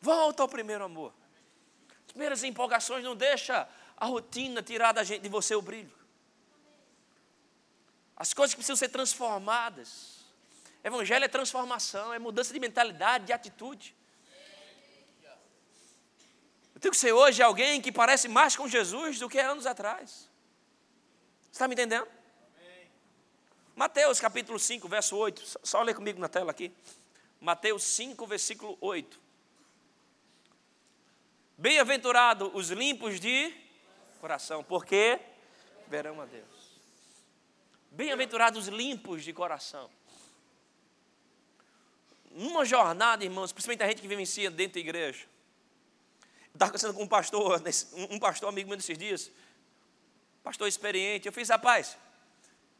Volta 0.00 0.42
ao 0.42 0.48
primeiro 0.48 0.84
amor. 0.84 1.14
As 2.04 2.12
primeiras 2.12 2.42
empolgações 2.42 3.04
não 3.04 3.14
deixa 3.14 3.68
a 3.96 4.06
rotina 4.06 4.60
tirar 4.60 4.92
da 4.92 5.04
gente, 5.04 5.22
de 5.22 5.28
você 5.28 5.54
o 5.54 5.62
brilho. 5.62 5.90
As 8.16 8.32
coisas 8.32 8.54
precisam 8.54 8.76
ser 8.76 8.88
transformadas. 8.88 10.24
Evangelho 10.82 11.24
é 11.24 11.28
transformação, 11.28 12.12
é 12.12 12.18
mudança 12.18 12.52
de 12.52 12.60
mentalidade, 12.60 13.26
de 13.26 13.32
atitude. 13.32 13.96
Eu 16.74 16.80
tenho 16.80 16.92
que 16.92 16.98
ser 16.98 17.12
hoje 17.12 17.42
alguém 17.42 17.80
que 17.80 17.90
parece 17.90 18.28
mais 18.28 18.54
com 18.56 18.68
Jesus 18.68 19.18
do 19.18 19.28
que 19.28 19.38
anos 19.38 19.66
atrás. 19.66 20.28
Você 21.42 21.52
está 21.52 21.66
me 21.66 21.74
entendendo? 21.74 22.06
Mateus 23.74 24.20
capítulo 24.20 24.58
5, 24.58 24.88
verso 24.88 25.16
8. 25.16 25.58
Só 25.62 25.82
ler 25.82 25.94
comigo 25.94 26.20
na 26.20 26.28
tela 26.28 26.50
aqui. 26.50 26.72
Mateus 27.40 27.82
5, 27.82 28.26
versículo 28.26 28.78
8. 28.80 29.20
Bem-aventurado 31.56 32.50
os 32.54 32.70
limpos 32.70 33.18
de 33.18 33.52
coração, 34.20 34.62
porque 34.62 35.20
verão 35.88 36.20
a 36.20 36.24
Deus. 36.26 36.53
Bem-aventurados 37.94 38.66
os 38.66 38.74
limpos 38.74 39.22
de 39.22 39.32
coração. 39.32 39.88
Numa 42.32 42.64
jornada, 42.64 43.22
irmãos, 43.22 43.52
principalmente 43.52 43.84
a 43.84 43.86
gente 43.86 44.02
que 44.02 44.08
vivencia 44.08 44.50
dentro 44.50 44.74
da 44.74 44.80
igreja. 44.80 45.26
Estava 46.52 46.72
conversando 46.72 46.94
com 46.94 47.04
um 47.04 47.06
pastor, 47.06 47.62
um 48.10 48.18
pastor 48.18 48.48
amigo 48.48 48.68
meu 48.68 48.76
nesses 48.76 48.98
dias, 48.98 49.30
pastor 50.42 50.66
experiente. 50.66 51.28
Eu 51.28 51.32
fiz, 51.32 51.48
rapaz, 51.48 51.96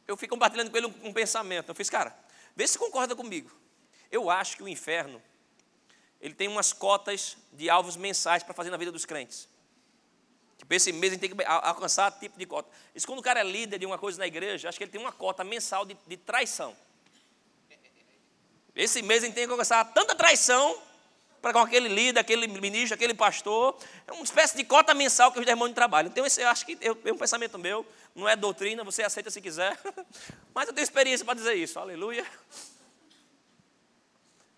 eu 0.05 0.17
fui 0.17 0.27
compartilhando 0.27 0.69
com 0.69 0.75
ele 0.75 0.87
um, 0.87 1.07
um 1.07 1.13
pensamento. 1.13 1.69
Eu 1.69 1.75
fiz, 1.75 1.89
cara, 1.89 2.13
vê 2.53 2.67
se 2.67 2.77
concorda 2.77 3.15
comigo. 3.15 3.49
Eu 4.11 4.29
acho 4.29 4.57
que 4.57 4.63
o 4.63 4.67
inferno, 4.67 5.21
ele 6.19 6.33
tem 6.33 6.49
umas 6.49 6.73
cotas 6.73 7.37
de 7.53 7.69
alvos 7.69 7.95
mensais 7.95 8.43
para 8.43 8.53
fazer 8.53 8.69
na 8.69 8.75
vida 8.75 8.91
dos 8.91 9.05
crentes. 9.05 9.47
Tipo, 10.57 10.73
esse 10.73 10.91
mês 10.91 11.11
a 11.11 11.15
gente 11.15 11.21
tem 11.21 11.35
que 11.35 11.43
alcançar 11.45 12.11
tipo 12.11 12.37
de 12.39 12.45
cota. 12.45 12.69
Isso 12.93 13.05
quando 13.05 13.19
o 13.19 13.23
cara 13.23 13.41
é 13.41 13.43
líder 13.43 13.77
de 13.77 13.85
uma 13.85 13.97
coisa 13.97 14.17
na 14.17 14.27
igreja, 14.27 14.69
acho 14.69 14.77
que 14.77 14.83
ele 14.83 14.91
tem 14.91 15.01
uma 15.01 15.11
cota 15.11 15.43
mensal 15.43 15.85
de, 15.85 15.97
de 16.07 16.17
traição. 16.17 16.75
Esse 18.75 19.01
mês 19.01 19.23
a 19.23 19.27
gente 19.27 19.35
tem 19.35 19.45
que 19.45 19.51
alcançar 19.51 19.85
tanta 19.93 20.15
traição 20.15 20.77
para 21.41 21.53
com 21.53 21.59
aquele 21.59 21.87
líder, 21.87 22.19
aquele 22.19 22.47
ministro, 22.47 22.95
aquele 22.95 23.13
pastor. 23.13 23.77
É 24.07 24.11
uma 24.11 24.23
espécie 24.23 24.57
de 24.57 24.63
cota 24.63 24.93
mensal 24.93 25.31
que 25.31 25.39
os 25.39 25.45
demônios 25.45 25.75
trabalham. 25.75 26.09
Então, 26.09 26.25
esse, 26.25 26.41
eu 26.41 26.47
acho 26.49 26.65
que 26.65 26.77
eu, 26.81 26.97
é 27.05 27.13
um 27.13 27.17
pensamento 27.17 27.57
meu, 27.59 27.85
não 28.15 28.27
é 28.27 28.35
doutrina, 28.35 28.83
você 28.83 29.03
aceita 29.03 29.29
se 29.29 29.39
quiser. 29.39 29.79
Mas 30.53 30.67
eu 30.67 30.73
tenho 30.73 30.83
experiência 30.83 31.23
para 31.23 31.35
dizer 31.35 31.53
isso. 31.53 31.79
Aleluia. 31.79 32.25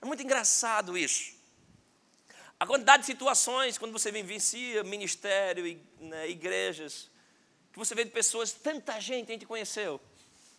É 0.01 0.05
muito 0.05 0.23
engraçado 0.23 0.97
isso. 0.97 1.36
A 2.59 2.65
quantidade 2.65 3.01
de 3.01 3.05
situações, 3.05 3.77
quando 3.77 3.91
você 3.91 4.11
vivencia 4.11 4.83
ministério, 4.83 5.79
né, 5.99 6.27
igrejas, 6.27 7.09
que 7.71 7.77
você 7.77 7.93
vê 7.93 8.03
de 8.03 8.09
pessoas, 8.09 8.51
tanta 8.51 8.99
gente 8.99 9.29
a 9.29 9.33
gente 9.33 9.45
conheceu. 9.45 10.01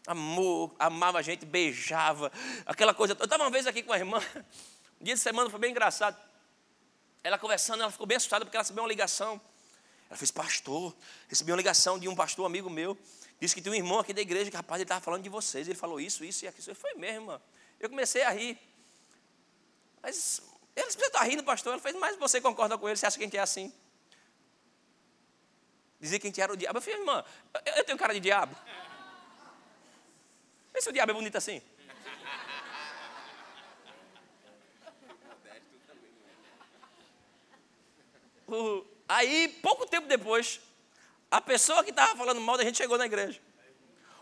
Amor, 0.07 0.75
amava 0.79 1.19
a 1.19 1.23
gente, 1.23 1.45
beijava, 1.45 2.31
aquela 2.65 2.95
coisa. 2.95 3.17
Eu 3.19 3.25
estava 3.25 3.43
uma 3.43 3.51
vez 3.51 3.67
aqui 3.67 3.83
com 3.83 3.93
a 3.93 3.99
irmã, 3.99 4.23
um 5.01 5.03
dia 5.05 5.15
de 5.15 5.21
semana 5.21 5.51
foi 5.51 5.59
bem 5.59 5.73
engraçado. 5.73 6.17
Ela 7.25 7.37
conversando, 7.37 7.83
ela 7.83 7.91
ficou 7.91 8.07
bem 8.07 8.17
assustada 8.17 8.45
porque 8.45 8.57
ela 8.57 8.63
recebeu 8.63 8.85
uma 8.85 8.89
ligação. 8.89 9.41
Ela 10.09 10.17
fez, 10.17 10.31
pastor, 10.31 10.95
recebi 11.29 11.51
uma 11.51 11.57
ligação 11.57 11.99
de 11.99 12.09
um 12.09 12.15
pastor 12.15 12.47
amigo 12.47 12.71
meu. 12.71 12.97
Disse 13.41 13.57
que 13.57 13.61
tem 13.61 13.73
um 13.73 13.75
irmão 13.75 13.99
aqui 13.99 14.15
da 14.15 14.21
igreja 14.21 14.51
que, 14.51 14.57
rapaz, 14.57 14.79
ele 14.79 14.85
estava 14.85 15.01
falando 15.01 15.23
de 15.23 15.29
vocês. 15.29 15.67
Ele 15.67 15.77
falou 15.77 16.01
isso, 16.01 16.25
isso 16.25 16.45
e 16.45 16.49
aquilo. 16.49 16.71
Eu 16.71 16.75
foi 16.77 16.95
mesmo, 16.95 17.23
irmã. 17.23 17.41
Eu 17.81 17.91
comecei 17.91 18.23
a 18.23 18.31
rir. 18.31 18.57
Mas 20.01 20.41
ele 20.81 20.91
você 20.91 21.07
está 21.07 21.23
rindo, 21.23 21.43
pastor. 21.43 21.75
Ele 21.75 21.83
fez, 21.83 21.95
mas 21.97 22.17
você 22.17 22.41
concorda 22.41 22.79
com 22.79 22.89
ele? 22.89 22.97
Você 22.97 23.07
acha 23.07 23.17
que 23.17 23.25
a 23.25 23.27
gente 23.27 23.37
é 23.37 23.41
assim? 23.41 23.73
Dizia 26.01 26.19
que 26.19 26.27
a 26.27 26.31
gente 26.31 26.41
era 26.41 26.53
o 26.53 26.57
diabo. 26.57 26.79
Eu 26.79 26.83
falei, 26.83 27.01
irmã, 27.01 27.25
eu 27.77 27.85
tenho 27.85 27.99
cara 27.99 28.15
de 28.15 28.21
diabo. 28.21 28.57
Vê 30.73 30.81
se 30.81 30.89
o 30.89 30.93
diabo 30.93 31.11
é 31.11 31.15
bonito 31.15 31.37
assim. 31.37 31.61
aí, 39.09 39.49
pouco 39.61 39.87
tempo 39.87 40.07
depois, 40.07 40.61
a 41.31 41.41
pessoa 41.41 41.83
que 41.83 41.91
estava 41.91 42.17
falando 42.17 42.41
mal 42.41 42.57
da 42.57 42.65
gente 42.65 42.79
chegou 42.79 42.97
na 42.97 43.07
igreja. 43.07 43.41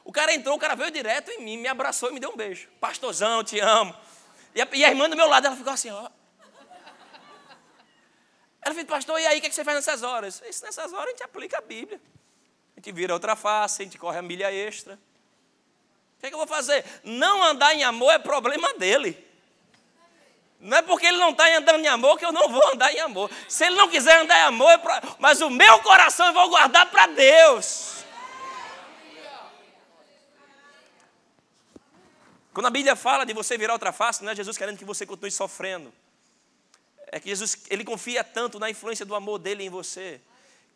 O 0.04 0.12
cara 0.12 0.32
entrou, 0.32 0.57
o 0.57 0.59
cara 0.59 0.74
veio 0.74 0.90
direto 0.90 1.30
em 1.30 1.42
mim, 1.42 1.57
me 1.57 1.68
abraçou 1.68 2.11
e 2.11 2.14
me 2.14 2.20
deu 2.20 2.30
um 2.30 2.36
beijo. 2.36 2.68
Pastorzão, 2.80 3.42
te 3.44 3.59
amo. 3.59 3.94
E 4.54 4.62
a, 4.62 4.68
e 4.72 4.84
a 4.84 4.88
irmã 4.88 5.11
do 5.11 5.16
meu 5.16 5.28
lado, 5.28 5.46
ela 5.46 5.57
ficou 5.57 5.72
assim, 5.72 5.90
ó. 5.90 6.09
Ela 8.67 8.75
fez, 8.75 8.85
pastor, 8.85 9.21
e 9.21 9.27
aí 9.29 9.39
o 9.39 9.41
que, 9.41 9.47
é 9.47 9.49
que 9.49 9.55
você 9.55 9.62
faz 9.62 9.77
nessas 9.77 10.03
horas? 10.03 10.43
Isso, 10.45 10.64
nessas 10.64 10.93
horas 10.93 11.07
a 11.07 11.11
gente 11.11 11.23
aplica 11.23 11.59
a 11.59 11.61
Bíblia. 11.61 12.01
A 12.77 12.81
gente 12.81 12.91
vira 12.91 13.14
outra 13.14 13.37
face, 13.37 13.81
a 13.81 13.85
gente 13.85 13.97
corre 13.97 14.19
a 14.19 14.23
milha 14.23 14.53
extra. 14.53 14.95
O 14.95 16.21
que, 16.21 16.27
é 16.27 16.29
que 16.31 16.35
eu 16.35 16.39
vou 16.39 16.49
fazer? 16.49 16.85
Não 17.05 17.45
andar 17.45 17.77
em 17.77 17.85
amor 17.85 18.12
é 18.12 18.19
problema 18.19 18.75
dele. 18.75 19.25
Não 20.59 20.79
é 20.79 20.83
porque 20.83 21.07
ele 21.07 21.17
não 21.19 21.31
está 21.31 21.47
andando 21.57 21.79
em 21.79 21.87
amor 21.87 22.19
que 22.19 22.25
eu 22.25 22.33
não 22.33 22.49
vou 22.49 22.73
andar 22.73 22.93
em 22.93 22.99
amor. 22.99 23.31
Se 23.49 23.67
ele 23.67 23.77
não 23.77 23.89
quiser 23.89 24.19
andar 24.19 24.37
em 24.37 24.43
amor, 24.47 24.73
é 24.73 24.79
pra... 24.79 25.01
mas 25.21 25.41
o 25.41 25.49
meu 25.49 25.79
coração 25.79 26.27
eu 26.27 26.33
vou 26.33 26.49
guardar 26.49 26.91
para 26.91 27.07
Deus. 27.07 28.05
Quando 32.53 32.67
a 32.67 32.71
Bíblia 32.71 32.97
fala 32.97 33.25
de 33.25 33.33
você 33.33 33.57
virar 33.57 33.75
outra 33.75 33.93
face, 33.93 34.25
não 34.25 34.33
é 34.33 34.35
Jesus 34.35 34.59
querendo 34.59 34.77
que 34.77 34.85
você 34.85 35.07
continue 35.07 35.31
sofrendo 35.31 35.95
é 37.07 37.20
que 37.20 37.28
Jesus 37.28 37.59
ele 37.70 37.84
confia 37.84 38.24
tanto 38.24 38.59
na 38.59 38.70
influência 38.70 39.04
do 39.04 39.14
amor 39.14 39.38
dele 39.38 39.64
em 39.64 39.70
você. 39.70 40.20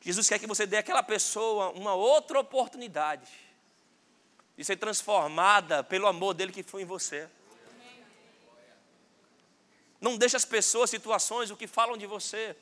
Jesus 0.00 0.28
quer 0.28 0.38
que 0.38 0.46
você 0.46 0.66
dê 0.66 0.78
àquela 0.78 1.02
pessoa 1.02 1.70
uma 1.70 1.94
outra 1.94 2.40
oportunidade 2.40 3.30
de 4.56 4.64
ser 4.64 4.76
transformada 4.76 5.82
pelo 5.82 6.06
amor 6.06 6.34
dele 6.34 6.52
que 6.52 6.62
foi 6.62 6.82
em 6.82 6.86
você. 6.86 7.28
Não 10.00 10.16
deixe 10.16 10.36
as 10.36 10.44
pessoas, 10.44 10.88
situações, 10.88 11.50
o 11.50 11.56
que 11.56 11.66
falam 11.66 11.96
de 11.96 12.06
você. 12.06 12.56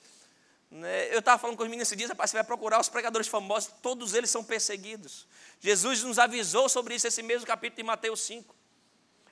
Né? 0.70 1.14
Eu 1.14 1.20
estava 1.20 1.38
falando 1.38 1.56
com 1.56 1.62
os 1.62 1.68
meninos 1.68 1.88
esses 1.88 1.96
dias, 1.96 2.10
rapaz, 2.10 2.30
você 2.30 2.36
vai 2.36 2.44
procurar 2.44 2.80
os 2.80 2.88
pregadores 2.88 3.28
famosos, 3.28 3.72
todos 3.80 4.12
eles 4.14 4.28
são 4.28 4.42
perseguidos. 4.42 5.26
Jesus 5.60 6.02
nos 6.02 6.18
avisou 6.18 6.68
sobre 6.68 6.96
isso, 6.96 7.06
esse 7.06 7.22
mesmo 7.22 7.46
capítulo 7.46 7.76
de 7.76 7.82
Mateus 7.84 8.20
5. 8.22 8.57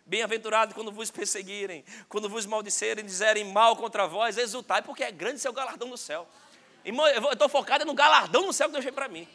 Bem-aventurado 0.06 0.72
quando 0.72 0.92
vos 0.92 1.10
perseguirem, 1.10 1.84
quando 2.08 2.28
vos 2.28 2.46
maldicerem, 2.46 3.04
dizerem 3.04 3.44
mal 3.44 3.74
contra 3.74 4.06
vós, 4.06 4.38
exultai, 4.38 4.80
porque 4.80 5.02
é 5.02 5.10
grande 5.10 5.40
seu 5.40 5.52
galardão 5.52 5.88
no 5.88 5.96
céu. 5.96 6.28
Irmão, 6.84 7.04
eu 7.08 7.32
estou 7.32 7.48
focado 7.48 7.84
no 7.84 7.92
galardão 7.92 8.46
no 8.46 8.52
céu 8.52 8.68
que 8.68 8.74
Deus 8.74 8.84
fez 8.84 8.94
para 8.94 9.08
mim. 9.08 9.26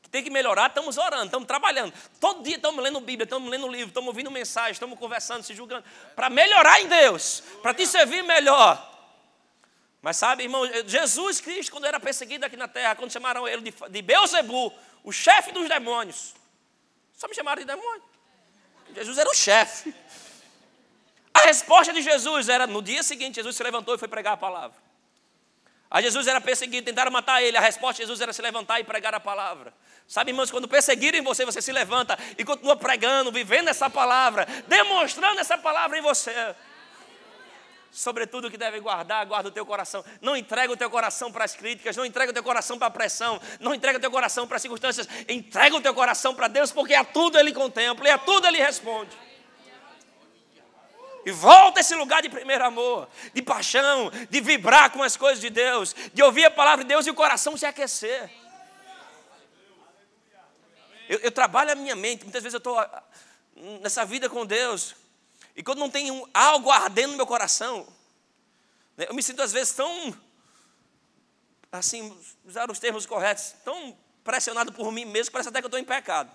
Que 0.00 0.08
tem 0.08 0.24
que 0.24 0.30
melhorar, 0.30 0.68
estamos 0.68 0.96
orando, 0.96 1.26
estamos 1.26 1.46
trabalhando. 1.46 1.92
Todo 2.18 2.42
dia 2.42 2.56
estamos 2.56 2.82
lendo 2.82 2.98
Bíblia, 3.00 3.24
estamos 3.24 3.50
lendo 3.50 3.68
livro, 3.68 3.88
estamos 3.88 4.08
ouvindo 4.08 4.30
mensagem, 4.30 4.72
estamos 4.72 4.98
conversando, 4.98 5.42
se 5.42 5.54
julgando, 5.54 5.84
para 6.16 6.30
melhorar 6.30 6.80
em 6.80 6.88
Deus, 6.88 7.42
para 7.60 7.74
te 7.74 7.86
servir 7.86 8.24
melhor. 8.24 8.90
Mas 10.00 10.16
sabe, 10.16 10.44
irmão, 10.44 10.62
Jesus 10.86 11.42
Cristo, 11.42 11.70
quando 11.70 11.84
era 11.84 12.00
perseguido 12.00 12.46
aqui 12.46 12.56
na 12.56 12.68
terra, 12.68 12.96
quando 12.96 13.12
chamaram 13.12 13.46
ele 13.46 13.70
de, 13.70 13.74
de 13.90 14.00
Beuzebu, 14.00 14.72
o 15.04 15.12
chefe 15.12 15.52
dos 15.52 15.68
demônios, 15.68 16.34
só 17.14 17.28
me 17.28 17.34
chamaram 17.34 17.60
de 17.60 17.66
demônio. 17.66 18.11
Jesus 18.94 19.18
era 19.18 19.28
o 19.28 19.34
chefe. 19.34 19.94
A 21.34 21.40
resposta 21.40 21.92
de 21.92 22.02
Jesus 22.02 22.48
era: 22.48 22.66
no 22.66 22.82
dia 22.82 23.02
seguinte, 23.02 23.36
Jesus 23.36 23.56
se 23.56 23.62
levantou 23.62 23.94
e 23.94 23.98
foi 23.98 24.08
pregar 24.08 24.34
a 24.34 24.36
palavra. 24.36 24.76
A 25.90 26.00
Jesus 26.00 26.26
era 26.26 26.40
perseguido, 26.40 26.86
tentaram 26.86 27.10
matar 27.10 27.42
ele. 27.42 27.56
A 27.56 27.60
resposta 27.60 27.94
de 27.94 28.02
Jesus 28.02 28.20
era 28.20 28.32
se 28.32 28.40
levantar 28.40 28.80
e 28.80 28.84
pregar 28.84 29.14
a 29.14 29.20
palavra. 29.20 29.74
Sabe, 30.08 30.30
irmãos, 30.30 30.50
quando 30.50 30.66
perseguirem 30.66 31.20
você, 31.22 31.44
você 31.44 31.60
se 31.60 31.70
levanta 31.70 32.18
e 32.38 32.44
continua 32.44 32.76
pregando, 32.76 33.30
vivendo 33.30 33.68
essa 33.68 33.90
palavra, 33.90 34.46
demonstrando 34.66 35.40
essa 35.40 35.58
palavra 35.58 35.98
em 35.98 36.00
você 36.00 36.54
sobretudo 37.92 38.48
o 38.48 38.50
que 38.50 38.56
deve 38.56 38.80
guardar, 38.80 39.24
guarda 39.26 39.50
o 39.50 39.52
teu 39.52 39.66
coração. 39.66 40.02
Não 40.20 40.34
entrega 40.34 40.72
o 40.72 40.76
teu 40.76 40.88
coração 40.88 41.30
para 41.30 41.44
as 41.44 41.54
críticas, 41.54 41.94
não 41.94 42.06
entrega 42.06 42.30
o 42.30 42.34
teu 42.34 42.42
coração 42.42 42.78
para 42.78 42.88
a 42.88 42.90
pressão, 42.90 43.40
não 43.60 43.74
entrega 43.74 43.98
o 43.98 44.00
teu 44.00 44.10
coração 44.10 44.48
para 44.48 44.56
as 44.56 44.62
circunstâncias, 44.62 45.06
entrega 45.28 45.76
o 45.76 45.80
teu 45.80 45.94
coração 45.94 46.34
para 46.34 46.48
Deus, 46.48 46.72
porque 46.72 46.94
a 46.94 47.04
tudo 47.04 47.38
Ele 47.38 47.52
contempla 47.52 48.08
e 48.08 48.10
a 48.10 48.16
tudo 48.16 48.46
Ele 48.46 48.58
responde. 48.58 49.10
E 51.24 51.30
volta 51.30 51.78
a 51.78 51.82
esse 51.82 51.94
lugar 51.94 52.22
de 52.22 52.28
primeiro 52.28 52.64
amor, 52.64 53.08
de 53.32 53.42
paixão, 53.42 54.10
de 54.28 54.40
vibrar 54.40 54.90
com 54.90 55.02
as 55.02 55.16
coisas 55.16 55.40
de 55.40 55.50
Deus, 55.50 55.94
de 56.12 56.22
ouvir 56.22 56.46
a 56.46 56.50
palavra 56.50 56.84
de 56.84 56.88
Deus 56.88 57.06
e 57.06 57.10
o 57.10 57.14
coração 57.14 57.56
se 57.56 57.66
aquecer. 57.66 58.28
Eu, 61.08 61.18
eu 61.18 61.30
trabalho 61.30 61.70
a 61.70 61.74
minha 61.74 61.94
mente, 61.94 62.24
muitas 62.24 62.42
vezes 62.42 62.54
eu 62.54 62.58
estou 62.58 62.78
ah, 62.78 63.02
nessa 63.80 64.04
vida 64.04 64.30
com 64.30 64.46
Deus, 64.46 64.96
e 65.54 65.62
quando 65.62 65.78
não 65.78 65.90
tem 65.90 66.10
um, 66.10 66.26
algo 66.32 66.70
ardendo 66.70 67.12
no 67.12 67.16
meu 67.16 67.26
coração, 67.26 67.86
né, 68.96 69.06
eu 69.08 69.14
me 69.14 69.22
sinto 69.22 69.42
às 69.42 69.52
vezes 69.52 69.72
tão, 69.74 70.16
assim, 71.70 72.16
usar 72.44 72.70
os 72.70 72.78
termos 72.78 73.06
corretos, 73.06 73.54
tão 73.64 73.96
pressionado 74.24 74.72
por 74.72 74.90
mim 74.92 75.04
mesmo, 75.04 75.26
que 75.26 75.32
parece 75.32 75.48
até 75.48 75.60
que 75.60 75.66
eu 75.66 75.68
estou 75.68 75.80
em 75.80 75.84
pecado. 75.84 76.30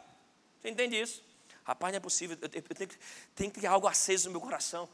Você 0.62 0.70
entende 0.70 1.00
isso? 1.00 1.24
Rapaz, 1.64 1.92
não 1.92 1.98
é 1.98 2.00
possível, 2.00 2.38
eu 2.42 2.50
tenho, 2.50 2.64
eu 2.70 2.76
tenho, 2.76 2.90
tem 3.36 3.50
que 3.50 3.60
ter 3.60 3.68
algo 3.68 3.88
aceso 3.88 4.28
no 4.28 4.32
meu 4.32 4.42
coração. 4.42 4.88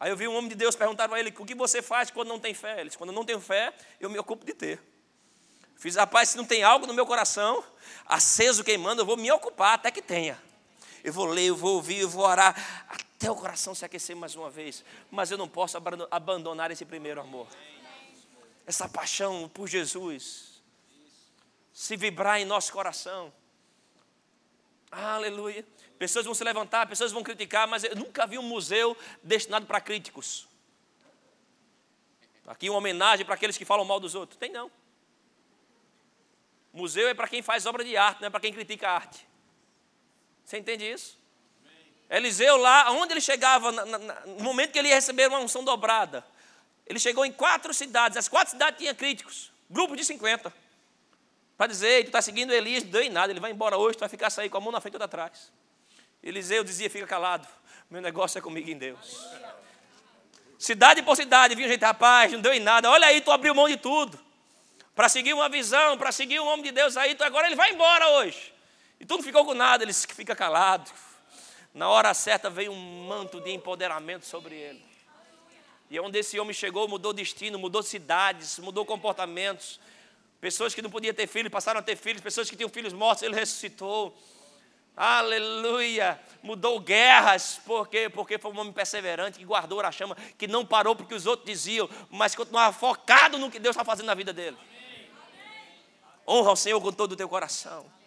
Aí 0.00 0.10
eu 0.10 0.16
vi 0.16 0.28
um 0.28 0.36
homem 0.36 0.48
de 0.48 0.54
Deus 0.54 0.76
perguntar 0.76 1.08
para 1.08 1.18
ele: 1.18 1.34
o 1.36 1.44
que 1.44 1.54
você 1.54 1.82
faz 1.82 2.10
quando 2.10 2.28
não 2.28 2.38
tem 2.38 2.54
fé? 2.54 2.74
Ele 2.80 2.84
disse: 2.84 2.96
quando 2.96 3.10
eu 3.10 3.16
não 3.16 3.24
tenho 3.24 3.40
fé, 3.40 3.74
eu 3.98 4.08
me 4.08 4.18
ocupo 4.18 4.46
de 4.46 4.54
ter. 4.54 4.80
Fiz, 5.76 5.96
rapaz, 5.96 6.30
se 6.30 6.36
não 6.36 6.44
tem 6.44 6.62
algo 6.62 6.86
no 6.86 6.94
meu 6.94 7.06
coração, 7.06 7.64
aceso, 8.06 8.64
queimando, 8.64 9.02
eu 9.02 9.06
vou 9.06 9.16
me 9.16 9.30
ocupar 9.30 9.74
até 9.74 9.90
que 9.90 10.02
tenha. 10.02 10.40
Eu 11.08 11.12
vou 11.12 11.24
ler, 11.24 11.46
eu 11.46 11.56
vou 11.56 11.76
ouvir, 11.76 12.00
eu 12.00 12.08
vou 12.08 12.22
orar, 12.22 12.54
até 12.86 13.30
o 13.30 13.34
coração 13.34 13.74
se 13.74 13.82
aquecer 13.82 14.14
mais 14.14 14.34
uma 14.34 14.50
vez. 14.50 14.84
Mas 15.10 15.30
eu 15.30 15.38
não 15.38 15.48
posso 15.48 15.78
abandonar 16.10 16.70
esse 16.70 16.84
primeiro 16.84 17.18
amor. 17.18 17.48
Essa 18.66 18.86
paixão 18.86 19.48
por 19.48 19.66
Jesus. 19.66 20.62
Se 21.72 21.96
vibrar 21.96 22.38
em 22.38 22.44
nosso 22.44 22.70
coração. 22.70 23.32
Aleluia. 24.90 25.64
Pessoas 25.98 26.26
vão 26.26 26.34
se 26.34 26.44
levantar, 26.44 26.86
pessoas 26.86 27.10
vão 27.10 27.22
criticar, 27.22 27.66
mas 27.66 27.84
eu 27.84 27.96
nunca 27.96 28.26
vi 28.26 28.36
um 28.36 28.42
museu 28.42 28.94
destinado 29.22 29.64
para 29.64 29.80
críticos. 29.80 30.46
Aqui 32.46 32.68
uma 32.68 32.78
homenagem 32.78 33.24
para 33.24 33.34
aqueles 33.34 33.56
que 33.56 33.64
falam 33.64 33.84
mal 33.86 33.98
dos 33.98 34.14
outros. 34.14 34.38
Tem 34.38 34.50
não. 34.50 34.70
Museu 36.70 37.08
é 37.08 37.14
para 37.14 37.28
quem 37.28 37.40
faz 37.40 37.64
obra 37.64 37.82
de 37.82 37.96
arte, 37.96 38.20
não 38.20 38.26
é 38.26 38.30
para 38.30 38.40
quem 38.40 38.52
critica 38.52 38.90
a 38.90 38.94
arte. 38.94 39.26
Você 40.48 40.56
entende 40.56 40.90
isso? 40.90 41.18
Eliseu 42.08 42.56
lá, 42.56 42.90
onde 42.92 43.12
ele 43.12 43.20
chegava, 43.20 43.70
no 43.70 44.42
momento 44.42 44.72
que 44.72 44.78
ele 44.78 44.88
ia 44.88 44.94
receber 44.94 45.28
uma 45.28 45.40
unção 45.40 45.62
dobrada, 45.62 46.24
ele 46.86 46.98
chegou 46.98 47.26
em 47.26 47.30
quatro 47.30 47.74
cidades, 47.74 48.16
as 48.16 48.28
quatro 48.28 48.52
cidades 48.52 48.78
tinham 48.78 48.94
críticos, 48.94 49.52
grupo 49.68 49.94
de 49.94 50.06
50. 50.06 50.50
Para 51.54 51.66
dizer, 51.66 52.04
tu 52.04 52.06
está 52.06 52.22
seguindo 52.22 52.50
Elias, 52.50 52.82
não 52.82 52.92
deu 52.92 53.02
em 53.02 53.10
nada, 53.10 53.30
ele 53.30 53.40
vai 53.40 53.50
embora 53.50 53.76
hoje, 53.76 53.98
tu 53.98 54.00
vai 54.00 54.08
ficar 54.08 54.30
sair 54.30 54.48
com 54.48 54.56
a 54.56 54.60
mão 54.60 54.72
na 54.72 54.80
frente 54.80 54.96
ou 54.96 55.02
atrás. 55.02 55.52
Eliseu 56.22 56.64
dizia, 56.64 56.88
fica 56.88 57.06
calado, 57.06 57.46
meu 57.90 58.00
negócio 58.00 58.38
é 58.38 58.40
comigo 58.40 58.70
em 58.70 58.78
Deus. 58.78 59.28
Cidade 60.58 61.02
por 61.02 61.14
cidade, 61.14 61.54
vinha 61.54 61.68
gente, 61.68 61.84
rapaz, 61.84 62.32
não 62.32 62.40
deu 62.40 62.54
em 62.54 62.60
nada. 62.60 62.90
Olha 62.90 63.08
aí, 63.08 63.20
tu 63.20 63.30
abriu 63.30 63.54
mão 63.54 63.68
de 63.68 63.76
tudo. 63.76 64.18
Para 64.94 65.10
seguir 65.10 65.34
uma 65.34 65.50
visão, 65.50 65.98
para 65.98 66.10
seguir 66.10 66.40
um 66.40 66.46
homem 66.46 66.64
de 66.64 66.72
Deus 66.72 66.96
aí, 66.96 67.14
tu, 67.14 67.22
agora 67.22 67.48
ele 67.48 67.54
vai 67.54 67.70
embora 67.70 68.08
hoje. 68.12 68.56
E 69.00 69.06
tu 69.06 69.16
não 69.16 69.22
ficou 69.22 69.44
com 69.44 69.54
nada, 69.54 69.84
ele 69.84 69.92
fica 69.92 70.34
calado. 70.34 70.90
Na 71.72 71.88
hora 71.88 72.12
certa 72.14 72.50
veio 72.50 72.72
um 72.72 73.06
manto 73.06 73.40
de 73.40 73.50
empoderamento 73.52 74.26
sobre 74.26 74.56
ele. 74.56 74.84
E 75.90 75.98
onde 76.00 76.18
esse 76.18 76.38
homem 76.38 76.52
chegou, 76.52 76.86
mudou 76.88 77.12
destino, 77.12 77.58
mudou 77.58 77.82
cidades, 77.82 78.58
mudou 78.58 78.84
comportamentos. 78.84 79.80
Pessoas 80.40 80.74
que 80.74 80.82
não 80.82 80.90
podiam 80.90 81.14
ter 81.14 81.26
filhos 81.26 81.50
passaram 81.50 81.80
a 81.80 81.82
ter 81.82 81.96
filhos, 81.96 82.20
pessoas 82.20 82.50
que 82.50 82.56
tinham 82.56 82.68
filhos 82.68 82.92
mortos, 82.92 83.22
ele 83.22 83.34
ressuscitou. 83.34 84.16
Aleluia! 84.96 86.20
Mudou 86.42 86.80
guerras, 86.80 87.60
por 87.64 87.88
quê? 87.88 88.08
Porque 88.08 88.36
foi 88.36 88.52
um 88.52 88.58
homem 88.58 88.72
perseverante 88.72 89.38
que 89.38 89.44
guardou 89.44 89.80
a 89.80 89.92
chama, 89.92 90.16
que 90.36 90.48
não 90.48 90.66
parou 90.66 90.96
porque 90.96 91.14
os 91.14 91.24
outros 91.24 91.46
diziam, 91.46 91.88
mas 92.10 92.34
continuava 92.34 92.76
focado 92.76 93.38
no 93.38 93.50
que 93.50 93.60
Deus 93.60 93.74
está 93.74 93.84
fazendo 93.84 94.06
na 94.06 94.14
vida 94.14 94.32
dele. 94.32 94.56
Honra 96.26 96.50
ao 96.50 96.56
Senhor 96.56 96.80
com 96.80 96.92
todo 96.92 97.12
o 97.12 97.16
teu 97.16 97.28
coração. 97.28 97.97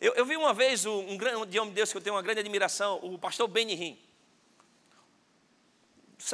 Eu, 0.00 0.14
eu 0.14 0.26
vi 0.26 0.36
uma 0.36 0.52
vez 0.52 0.84
um, 0.84 1.12
um 1.12 1.16
grande 1.16 1.58
homem 1.58 1.70
de 1.70 1.76
Deus 1.76 1.90
que 1.90 1.96
eu 1.96 2.02
tenho 2.02 2.14
uma 2.14 2.22
grande 2.22 2.40
admiração, 2.40 2.98
o 3.02 3.18
pastor 3.18 3.48
Benny 3.48 3.74
Hinn. 3.74 3.96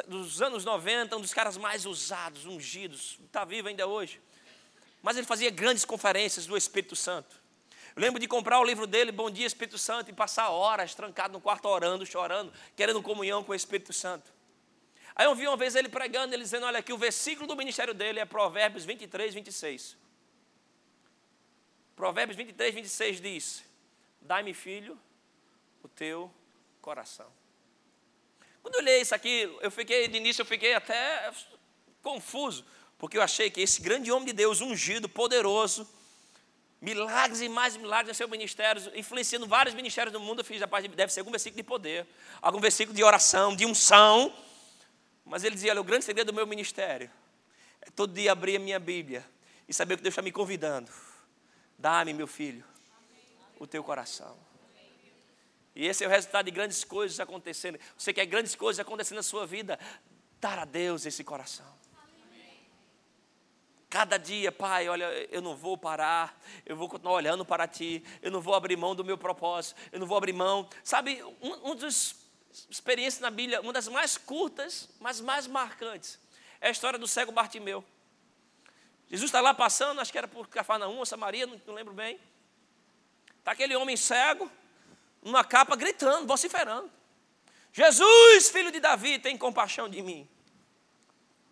Dos 0.06 0.40
anos 0.40 0.64
90, 0.64 1.16
um 1.16 1.20
dos 1.20 1.34
caras 1.34 1.56
mais 1.56 1.86
usados, 1.86 2.44
ungidos, 2.46 3.18
está 3.24 3.44
vivo 3.44 3.68
ainda 3.68 3.86
hoje. 3.86 4.20
Mas 5.02 5.16
ele 5.16 5.26
fazia 5.26 5.50
grandes 5.50 5.84
conferências 5.84 6.46
do 6.46 6.56
Espírito 6.56 6.96
Santo. 6.96 7.40
Eu 7.94 8.00
lembro 8.00 8.18
de 8.18 8.26
comprar 8.26 8.58
o 8.58 8.64
livro 8.64 8.86
dele, 8.86 9.12
Bom 9.12 9.30
Dia 9.30 9.46
Espírito 9.46 9.76
Santo, 9.76 10.10
e 10.10 10.14
passar 10.14 10.48
horas 10.50 10.94
trancado 10.94 11.32
no 11.32 11.40
quarto 11.40 11.66
orando, 11.68 12.06
chorando, 12.06 12.52
querendo 12.74 13.02
comunhão 13.02 13.44
com 13.44 13.52
o 13.52 13.54
Espírito 13.54 13.92
Santo. 13.92 14.32
Aí 15.14 15.26
eu 15.26 15.34
vi 15.34 15.46
uma 15.46 15.56
vez 15.56 15.74
ele 15.74 15.88
pregando, 15.88 16.32
ele 16.34 16.42
dizendo: 16.42 16.64
Olha 16.64 16.78
aqui, 16.78 16.92
o 16.92 16.96
versículo 16.96 17.46
do 17.46 17.54
ministério 17.54 17.92
dele 17.92 18.18
é 18.18 18.24
Provérbios 18.24 18.84
23, 18.84 19.34
26. 19.34 19.96
Provérbios 21.96 22.36
23, 22.36 22.74
26 22.74 23.20
diz: 23.20 23.64
Dai-me, 24.20 24.54
filho, 24.54 24.98
o 25.82 25.88
teu 25.88 26.32
coração. 26.80 27.26
Quando 28.62 28.76
eu 28.76 28.80
olhei 28.80 29.00
isso 29.00 29.14
aqui, 29.14 29.50
eu 29.60 29.70
fiquei, 29.70 30.06
de 30.08 30.16
início 30.16 30.42
eu 30.42 30.46
fiquei 30.46 30.74
até 30.74 31.32
confuso, 32.02 32.64
porque 32.98 33.18
eu 33.18 33.22
achei 33.22 33.50
que 33.50 33.60
esse 33.60 33.82
grande 33.82 34.10
homem 34.12 34.26
de 34.26 34.32
Deus, 34.32 34.60
ungido, 34.60 35.08
poderoso, 35.08 35.88
milagres 36.80 37.40
e 37.40 37.48
mais 37.48 37.76
milagres 37.76 38.08
no 38.08 38.14
seu 38.14 38.28
ministério, 38.28 38.82
influenciando 38.94 39.46
vários 39.46 39.74
ministérios 39.74 40.12
do 40.12 40.20
mundo. 40.20 40.40
Eu 40.40 40.44
fiz 40.44 40.64
parte, 40.66 40.88
deve 40.88 41.12
ser 41.12 41.20
algum 41.20 41.30
versículo 41.30 41.56
de 41.56 41.62
poder, 41.62 42.06
algum 42.40 42.60
versículo 42.60 42.94
de 42.94 43.02
oração, 43.02 43.54
de 43.54 43.66
unção. 43.66 44.32
Mas 45.24 45.44
ele 45.44 45.54
dizia: 45.54 45.72
Olha, 45.72 45.80
o 45.80 45.84
grande 45.84 46.04
segredo 46.04 46.28
do 46.28 46.34
meu 46.34 46.46
ministério 46.46 47.10
é 47.80 47.90
todo 47.90 48.12
dia 48.12 48.30
abrir 48.30 48.56
a 48.56 48.60
minha 48.60 48.78
Bíblia 48.78 49.24
e 49.68 49.74
saber 49.74 49.96
que 49.96 50.02
Deus 50.02 50.12
está 50.12 50.22
me 50.22 50.30
convidando. 50.30 50.90
Dá-me, 51.82 52.12
meu 52.12 52.28
filho, 52.28 52.64
o 53.58 53.66
teu 53.66 53.82
coração. 53.82 54.38
E 55.74 55.84
esse 55.84 56.04
é 56.04 56.06
o 56.06 56.10
resultado 56.10 56.44
de 56.44 56.52
grandes 56.52 56.84
coisas 56.84 57.18
acontecendo. 57.18 57.76
Você 57.98 58.12
quer 58.12 58.24
grandes 58.24 58.54
coisas 58.54 58.78
acontecendo 58.78 59.16
na 59.16 59.22
sua 59.24 59.48
vida, 59.48 59.76
dar 60.40 60.60
a 60.60 60.64
Deus 60.64 61.06
esse 61.06 61.24
coração. 61.24 61.66
Cada 63.90 64.16
dia, 64.16 64.52
Pai, 64.52 64.88
olha, 64.88 65.06
eu 65.28 65.42
não 65.42 65.56
vou 65.56 65.76
parar, 65.76 66.40
eu 66.64 66.76
vou 66.76 66.88
continuar 66.88 67.14
olhando 67.14 67.44
para 67.44 67.66
Ti, 67.66 68.04
eu 68.22 68.30
não 68.30 68.40
vou 68.40 68.54
abrir 68.54 68.76
mão 68.76 68.94
do 68.94 69.04
meu 69.04 69.18
propósito, 69.18 69.74
eu 69.90 69.98
não 69.98 70.06
vou 70.06 70.16
abrir 70.16 70.32
mão. 70.32 70.70
Sabe, 70.84 71.20
um, 71.40 71.72
um 71.72 71.76
experiências 72.70 73.20
na 73.20 73.30
Bíblia, 73.30 73.60
uma 73.60 73.72
das 73.72 73.88
mais 73.88 74.16
curtas, 74.16 74.88
mas 75.00 75.20
mais 75.20 75.48
marcantes, 75.48 76.16
é 76.60 76.68
a 76.68 76.70
história 76.70 76.96
do 76.96 77.08
cego 77.08 77.32
Bartimeu. 77.32 77.84
Jesus 79.12 79.28
está 79.28 79.42
lá 79.42 79.52
passando, 79.52 80.00
acho 80.00 80.10
que 80.10 80.16
era 80.16 80.26
por 80.26 80.48
Cafarnaum 80.48 80.96
ou 80.96 81.04
Samaria, 81.04 81.46
não, 81.46 81.60
não 81.66 81.74
lembro 81.74 81.92
bem. 81.92 82.18
Está 83.38 83.52
aquele 83.52 83.76
homem 83.76 83.94
cego, 83.94 84.50
numa 85.22 85.44
capa, 85.44 85.76
gritando, 85.76 86.26
vociferando. 86.26 86.90
Jesus, 87.74 88.48
filho 88.48 88.72
de 88.72 88.80
Davi, 88.80 89.18
tem 89.18 89.36
compaixão 89.36 89.86
de 89.86 90.00
mim. 90.00 90.26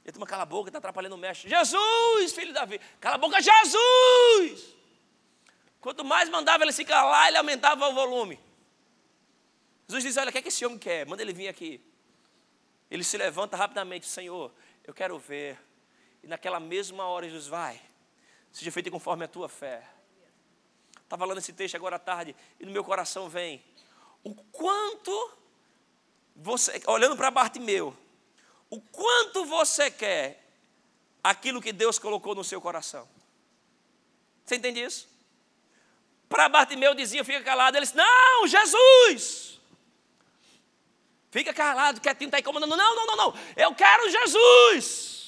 Ele 0.03 0.13
toma 0.15 0.27
cala 0.27 0.45
a 0.45 0.47
boca, 0.47 0.71
está 0.71 0.79
atrapalhando 0.79 1.17
o 1.17 1.19
mestre. 1.19 1.51
Jesus, 1.51 2.33
filho 2.33 2.47
de 2.47 2.55
Davi, 2.55 2.81
cala 2.99 3.17
a 3.17 3.19
boca, 3.19 3.37
Jesus! 3.43 4.75
Quanto 5.83 6.03
mais 6.03 6.31
mandava 6.31 6.65
ele 6.65 6.73
se 6.73 6.85
calar, 6.85 7.29
ele 7.29 7.37
aumentava 7.37 7.87
o 7.89 7.93
volume. 7.93 8.41
Jesus 9.87 10.03
diz: 10.03 10.17
Olha, 10.17 10.31
o 10.31 10.33
que, 10.33 10.39
é 10.39 10.43
que 10.43 10.49
esse 10.49 10.65
homem 10.65 10.79
quer? 10.79 11.05
Manda 11.05 11.21
ele 11.21 11.35
vir 11.35 11.49
aqui. 11.49 11.79
Ele 12.91 13.05
se 13.05 13.19
levanta 13.19 13.55
rapidamente, 13.55 14.07
Senhor, 14.07 14.51
eu 14.83 14.95
quero 14.95 15.19
ver. 15.19 15.59
E 16.23 16.27
naquela 16.27 16.61
mesma 16.61 17.05
hora, 17.05 17.27
Jesus 17.27 17.47
vai, 17.47 17.81
seja 18.53 18.71
feito 18.71 18.91
conforme 18.91 19.25
a 19.25 19.29
tua 19.29 19.49
fé. 19.49 19.87
Estava 21.03 21.25
lendo 21.25 21.39
esse 21.39 21.53
texto 21.53 21.75
agora 21.75 21.97
à 21.97 21.99
tarde, 21.99 22.37
e 22.59 22.65
no 22.65 22.73
meu 22.73 22.85
coração 22.85 23.29
vem 23.29 23.65
o 24.23 24.35
quanto 24.35 25.33
você, 26.37 26.81
olhando 26.87 27.17
para 27.17 27.31
Bartimeu, 27.31 27.97
o 28.69 28.81
quanto 28.81 29.45
você 29.45 29.91
quer 29.91 30.47
aquilo 31.23 31.61
que 31.61 31.73
Deus 31.73 31.99
colocou 31.99 32.35
no 32.35 32.45
seu 32.45 32.61
coração. 32.61 33.09
Você 34.45 34.57
entende 34.57 34.83
isso? 34.83 35.09
Para 36.29 36.49
Bartimeu 36.49 36.95
dizia, 36.95 37.25
fica 37.25 37.43
calado. 37.43 37.77
Ele 37.77 37.85
disse, 37.85 37.97
não, 37.97 38.47
Jesus! 38.47 39.61
Fica 41.31 41.55
calado, 41.55 42.01
quietinho, 42.01 42.29
está 42.29 42.41
incomodando. 42.41 42.77
Não, 42.77 42.97
não, 42.97 43.07
não, 43.07 43.17
não. 43.17 43.35
Eu 43.57 43.75
quero 43.75 44.11
Jesus. 44.11 45.20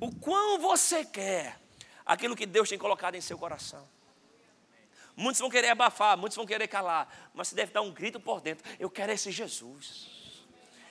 O 0.00 0.14
quão 0.14 0.58
você 0.58 1.04
quer 1.04 1.60
aquilo 2.06 2.34
que 2.34 2.46
Deus 2.46 2.68
tem 2.68 2.78
colocado 2.78 3.14
em 3.14 3.20
seu 3.20 3.38
coração. 3.38 3.86
Muitos 5.14 5.40
vão 5.40 5.50
querer 5.50 5.68
abafar, 5.68 6.16
muitos 6.16 6.36
vão 6.36 6.46
querer 6.46 6.66
calar, 6.66 7.30
mas 7.34 7.48
você 7.48 7.54
deve 7.54 7.72
dar 7.72 7.82
um 7.82 7.92
grito 7.92 8.18
por 8.18 8.40
dentro. 8.40 8.68
Eu 8.78 8.88
quero 8.88 9.12
esse 9.12 9.30
Jesus. 9.30 10.08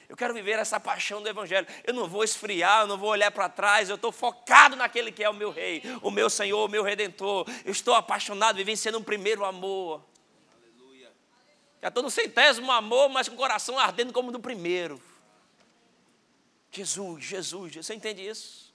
Eu 0.07 0.15
quero 0.15 0.33
viver 0.33 0.57
essa 0.57 0.79
paixão 0.79 1.21
do 1.21 1.29
Evangelho. 1.29 1.67
Eu 1.83 1.93
não 1.93 2.07
vou 2.07 2.23
esfriar, 2.23 2.81
eu 2.81 2.87
não 2.87 2.97
vou 2.97 3.09
olhar 3.09 3.31
para 3.31 3.49
trás. 3.49 3.89
Eu 3.89 3.95
estou 3.95 4.11
focado 4.11 4.75
naquele 4.75 5.11
que 5.11 5.23
é 5.23 5.29
o 5.29 5.33
meu 5.33 5.51
Rei, 5.51 5.83
o 6.01 6.09
meu 6.09 6.29
Senhor, 6.29 6.65
o 6.65 6.67
meu 6.67 6.83
Redentor. 6.83 7.45
Eu 7.65 7.71
estou 7.71 7.93
apaixonado, 7.93 8.55
vivenciando 8.55 8.97
um 8.97 9.03
primeiro 9.03 9.43
amor. 9.45 10.03
Aleluia. 10.55 11.11
Já 11.81 11.89
estou 11.89 12.01
no 12.01 12.09
centésimo 12.09 12.71
amor, 12.71 13.09
mas 13.09 13.27
com 13.27 13.35
o 13.35 13.37
coração 13.37 13.77
ardendo 13.77 14.13
como 14.13 14.31
no 14.31 14.39
primeiro. 14.39 15.01
Jesus, 16.71 17.23
Jesus, 17.23 17.75
você 17.75 17.93
entende 17.93 18.27
isso? 18.27 18.68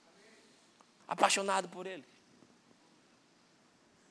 Apaixonado 1.07 1.69
por 1.69 1.87
Ele. 1.87 2.05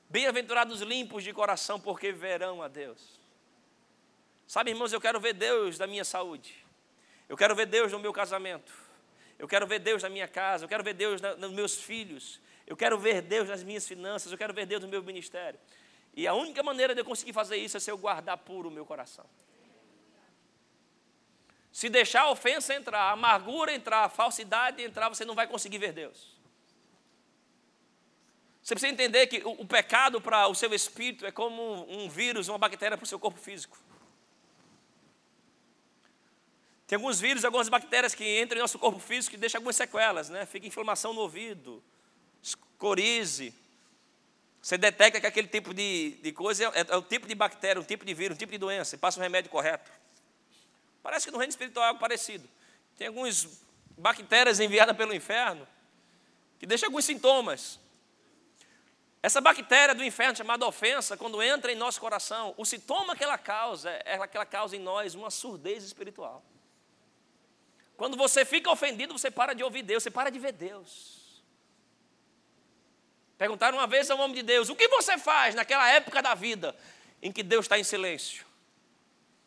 Bem-aventurados 0.09 0.81
limpos 0.81 1.23
de 1.23 1.33
coração, 1.33 1.79
porque 1.79 2.11
verão 2.11 2.61
a 2.61 2.67
Deus. 2.67 3.19
Sabe, 4.47 4.69
irmãos, 4.69 4.93
eu 4.93 5.01
quero 5.01 5.19
ver 5.19 5.33
Deus 5.33 5.77
da 5.77 5.87
minha 5.87 6.05
saúde. 6.05 6.55
Eu 7.27 7.35
quero 7.35 7.55
ver 7.55 7.65
Deus 7.65 7.91
no 7.91 7.97
meu 7.97 8.13
casamento. 8.13 8.71
Eu 9.39 9.47
quero 9.47 9.65
ver 9.65 9.79
Deus 9.79 10.03
na 10.03 10.09
minha 10.09 10.27
casa. 10.27 10.65
Eu 10.65 10.69
quero 10.69 10.83
ver 10.83 10.93
Deus 10.93 11.19
na, 11.19 11.35
nos 11.35 11.51
meus 11.51 11.75
filhos. 11.75 12.39
Eu 12.67 12.77
quero 12.77 12.97
ver 12.99 13.21
Deus 13.21 13.49
nas 13.49 13.63
minhas 13.63 13.87
finanças. 13.87 14.31
Eu 14.31 14.37
quero 14.37 14.53
ver 14.53 14.67
Deus 14.67 14.83
no 14.83 14.87
meu 14.87 15.01
ministério. 15.01 15.59
E 16.13 16.27
a 16.27 16.33
única 16.33 16.61
maneira 16.61 16.93
de 16.93 17.01
eu 17.01 17.05
conseguir 17.05 17.33
fazer 17.33 17.57
isso 17.57 17.75
é 17.75 17.79
se 17.79 17.89
eu 17.89 17.97
guardar 17.97 18.37
puro 18.37 18.69
o 18.69 18.71
meu 18.71 18.85
coração. 18.85 19.25
Se 21.71 21.89
deixar 21.89 22.21
a 22.21 22.29
ofensa 22.29 22.75
entrar, 22.75 22.99
a 22.99 23.11
amargura 23.13 23.73
entrar, 23.73 24.03
a 24.03 24.09
falsidade 24.09 24.83
entrar, 24.83 25.09
você 25.09 25.25
não 25.25 25.33
vai 25.33 25.47
conseguir 25.47 25.79
ver 25.79 25.91
Deus. 25.91 26.32
Você 28.63 28.75
precisa 28.75 28.93
entender 28.93 29.27
que 29.27 29.41
o, 29.43 29.65
pecado 29.65 30.21
para 30.21 30.47
o 30.47 30.55
seu 30.55 30.73
espírito 30.73 31.25
é 31.25 31.31
como 31.31 31.85
um 31.91 32.09
vírus, 32.09 32.47
uma 32.47 32.57
bactéria 32.57 32.97
para 32.97 33.03
o 33.03 33.07
seu 33.07 33.19
corpo 33.19 33.37
físico. 33.37 33.77
Tem 36.87 36.95
alguns 36.95 37.19
vírus, 37.19 37.43
algumas 37.43 37.67
bactérias 37.67 38.15
que 38.15 38.41
entram 38.41 38.57
em 38.57 38.61
nosso 38.61 38.79
corpo 38.79 38.99
físico 38.99 39.31
que 39.31 39.37
deixam 39.37 39.59
algumas 39.59 39.75
sequelas, 39.75 40.29
né? 40.29 40.45
Fica 40.45 40.65
inflamação 40.65 41.13
no 41.13 41.19
ouvido, 41.19 41.83
corize. 42.77 43.53
Você 44.61 44.77
detecta 44.77 45.19
que 45.19 45.27
aquele 45.27 45.49
tipo 45.49 45.73
de, 45.73 46.11
de 46.21 46.31
coisa 46.31 46.63
é, 46.73 46.85
é, 46.87 46.95
o 46.95 47.01
tipo 47.01 47.27
de 47.27 47.35
bactéria, 47.35 47.81
um 47.81 47.85
tipo 47.85 48.05
de 48.05 48.13
vírus, 48.13 48.35
um 48.35 48.39
tipo 48.39 48.51
de 48.53 48.57
doença. 48.57 48.91
Você 48.91 48.97
passa 48.97 49.19
o 49.19 49.23
remédio 49.23 49.51
correto. 49.51 49.91
Parece 51.01 51.25
que 51.25 51.31
no 51.33 51.37
reino 51.37 51.49
espiritual 51.49 51.85
é 51.85 51.89
algo 51.89 51.99
parecido. 51.99 52.47
Tem 52.97 53.07
algumas 53.07 53.45
bactérias 53.97 54.61
enviadas 54.61 54.95
pelo 54.95 55.13
inferno 55.13 55.67
que 56.59 56.65
deixam 56.65 56.87
alguns 56.87 57.03
sintomas. 57.03 57.82
Essa 59.23 59.39
bactéria 59.39 59.95
do 59.95 60.03
inferno 60.03 60.35
chamada 60.35 60.67
ofensa, 60.67 61.15
quando 61.15 61.41
entra 61.41 61.71
em 61.71 61.75
nosso 61.75 61.97
coração, 62.01 62.53
o 62.57 62.65
sintoma 62.65 63.15
que 63.15 63.23
ela 63.23 63.37
causa 63.37 63.89
é 64.03 64.27
que 64.27 64.35
ela 64.35 64.45
causa 64.45 64.75
em 64.75 64.79
nós 64.79 65.15
uma 65.15 65.31
surdez 65.31 65.81
espiritual. 65.81 66.43
Quando 67.95 68.17
você 68.17 68.43
fica 68.43 68.69
ofendido, 68.69 69.17
você 69.17 69.31
para 69.31 69.53
de 69.53 69.63
ouvir 69.63 69.81
Deus, 69.81 70.03
você 70.03 70.11
para 70.11 70.29
de 70.29 70.37
ver 70.39 70.51
Deus. 70.51 71.41
Perguntaram 73.37 73.77
uma 73.77 73.87
vez 73.87 74.11
ao 74.11 74.19
homem 74.19 74.35
de 74.35 74.43
Deus: 74.43 74.67
O 74.67 74.75
que 74.75 74.89
você 74.89 75.17
faz 75.17 75.55
naquela 75.55 75.89
época 75.89 76.21
da 76.21 76.35
vida 76.35 76.75
em 77.21 77.31
que 77.31 77.43
Deus 77.43 77.63
está 77.63 77.79
em 77.79 77.83
silêncio? 77.85 78.45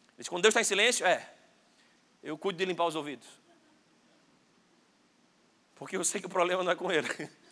Ele 0.09 0.17
disse: 0.17 0.31
Quando 0.31 0.43
Deus 0.43 0.53
está 0.53 0.63
em 0.63 0.65
silêncio, 0.65 1.05
é, 1.05 1.31
eu 2.23 2.39
cuido 2.39 2.59
de 2.59 2.65
limpar 2.65 2.87
os 2.87 2.95
ouvidos. 2.95 3.29
Porque 5.75 5.99
eu 5.99 6.05
sei 6.05 6.19
que 6.19 6.27
o 6.27 6.31
problema 6.31 6.65
não 6.65 6.73
é 6.73 6.75
com 6.75 6.91
ele. 6.91 7.07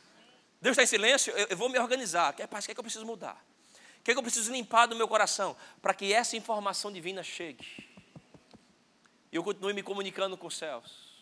Deus 0.65 0.79
está 0.79 0.83
em 0.83 0.87
silêncio, 0.87 1.31
eu, 1.37 1.49
eu 1.51 1.57
vou 1.59 1.69
me 1.69 1.79
organizar. 1.79 2.33
Que, 2.33 2.47
pai, 2.47 2.59
o 2.59 2.65
que 2.65 2.71
é 2.71 2.75
que 2.75 2.81
eu 2.81 2.85
preciso 2.85 3.05
mudar? 3.05 3.37
O 3.99 4.03
que 4.03 4.11
é 4.11 4.15
que 4.15 4.19
eu 4.19 4.23
preciso 4.23 4.51
limpar 4.51 4.87
do 4.87 4.97
meu 4.97 5.07
coração? 5.07 5.55
Para 5.83 5.93
que 5.93 6.11
essa 6.11 6.39
informação 6.39 6.91
divina 6.91 7.23
chegue. 7.23 7.67
E 9.31 9.37
eu 9.37 9.45
continue 9.45 9.75
me 9.75 9.83
comunicando 9.83 10.39
com 10.39 10.47
os 10.47 10.57
céus. 10.57 11.13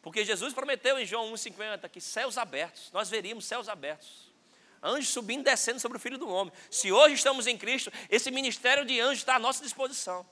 Porque 0.00 0.24
Jesus 0.24 0.54
prometeu 0.54 1.00
em 1.00 1.04
João 1.04 1.32
1,50 1.32 1.88
que 1.88 2.00
céus 2.00 2.38
abertos, 2.38 2.92
nós 2.92 3.10
veríamos 3.10 3.44
céus 3.44 3.68
abertos. 3.68 4.32
Anjos 4.80 5.08
subindo 5.08 5.40
e 5.40 5.44
descendo 5.44 5.80
sobre 5.80 5.98
o 5.98 6.00
Filho 6.00 6.16
do 6.16 6.28
Homem. 6.28 6.54
Se 6.70 6.92
hoje 6.92 7.14
estamos 7.16 7.48
em 7.48 7.58
Cristo, 7.58 7.90
esse 8.08 8.30
ministério 8.30 8.84
de 8.84 9.00
anjos 9.00 9.18
está 9.18 9.34
à 9.34 9.40
nossa 9.40 9.64
disposição. 9.64 10.24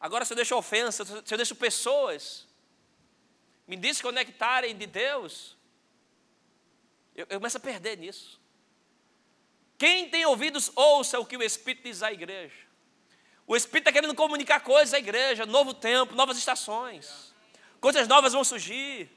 Agora, 0.00 0.24
se 0.24 0.32
eu 0.32 0.36
deixo 0.36 0.56
ofensa, 0.56 1.04
se 1.04 1.32
eu 1.32 1.36
deixo 1.36 1.54
pessoas 1.54 2.48
me 3.68 3.76
desconectarem 3.76 4.76
de 4.76 4.86
Deus, 4.88 5.57
eu, 7.18 7.26
eu 7.28 7.40
começo 7.40 7.56
a 7.56 7.60
perder 7.60 7.98
nisso. 7.98 8.40
Quem 9.76 10.08
tem 10.08 10.24
ouvidos, 10.24 10.70
ouça 10.76 11.18
o 11.18 11.26
que 11.26 11.36
o 11.36 11.42
Espírito 11.42 11.82
diz 11.82 12.00
à 12.00 12.12
igreja. 12.12 12.54
O 13.44 13.56
Espírito 13.56 13.88
está 13.88 13.92
querendo 13.92 14.14
comunicar 14.14 14.60
coisas 14.60 14.94
à 14.94 14.98
igreja, 14.98 15.44
novo 15.44 15.74
tempo, 15.74 16.14
novas 16.14 16.38
estações. 16.38 17.34
Coisas 17.80 18.06
novas 18.06 18.32
vão 18.32 18.44
surgir. 18.44 19.10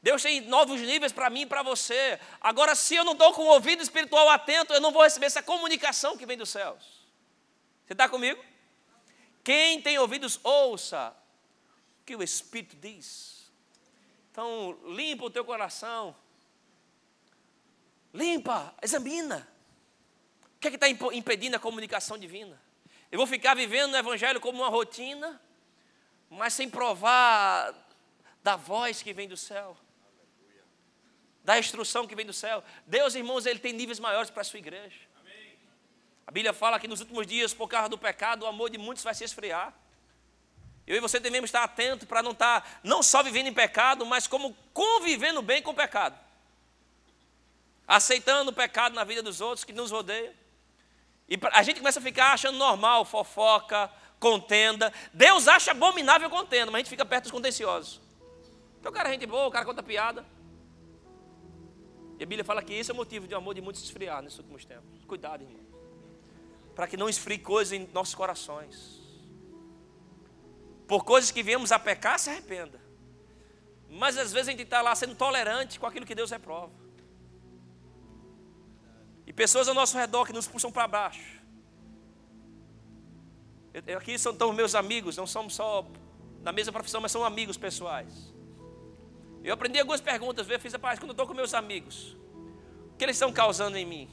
Deus 0.00 0.22
tem 0.22 0.42
novos 0.42 0.80
níveis 0.80 1.10
para 1.10 1.28
mim 1.30 1.42
e 1.42 1.46
para 1.46 1.62
você. 1.64 2.20
Agora, 2.40 2.76
se 2.76 2.94
eu 2.94 3.04
não 3.04 3.12
estou 3.12 3.32
com 3.32 3.42
o 3.42 3.52
ouvido 3.52 3.82
espiritual 3.82 4.28
atento, 4.28 4.72
eu 4.72 4.80
não 4.80 4.92
vou 4.92 5.02
receber 5.02 5.26
essa 5.26 5.42
comunicação 5.42 6.16
que 6.16 6.26
vem 6.26 6.38
dos 6.38 6.50
céus. 6.50 7.02
Você 7.86 7.92
está 7.94 8.08
comigo? 8.08 8.42
Quem 9.42 9.82
tem 9.82 9.98
ouvidos, 9.98 10.38
ouça 10.44 11.12
o 12.00 12.04
que 12.04 12.14
o 12.14 12.22
Espírito 12.22 12.76
diz. 12.76 13.50
Então, 14.30 14.78
limpa 14.86 15.24
o 15.24 15.30
teu 15.30 15.44
coração. 15.44 16.14
Limpa, 18.12 18.74
examina. 18.82 19.48
O 20.56 20.60
que 20.60 20.68
é 20.68 20.70
que 20.70 20.76
está 20.76 20.88
impedindo 20.88 21.56
a 21.56 21.60
comunicação 21.60 22.18
divina? 22.18 22.60
Eu 23.10 23.18
vou 23.18 23.26
ficar 23.26 23.54
vivendo 23.54 23.94
o 23.94 23.96
Evangelho 23.96 24.40
como 24.40 24.58
uma 24.58 24.68
rotina, 24.68 25.40
mas 26.30 26.54
sem 26.54 26.68
provar 26.68 27.74
da 28.42 28.56
voz 28.56 29.02
que 29.02 29.12
vem 29.12 29.28
do 29.28 29.36
céu, 29.36 29.76
da 31.44 31.58
instrução 31.58 32.06
que 32.06 32.14
vem 32.14 32.24
do 32.24 32.32
céu. 32.32 32.62
Deus, 32.86 33.14
irmãos, 33.14 33.46
Ele 33.46 33.58
tem 33.58 33.72
níveis 33.72 33.98
maiores 33.98 34.30
para 34.30 34.42
a 34.42 34.44
sua 34.44 34.58
igreja. 34.58 35.00
A 36.26 36.30
Bíblia 36.30 36.52
fala 36.52 36.78
que 36.78 36.88
nos 36.88 37.00
últimos 37.00 37.26
dias, 37.26 37.52
por 37.52 37.68
causa 37.68 37.88
do 37.88 37.98
pecado, 37.98 38.44
o 38.44 38.46
amor 38.46 38.70
de 38.70 38.78
muitos 38.78 39.04
vai 39.04 39.14
se 39.14 39.24
esfriar. 39.24 39.74
Eu 40.86 40.96
e 40.96 41.00
você 41.00 41.20
devemos 41.20 41.48
estar 41.48 41.62
atentos 41.62 42.06
para 42.06 42.22
não 42.22 42.32
estar 42.32 42.80
não 42.82 43.02
só 43.02 43.22
vivendo 43.22 43.48
em 43.48 43.54
pecado, 43.54 44.06
mas 44.06 44.26
como 44.26 44.56
convivendo 44.72 45.42
bem 45.42 45.62
com 45.62 45.72
o 45.72 45.74
pecado. 45.74 46.18
Aceitando 47.86 48.50
o 48.50 48.54
pecado 48.54 48.94
na 48.94 49.04
vida 49.04 49.22
dos 49.22 49.40
outros 49.40 49.64
que 49.64 49.72
nos 49.72 49.90
rodeiam. 49.90 50.32
E 51.28 51.38
a 51.52 51.62
gente 51.62 51.78
começa 51.78 51.98
a 51.98 52.02
ficar 52.02 52.32
achando 52.32 52.58
normal 52.58 53.04
fofoca, 53.04 53.90
contenda. 54.18 54.92
Deus 55.12 55.48
acha 55.48 55.70
abominável 55.70 56.28
contenda, 56.30 56.66
mas 56.66 56.74
a 56.74 56.78
gente 56.78 56.90
fica 56.90 57.04
perto 57.04 57.24
dos 57.24 57.32
contenciosos. 57.32 58.00
Então 58.78 58.90
o 58.90 58.94
cara 58.94 59.08
é 59.08 59.12
gente 59.12 59.26
boa, 59.26 59.46
o 59.46 59.50
cara 59.50 59.64
conta 59.64 59.82
piada. 59.82 60.24
E 62.18 62.22
a 62.22 62.26
Bíblia 62.26 62.44
fala 62.44 62.62
que 62.62 62.72
esse 62.72 62.90
é 62.90 62.94
o 62.94 62.96
motivo 62.96 63.26
de 63.26 63.34
amor 63.34 63.54
de 63.54 63.60
muitos 63.60 63.82
esfriar 63.82 64.22
nesses 64.22 64.38
últimos 64.38 64.64
tempos. 64.64 65.04
Cuidado, 65.06 65.42
irmão. 65.42 65.60
Para 66.74 66.86
que 66.86 66.96
não 66.96 67.08
esfrie 67.08 67.38
coisas 67.38 67.72
em 67.72 67.88
nossos 67.92 68.14
corações 68.14 69.02
por 70.92 71.04
coisas 71.04 71.30
que 71.30 71.42
viemos 71.42 71.72
a 71.72 71.78
pecar, 71.78 72.18
se 72.18 72.28
arrependa. 72.28 72.78
Mas 73.88 74.18
às 74.18 74.30
vezes 74.30 74.48
a 74.48 74.50
gente 74.50 74.62
está 74.62 74.82
lá 74.82 74.94
sendo 74.94 75.14
tolerante 75.14 75.80
com 75.80 75.86
aquilo 75.86 76.04
que 76.04 76.14
Deus 76.14 76.30
reprova. 76.30 76.81
E 79.32 79.34
pessoas 79.34 79.66
ao 79.66 79.74
nosso 79.74 79.96
redor 79.96 80.26
que 80.26 80.32
nos 80.32 80.46
puxam 80.46 80.70
para 80.70 80.86
baixo. 80.86 81.40
Eu, 83.72 83.96
aqui 83.96 84.18
são 84.18 84.32
então 84.32 84.52
meus 84.52 84.74
amigos, 84.74 85.16
não 85.16 85.26
somos 85.26 85.54
só 85.54 85.86
da 86.42 86.52
mesma 86.52 86.70
profissão, 86.70 87.00
mas 87.00 87.10
são 87.10 87.24
amigos 87.24 87.56
pessoais. 87.56 88.30
Eu 89.42 89.54
aprendi 89.54 89.78
algumas 89.78 90.02
perguntas, 90.02 90.46
eu 90.50 90.60
fiz 90.60 90.74
a 90.74 90.78
paz 90.78 90.98
quando 90.98 91.10
eu 91.10 91.14
estou 91.14 91.26
com 91.26 91.32
meus 91.32 91.54
amigos. 91.54 92.14
O 92.92 92.96
que 92.98 93.04
eles 93.04 93.16
estão 93.16 93.32
causando 93.32 93.78
em 93.78 93.86
mim? 93.86 94.10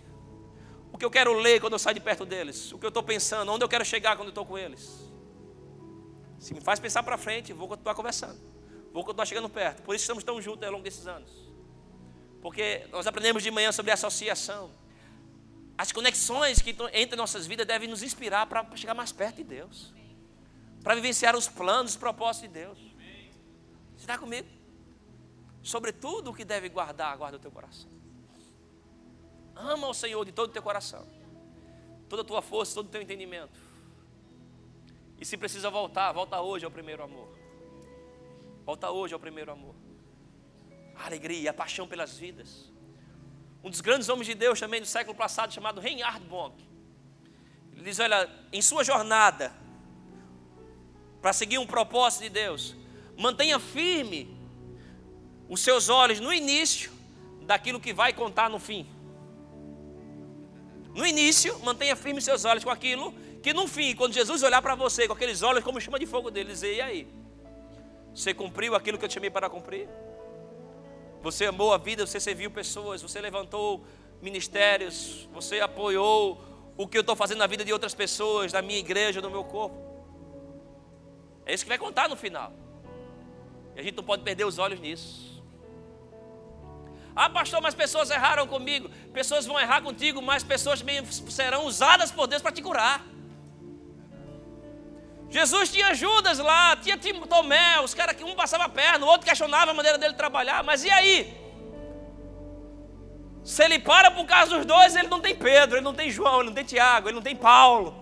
O 0.89 0.97
que 0.97 1.03
eu 1.03 1.11
quero 1.11 1.33
ler 1.33 1.59
quando 1.59 1.73
eu 1.73 1.79
saio 1.79 1.95
de 1.95 1.99
perto 1.99 2.25
deles? 2.25 2.71
O 2.71 2.79
que 2.79 2.85
eu 2.85 2.89
estou 2.89 3.03
pensando? 3.03 3.51
Onde 3.51 3.63
eu 3.65 3.69
quero 3.69 3.83
chegar 3.83 4.15
quando 4.15 4.29
eu 4.29 4.31
estou 4.31 4.45
com 4.45 4.57
eles? 4.57 4.89
Se 6.39 6.53
me 6.53 6.61
faz 6.61 6.79
pensar 6.79 7.03
para 7.03 7.17
frente, 7.17 7.51
vou 7.51 7.67
continuar 7.67 7.93
conversando. 7.93 8.39
Vou 8.93 9.03
continuar 9.03 9.25
chegando 9.25 9.49
perto. 9.49 9.81
Por 9.81 9.93
isso 9.93 10.03
estamos 10.03 10.23
tão 10.23 10.41
juntos 10.41 10.63
ao 10.63 10.71
longo 10.71 10.83
desses 10.83 11.05
anos. 11.05 11.29
Porque 12.41 12.87
nós 12.89 13.05
aprendemos 13.05 13.43
de 13.43 13.51
manhã 13.51 13.73
sobre 13.73 13.91
associação. 13.91 14.71
As 15.79 15.93
conexões 15.93 16.61
que 16.61 16.75
entre 16.93 17.15
nossas 17.15 17.47
vidas 17.47 17.65
devem 17.65 17.87
nos 17.87 18.03
inspirar 18.03 18.45
para 18.47 18.75
chegar 18.75 18.93
mais 18.93 19.13
perto 19.13 19.37
de 19.37 19.45
Deus. 19.45 19.93
Para 20.83 20.95
vivenciar 20.95 21.35
os 21.37 21.47
planos, 21.47 21.91
os 21.91 21.97
propósitos 21.97 22.49
de 22.49 22.53
Deus. 22.53 22.77
Você 23.95 24.03
está 24.03 24.17
comigo? 24.17 24.47
Sobre 25.63 25.93
tudo 25.93 26.31
o 26.31 26.33
que 26.33 26.43
deve 26.43 26.67
guardar, 26.67 27.15
guarda 27.17 27.37
o 27.37 27.39
teu 27.39 27.51
coração. 27.51 27.89
Ama 29.55 29.87
o 29.87 29.93
Senhor 29.93 30.25
de 30.25 30.33
todo 30.33 30.49
o 30.49 30.53
teu 30.53 30.61
coração. 30.61 31.07
Toda 32.09 32.23
a 32.23 32.25
tua 32.25 32.41
força, 32.41 32.75
todo 32.75 32.87
o 32.87 32.89
teu 32.89 33.01
entendimento 33.01 33.69
e 35.19 35.25
se 35.25 35.35
precisa 35.35 35.69
voltar, 35.69 36.11
volta 36.13 36.39
hoje 36.39 36.63
ao 36.63 36.71
primeiro 36.71 37.03
amor. 37.03 37.27
Volta 38.65 38.89
hoje 38.89 39.13
ao 39.13 39.19
primeiro 39.19 39.51
amor. 39.51 39.75
A 40.95 41.07
alegria, 41.07 41.51
a 41.51 41.53
paixão 41.53 41.87
pelas 41.87 42.17
vidas. 42.17 42.71
Um 43.63 43.69
dos 43.69 43.81
grandes 43.81 44.07
homens 44.09 44.27
de 44.27 44.35
Deus 44.35 44.59
também 44.59 44.79
do 44.79 44.87
século 44.87 45.15
passado, 45.15 45.53
chamado 45.53 45.81
Reinhard 45.81 46.25
Bonk. 46.25 46.55
Ele 47.73 47.83
diz: 47.83 47.99
Olha, 47.99 48.29
em 48.51 48.61
sua 48.61 48.83
jornada, 48.83 49.53
para 51.21 51.33
seguir 51.33 51.57
um 51.57 51.65
propósito 51.65 52.23
de 52.23 52.29
Deus, 52.29 52.75
mantenha 53.17 53.59
firme 53.59 54.37
os 55.49 55.61
seus 55.61 55.89
olhos 55.89 56.19
no 56.19 56.33
início 56.33 56.91
daquilo 57.41 57.79
que 57.79 57.93
vai 57.93 58.13
contar 58.13 58.49
no 58.49 58.59
fim. 58.59 58.87
No 60.93 61.05
início, 61.05 61.57
mantenha 61.59 61.95
firme 61.95 62.21
seus 62.21 62.45
olhos 62.45 62.63
com 62.63 62.69
aquilo 62.69 63.13
que 63.41 63.53
no 63.53 63.67
fim, 63.67 63.95
quando 63.95 64.13
Jesus 64.13 64.43
olhar 64.43 64.61
para 64.61 64.75
você 64.75 65.07
com 65.07 65.13
aqueles 65.13 65.41
olhos 65.41 65.63
como 65.63 65.79
chama 65.79 65.97
de 65.97 66.05
fogo 66.05 66.29
dele, 66.29 66.51
dizer: 66.51 66.75
E 66.75 66.81
aí? 66.81 67.07
Você 68.13 68.33
cumpriu 68.33 68.75
aquilo 68.75 68.97
que 68.97 69.05
eu 69.05 69.09
te 69.09 69.13
chamei 69.13 69.29
para 69.29 69.49
cumprir? 69.49 69.87
Você 71.21 71.45
amou 71.45 71.73
a 71.73 71.77
vida, 71.77 72.05
você 72.05 72.19
serviu 72.19 72.49
pessoas, 72.49 73.01
você 73.01 73.19
levantou 73.19 73.83
ministérios, 74.21 75.27
você 75.33 75.59
apoiou 75.59 76.41
o 76.77 76.87
que 76.87 76.97
eu 76.97 77.01
estou 77.01 77.15
fazendo 77.15 77.39
na 77.39 77.47
vida 77.47 77.65
de 77.65 77.73
outras 77.73 77.93
pessoas, 77.93 78.51
da 78.51 78.61
minha 78.61 78.79
igreja, 78.79 79.21
do 79.21 79.29
meu 79.29 79.43
corpo. 79.43 79.77
É 81.45 81.53
isso 81.53 81.65
que 81.65 81.69
vai 81.69 81.77
contar 81.77 82.07
no 82.07 82.15
final. 82.15 82.53
E 83.75 83.79
a 83.79 83.83
gente 83.83 83.95
não 83.95 84.03
pode 84.03 84.23
perder 84.23 84.45
os 84.45 84.57
olhos 84.57 84.79
nisso. 84.79 85.43
Ah, 87.15 87.29
pastor, 87.29 87.61
mas 87.61 87.75
pessoas 87.75 88.09
erraram 88.09 88.47
comigo. 88.47 88.89
Pessoas 89.11 89.45
vão 89.45 89.59
errar 89.59 89.81
contigo, 89.81 90.21
mas 90.21 90.43
pessoas 90.43 90.81
serão 91.29 91.65
usadas 91.65 92.11
por 92.11 92.27
Deus 92.27 92.41
para 92.41 92.51
te 92.51 92.61
curar. 92.61 93.05
Jesus 95.29 95.71
tinha 95.71 95.93
Judas 95.93 96.39
lá, 96.39 96.75
tinha 96.75 96.97
Tomé, 96.97 97.79
os 97.81 97.93
caras 97.93 98.15
que 98.15 98.23
um 98.23 98.35
passava 98.35 98.65
a 98.65 98.69
perna, 98.69 99.05
o 99.05 99.09
outro 99.09 99.27
questionava 99.27 99.71
a 99.71 99.73
maneira 99.73 99.97
dele 99.97 100.15
trabalhar, 100.15 100.63
mas 100.63 100.83
e 100.83 100.89
aí? 100.89 101.37
Se 103.43 103.63
ele 103.63 103.79
para 103.79 104.09
por 104.11 104.25
causa 104.25 104.57
dos 104.57 104.65
dois, 104.65 104.95
ele 104.95 105.07
não 105.07 105.19
tem 105.19 105.35
Pedro, 105.35 105.77
ele 105.77 105.83
não 105.83 105.93
tem 105.93 106.09
João, 106.09 106.37
ele 106.39 106.47
não 106.47 106.53
tem 106.53 106.63
Tiago, 106.63 107.07
ele 107.07 107.15
não 107.15 107.21
tem 107.21 107.35
Paulo. 107.35 107.95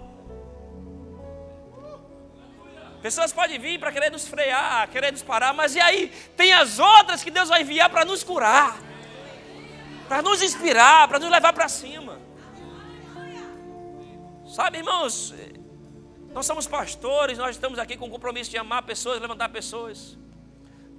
Pessoas 3.01 3.31
podem 3.31 3.59
vir 3.59 3.79
para 3.79 3.91
querer 3.91 4.09
nos 4.09 4.27
frear, 4.27 4.89
querer 4.89 5.11
nos 5.11 5.21
parar, 5.21 5.53
mas 5.53 5.75
e 5.75 5.79
aí? 5.79 6.11
Tem 6.35 6.51
as 6.53 6.79
outras 6.79 7.23
que 7.23 7.29
Deus 7.29 7.49
vai 7.49 7.61
enviar 7.61 7.89
para 7.89 8.03
nos 8.03 8.23
curar, 8.23 8.79
para 10.07 10.21
nos 10.21 10.41
inspirar, 10.41 11.07
para 11.07 11.19
nos 11.19 11.29
levar 11.29 11.53
para 11.53 11.67
cima. 11.67 12.19
Sabe, 14.47 14.79
irmãos, 14.79 15.35
nós 16.37 16.45
somos 16.45 16.67
pastores, 16.67 17.35
nós 17.35 17.55
estamos 17.55 17.79
aqui 17.79 17.97
com 17.97 18.05
o 18.05 18.11
compromisso 18.11 18.51
de 18.51 18.59
amar 18.59 18.83
pessoas, 18.83 19.19
levantar 19.19 19.49
pessoas. 19.49 20.15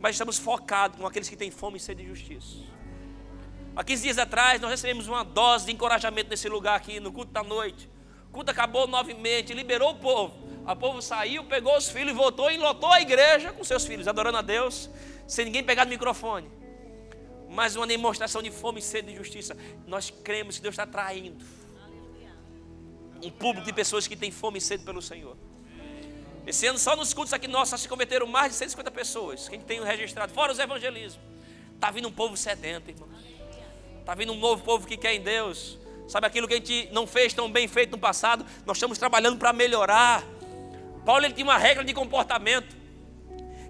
Mas 0.00 0.16
estamos 0.16 0.36
focados 0.36 0.98
com 0.98 1.06
aqueles 1.06 1.28
que 1.28 1.36
têm 1.36 1.48
fome 1.48 1.76
e 1.76 1.80
sede 1.80 2.02
de 2.02 2.08
justiça. 2.08 2.56
Há 3.76 3.84
15 3.84 4.02
dias 4.02 4.18
atrás, 4.18 4.60
nós 4.60 4.68
recebemos 4.68 5.06
uma 5.06 5.22
dose 5.22 5.66
de 5.66 5.70
encorajamento 5.70 6.28
nesse 6.28 6.48
lugar 6.48 6.74
aqui, 6.74 6.98
no 6.98 7.12
culto 7.12 7.30
da 7.30 7.44
noite. 7.44 7.88
O 8.28 8.32
culto 8.32 8.50
acabou 8.50 8.88
nove 8.88 9.14
meses, 9.14 9.52
liberou 9.52 9.92
o 9.92 9.94
povo. 9.94 10.34
O 10.66 10.74
povo 10.74 11.00
saiu, 11.00 11.44
pegou 11.44 11.76
os 11.76 11.88
filhos, 11.88 12.16
voltou 12.16 12.50
e 12.50 12.56
lotou 12.56 12.90
a 12.90 13.00
igreja 13.00 13.52
com 13.52 13.62
seus 13.62 13.86
filhos, 13.86 14.08
adorando 14.08 14.38
a 14.38 14.42
Deus, 14.42 14.90
sem 15.24 15.44
ninguém 15.44 15.62
pegar 15.62 15.84
no 15.84 15.90
microfone. 15.92 16.50
Mas 17.48 17.76
uma 17.76 17.86
demonstração 17.86 18.42
de 18.42 18.50
fome 18.50 18.80
e 18.80 18.82
sede 18.82 19.12
de 19.12 19.16
justiça. 19.16 19.56
Nós 19.86 20.10
cremos 20.10 20.56
que 20.56 20.62
Deus 20.62 20.72
está 20.72 20.84
traindo 20.84 21.44
um 23.22 23.30
público 23.30 23.66
de 23.66 23.72
pessoas 23.72 24.06
que 24.06 24.16
têm 24.16 24.30
fome 24.30 24.58
e 24.58 24.60
sede 24.60 24.84
pelo 24.84 25.02
Senhor. 25.02 25.36
Esse 26.46 26.66
ano 26.66 26.78
só 26.78 26.96
nos 26.96 27.12
cultos 27.12 27.32
aqui 27.32 27.46
nossos 27.46 27.80
se 27.80 27.88
converteram 27.88 28.26
mais 28.26 28.52
de 28.52 28.58
150 28.58 28.90
pessoas. 28.90 29.48
Quem 29.48 29.60
tem 29.60 29.82
registrado, 29.82 30.32
fora 30.32 30.50
os 30.50 30.58
evangelismos. 30.58 31.22
Está 31.74 31.90
vindo 31.90 32.08
um 32.08 32.12
povo 32.12 32.36
sedento, 32.36 32.90
irmão. 32.90 33.08
Está 34.00 34.14
vindo 34.14 34.32
um 34.32 34.38
novo 34.38 34.64
povo 34.64 34.86
que 34.86 34.96
quer 34.96 35.14
em 35.14 35.20
Deus. 35.20 35.78
Sabe 36.08 36.26
aquilo 36.26 36.48
que 36.48 36.54
a 36.54 36.56
gente 36.56 36.88
não 36.90 37.06
fez 37.06 37.34
tão 37.34 37.50
bem 37.52 37.68
feito 37.68 37.90
no 37.90 37.98
passado? 37.98 38.46
Nós 38.64 38.78
estamos 38.78 38.96
trabalhando 38.96 39.38
para 39.38 39.52
melhorar. 39.52 40.24
Paulo 41.04 41.24
ele 41.24 41.34
tinha 41.34 41.44
uma 41.44 41.58
regra 41.58 41.84
de 41.84 41.92
comportamento. 41.92 42.74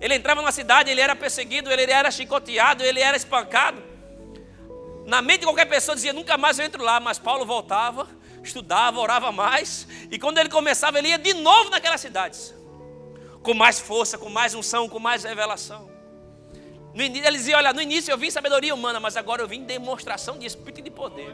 Ele 0.00 0.14
entrava 0.14 0.40
numa 0.40 0.52
cidade, 0.52 0.90
ele 0.90 1.00
era 1.00 1.16
perseguido, 1.16 1.70
ele 1.70 1.90
era 1.90 2.10
chicoteado, 2.10 2.84
ele 2.84 3.00
era 3.00 3.16
espancado. 3.16 3.82
Na 5.04 5.20
mente 5.20 5.40
de 5.40 5.46
qualquer 5.46 5.66
pessoa 5.66 5.96
dizia, 5.96 6.12
nunca 6.12 6.38
mais 6.38 6.58
eu 6.58 6.64
entro 6.64 6.84
lá, 6.84 7.00
mas 7.00 7.18
Paulo 7.18 7.44
voltava, 7.44 8.06
estudava, 8.48 9.00
orava 9.00 9.30
mais, 9.30 9.86
e 10.10 10.18
quando 10.18 10.38
ele 10.38 10.48
começava, 10.48 10.98
ele 10.98 11.08
ia 11.08 11.18
de 11.18 11.34
novo 11.34 11.70
naquelas 11.70 12.00
cidades, 12.00 12.54
com 13.42 13.54
mais 13.54 13.78
força, 13.78 14.18
com 14.18 14.28
mais 14.28 14.54
unção, 14.54 14.88
com 14.88 14.98
mais 14.98 15.24
revelação. 15.24 15.88
No 16.94 17.02
início, 17.02 17.26
ele 17.26 17.36
dizia: 17.36 17.56
Olha, 17.56 17.72
no 17.72 17.80
início 17.80 18.10
eu 18.10 18.18
vim 18.18 18.30
sabedoria 18.30 18.74
humana, 18.74 18.98
mas 18.98 19.16
agora 19.16 19.42
eu 19.42 19.48
vim 19.48 19.62
demonstração 19.62 20.38
de 20.38 20.46
espírito 20.46 20.80
e 20.80 20.82
de 20.82 20.90
poder. 20.90 21.32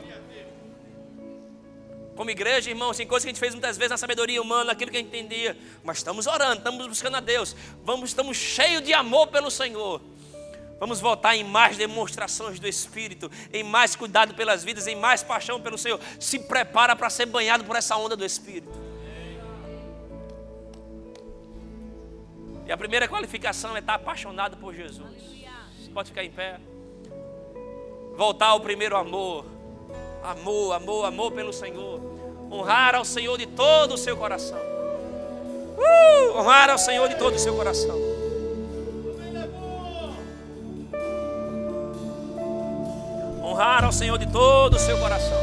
Como 2.17 2.31
igreja, 2.31 2.71
irmãos, 2.71 2.97
tem 2.97 3.07
coisas 3.07 3.25
que 3.25 3.31
a 3.31 3.33
gente 3.33 3.41
fez 3.41 3.55
muitas 3.55 3.77
vezes 3.77 3.91
na 3.91 3.97
sabedoria 3.97 4.41
humana, 4.41 4.73
aquilo 4.73 4.91
que 4.91 4.97
a 4.97 5.01
gente 5.01 5.09
entendia. 5.09 5.57
Mas 5.83 5.99
estamos 5.99 6.27
orando, 6.27 6.59
estamos 6.59 6.87
buscando 6.87 7.17
a 7.17 7.21
Deus. 7.21 7.57
Vamos, 7.83 8.11
estamos 8.11 8.37
cheios 8.37 8.83
de 8.83 8.93
amor 8.93 9.29
pelo 9.29 9.51
Senhor. 9.51 10.01
Vamos 10.79 11.01
voltar 11.01 11.37
em 11.37 11.45
mais 11.45 11.77
demonstrações 11.77 12.59
do 12.59 12.67
Espírito, 12.67 13.31
em 13.53 13.63
mais 13.63 13.95
cuidado 13.95 14.35
pelas 14.35 14.65
vidas, 14.65 14.87
em 14.87 14.97
mais 14.97 15.23
paixão 15.23 15.61
pelo 15.61 15.79
Senhor. 15.79 16.01
Se 16.19 16.39
prepara 16.39 16.95
para 16.95 17.09
ser 17.09 17.27
banhado 17.27 17.65
por 17.65 17.77
essa 17.77 17.97
onda 17.97 18.17
do 18.17 18.25
Espírito. 18.25 18.83
E 22.67 22.73
a 22.73 22.77
primeira 22.77 23.07
qualificação 23.07 23.77
é 23.77 23.81
estar 23.81 23.95
apaixonado 23.95 24.57
por 24.57 24.75
Jesus. 24.75 25.23
Você 25.79 25.91
pode 25.93 26.09
ficar 26.09 26.25
em 26.25 26.31
pé. 26.31 26.59
Voltar 28.17 28.49
ao 28.49 28.61
primeiro 28.61 28.97
amor 28.97 29.55
amor, 30.25 30.73
amor, 30.73 31.05
amor 31.05 31.33
pelo 31.33 31.53
Senhor. 31.53 32.01
Honrar 32.51 32.95
ao 32.95 33.05
Senhor 33.05 33.37
de 33.37 33.47
todo 33.47 33.95
o 33.95 33.99
seu 33.99 34.17
coração. 34.17 34.59
Uh, 34.59 36.39
honrar 36.39 36.71
ao 36.71 36.79
Senhor 36.79 37.09
de 37.09 37.17
todo 37.17 37.35
o 37.35 37.39
seu 37.39 37.55
coração. 37.55 38.14
Honrar 43.45 43.85
ao 43.85 43.93
Senhor 43.93 44.17
de 44.17 44.27
todo 44.27 44.75
o 44.75 44.79
seu 44.79 44.97
coração. 44.97 45.39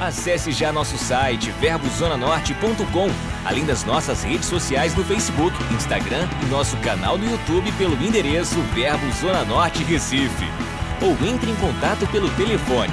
Acesse 0.00 0.50
já 0.50 0.72
nosso 0.72 0.96
site 0.96 1.50
verbozonanorte.com, 1.60 3.08
além 3.44 3.64
das 3.66 3.84
nossas 3.84 4.24
redes 4.24 4.46
sociais 4.46 4.94
no 4.96 5.04
Facebook, 5.04 5.54
Instagram 5.74 6.26
e 6.42 6.46
nosso 6.46 6.76
canal 6.78 7.18
no 7.18 7.30
YouTube 7.30 7.70
pelo 7.72 7.94
endereço 8.02 8.60
Verbo 8.74 9.12
Zona 9.12 9.44
Norte 9.44 9.84
Recife. 9.84 10.46
Ou 11.02 11.12
entre 11.28 11.50
em 11.50 11.54
contato 11.56 12.06
pelo 12.08 12.30
telefone 12.30 12.92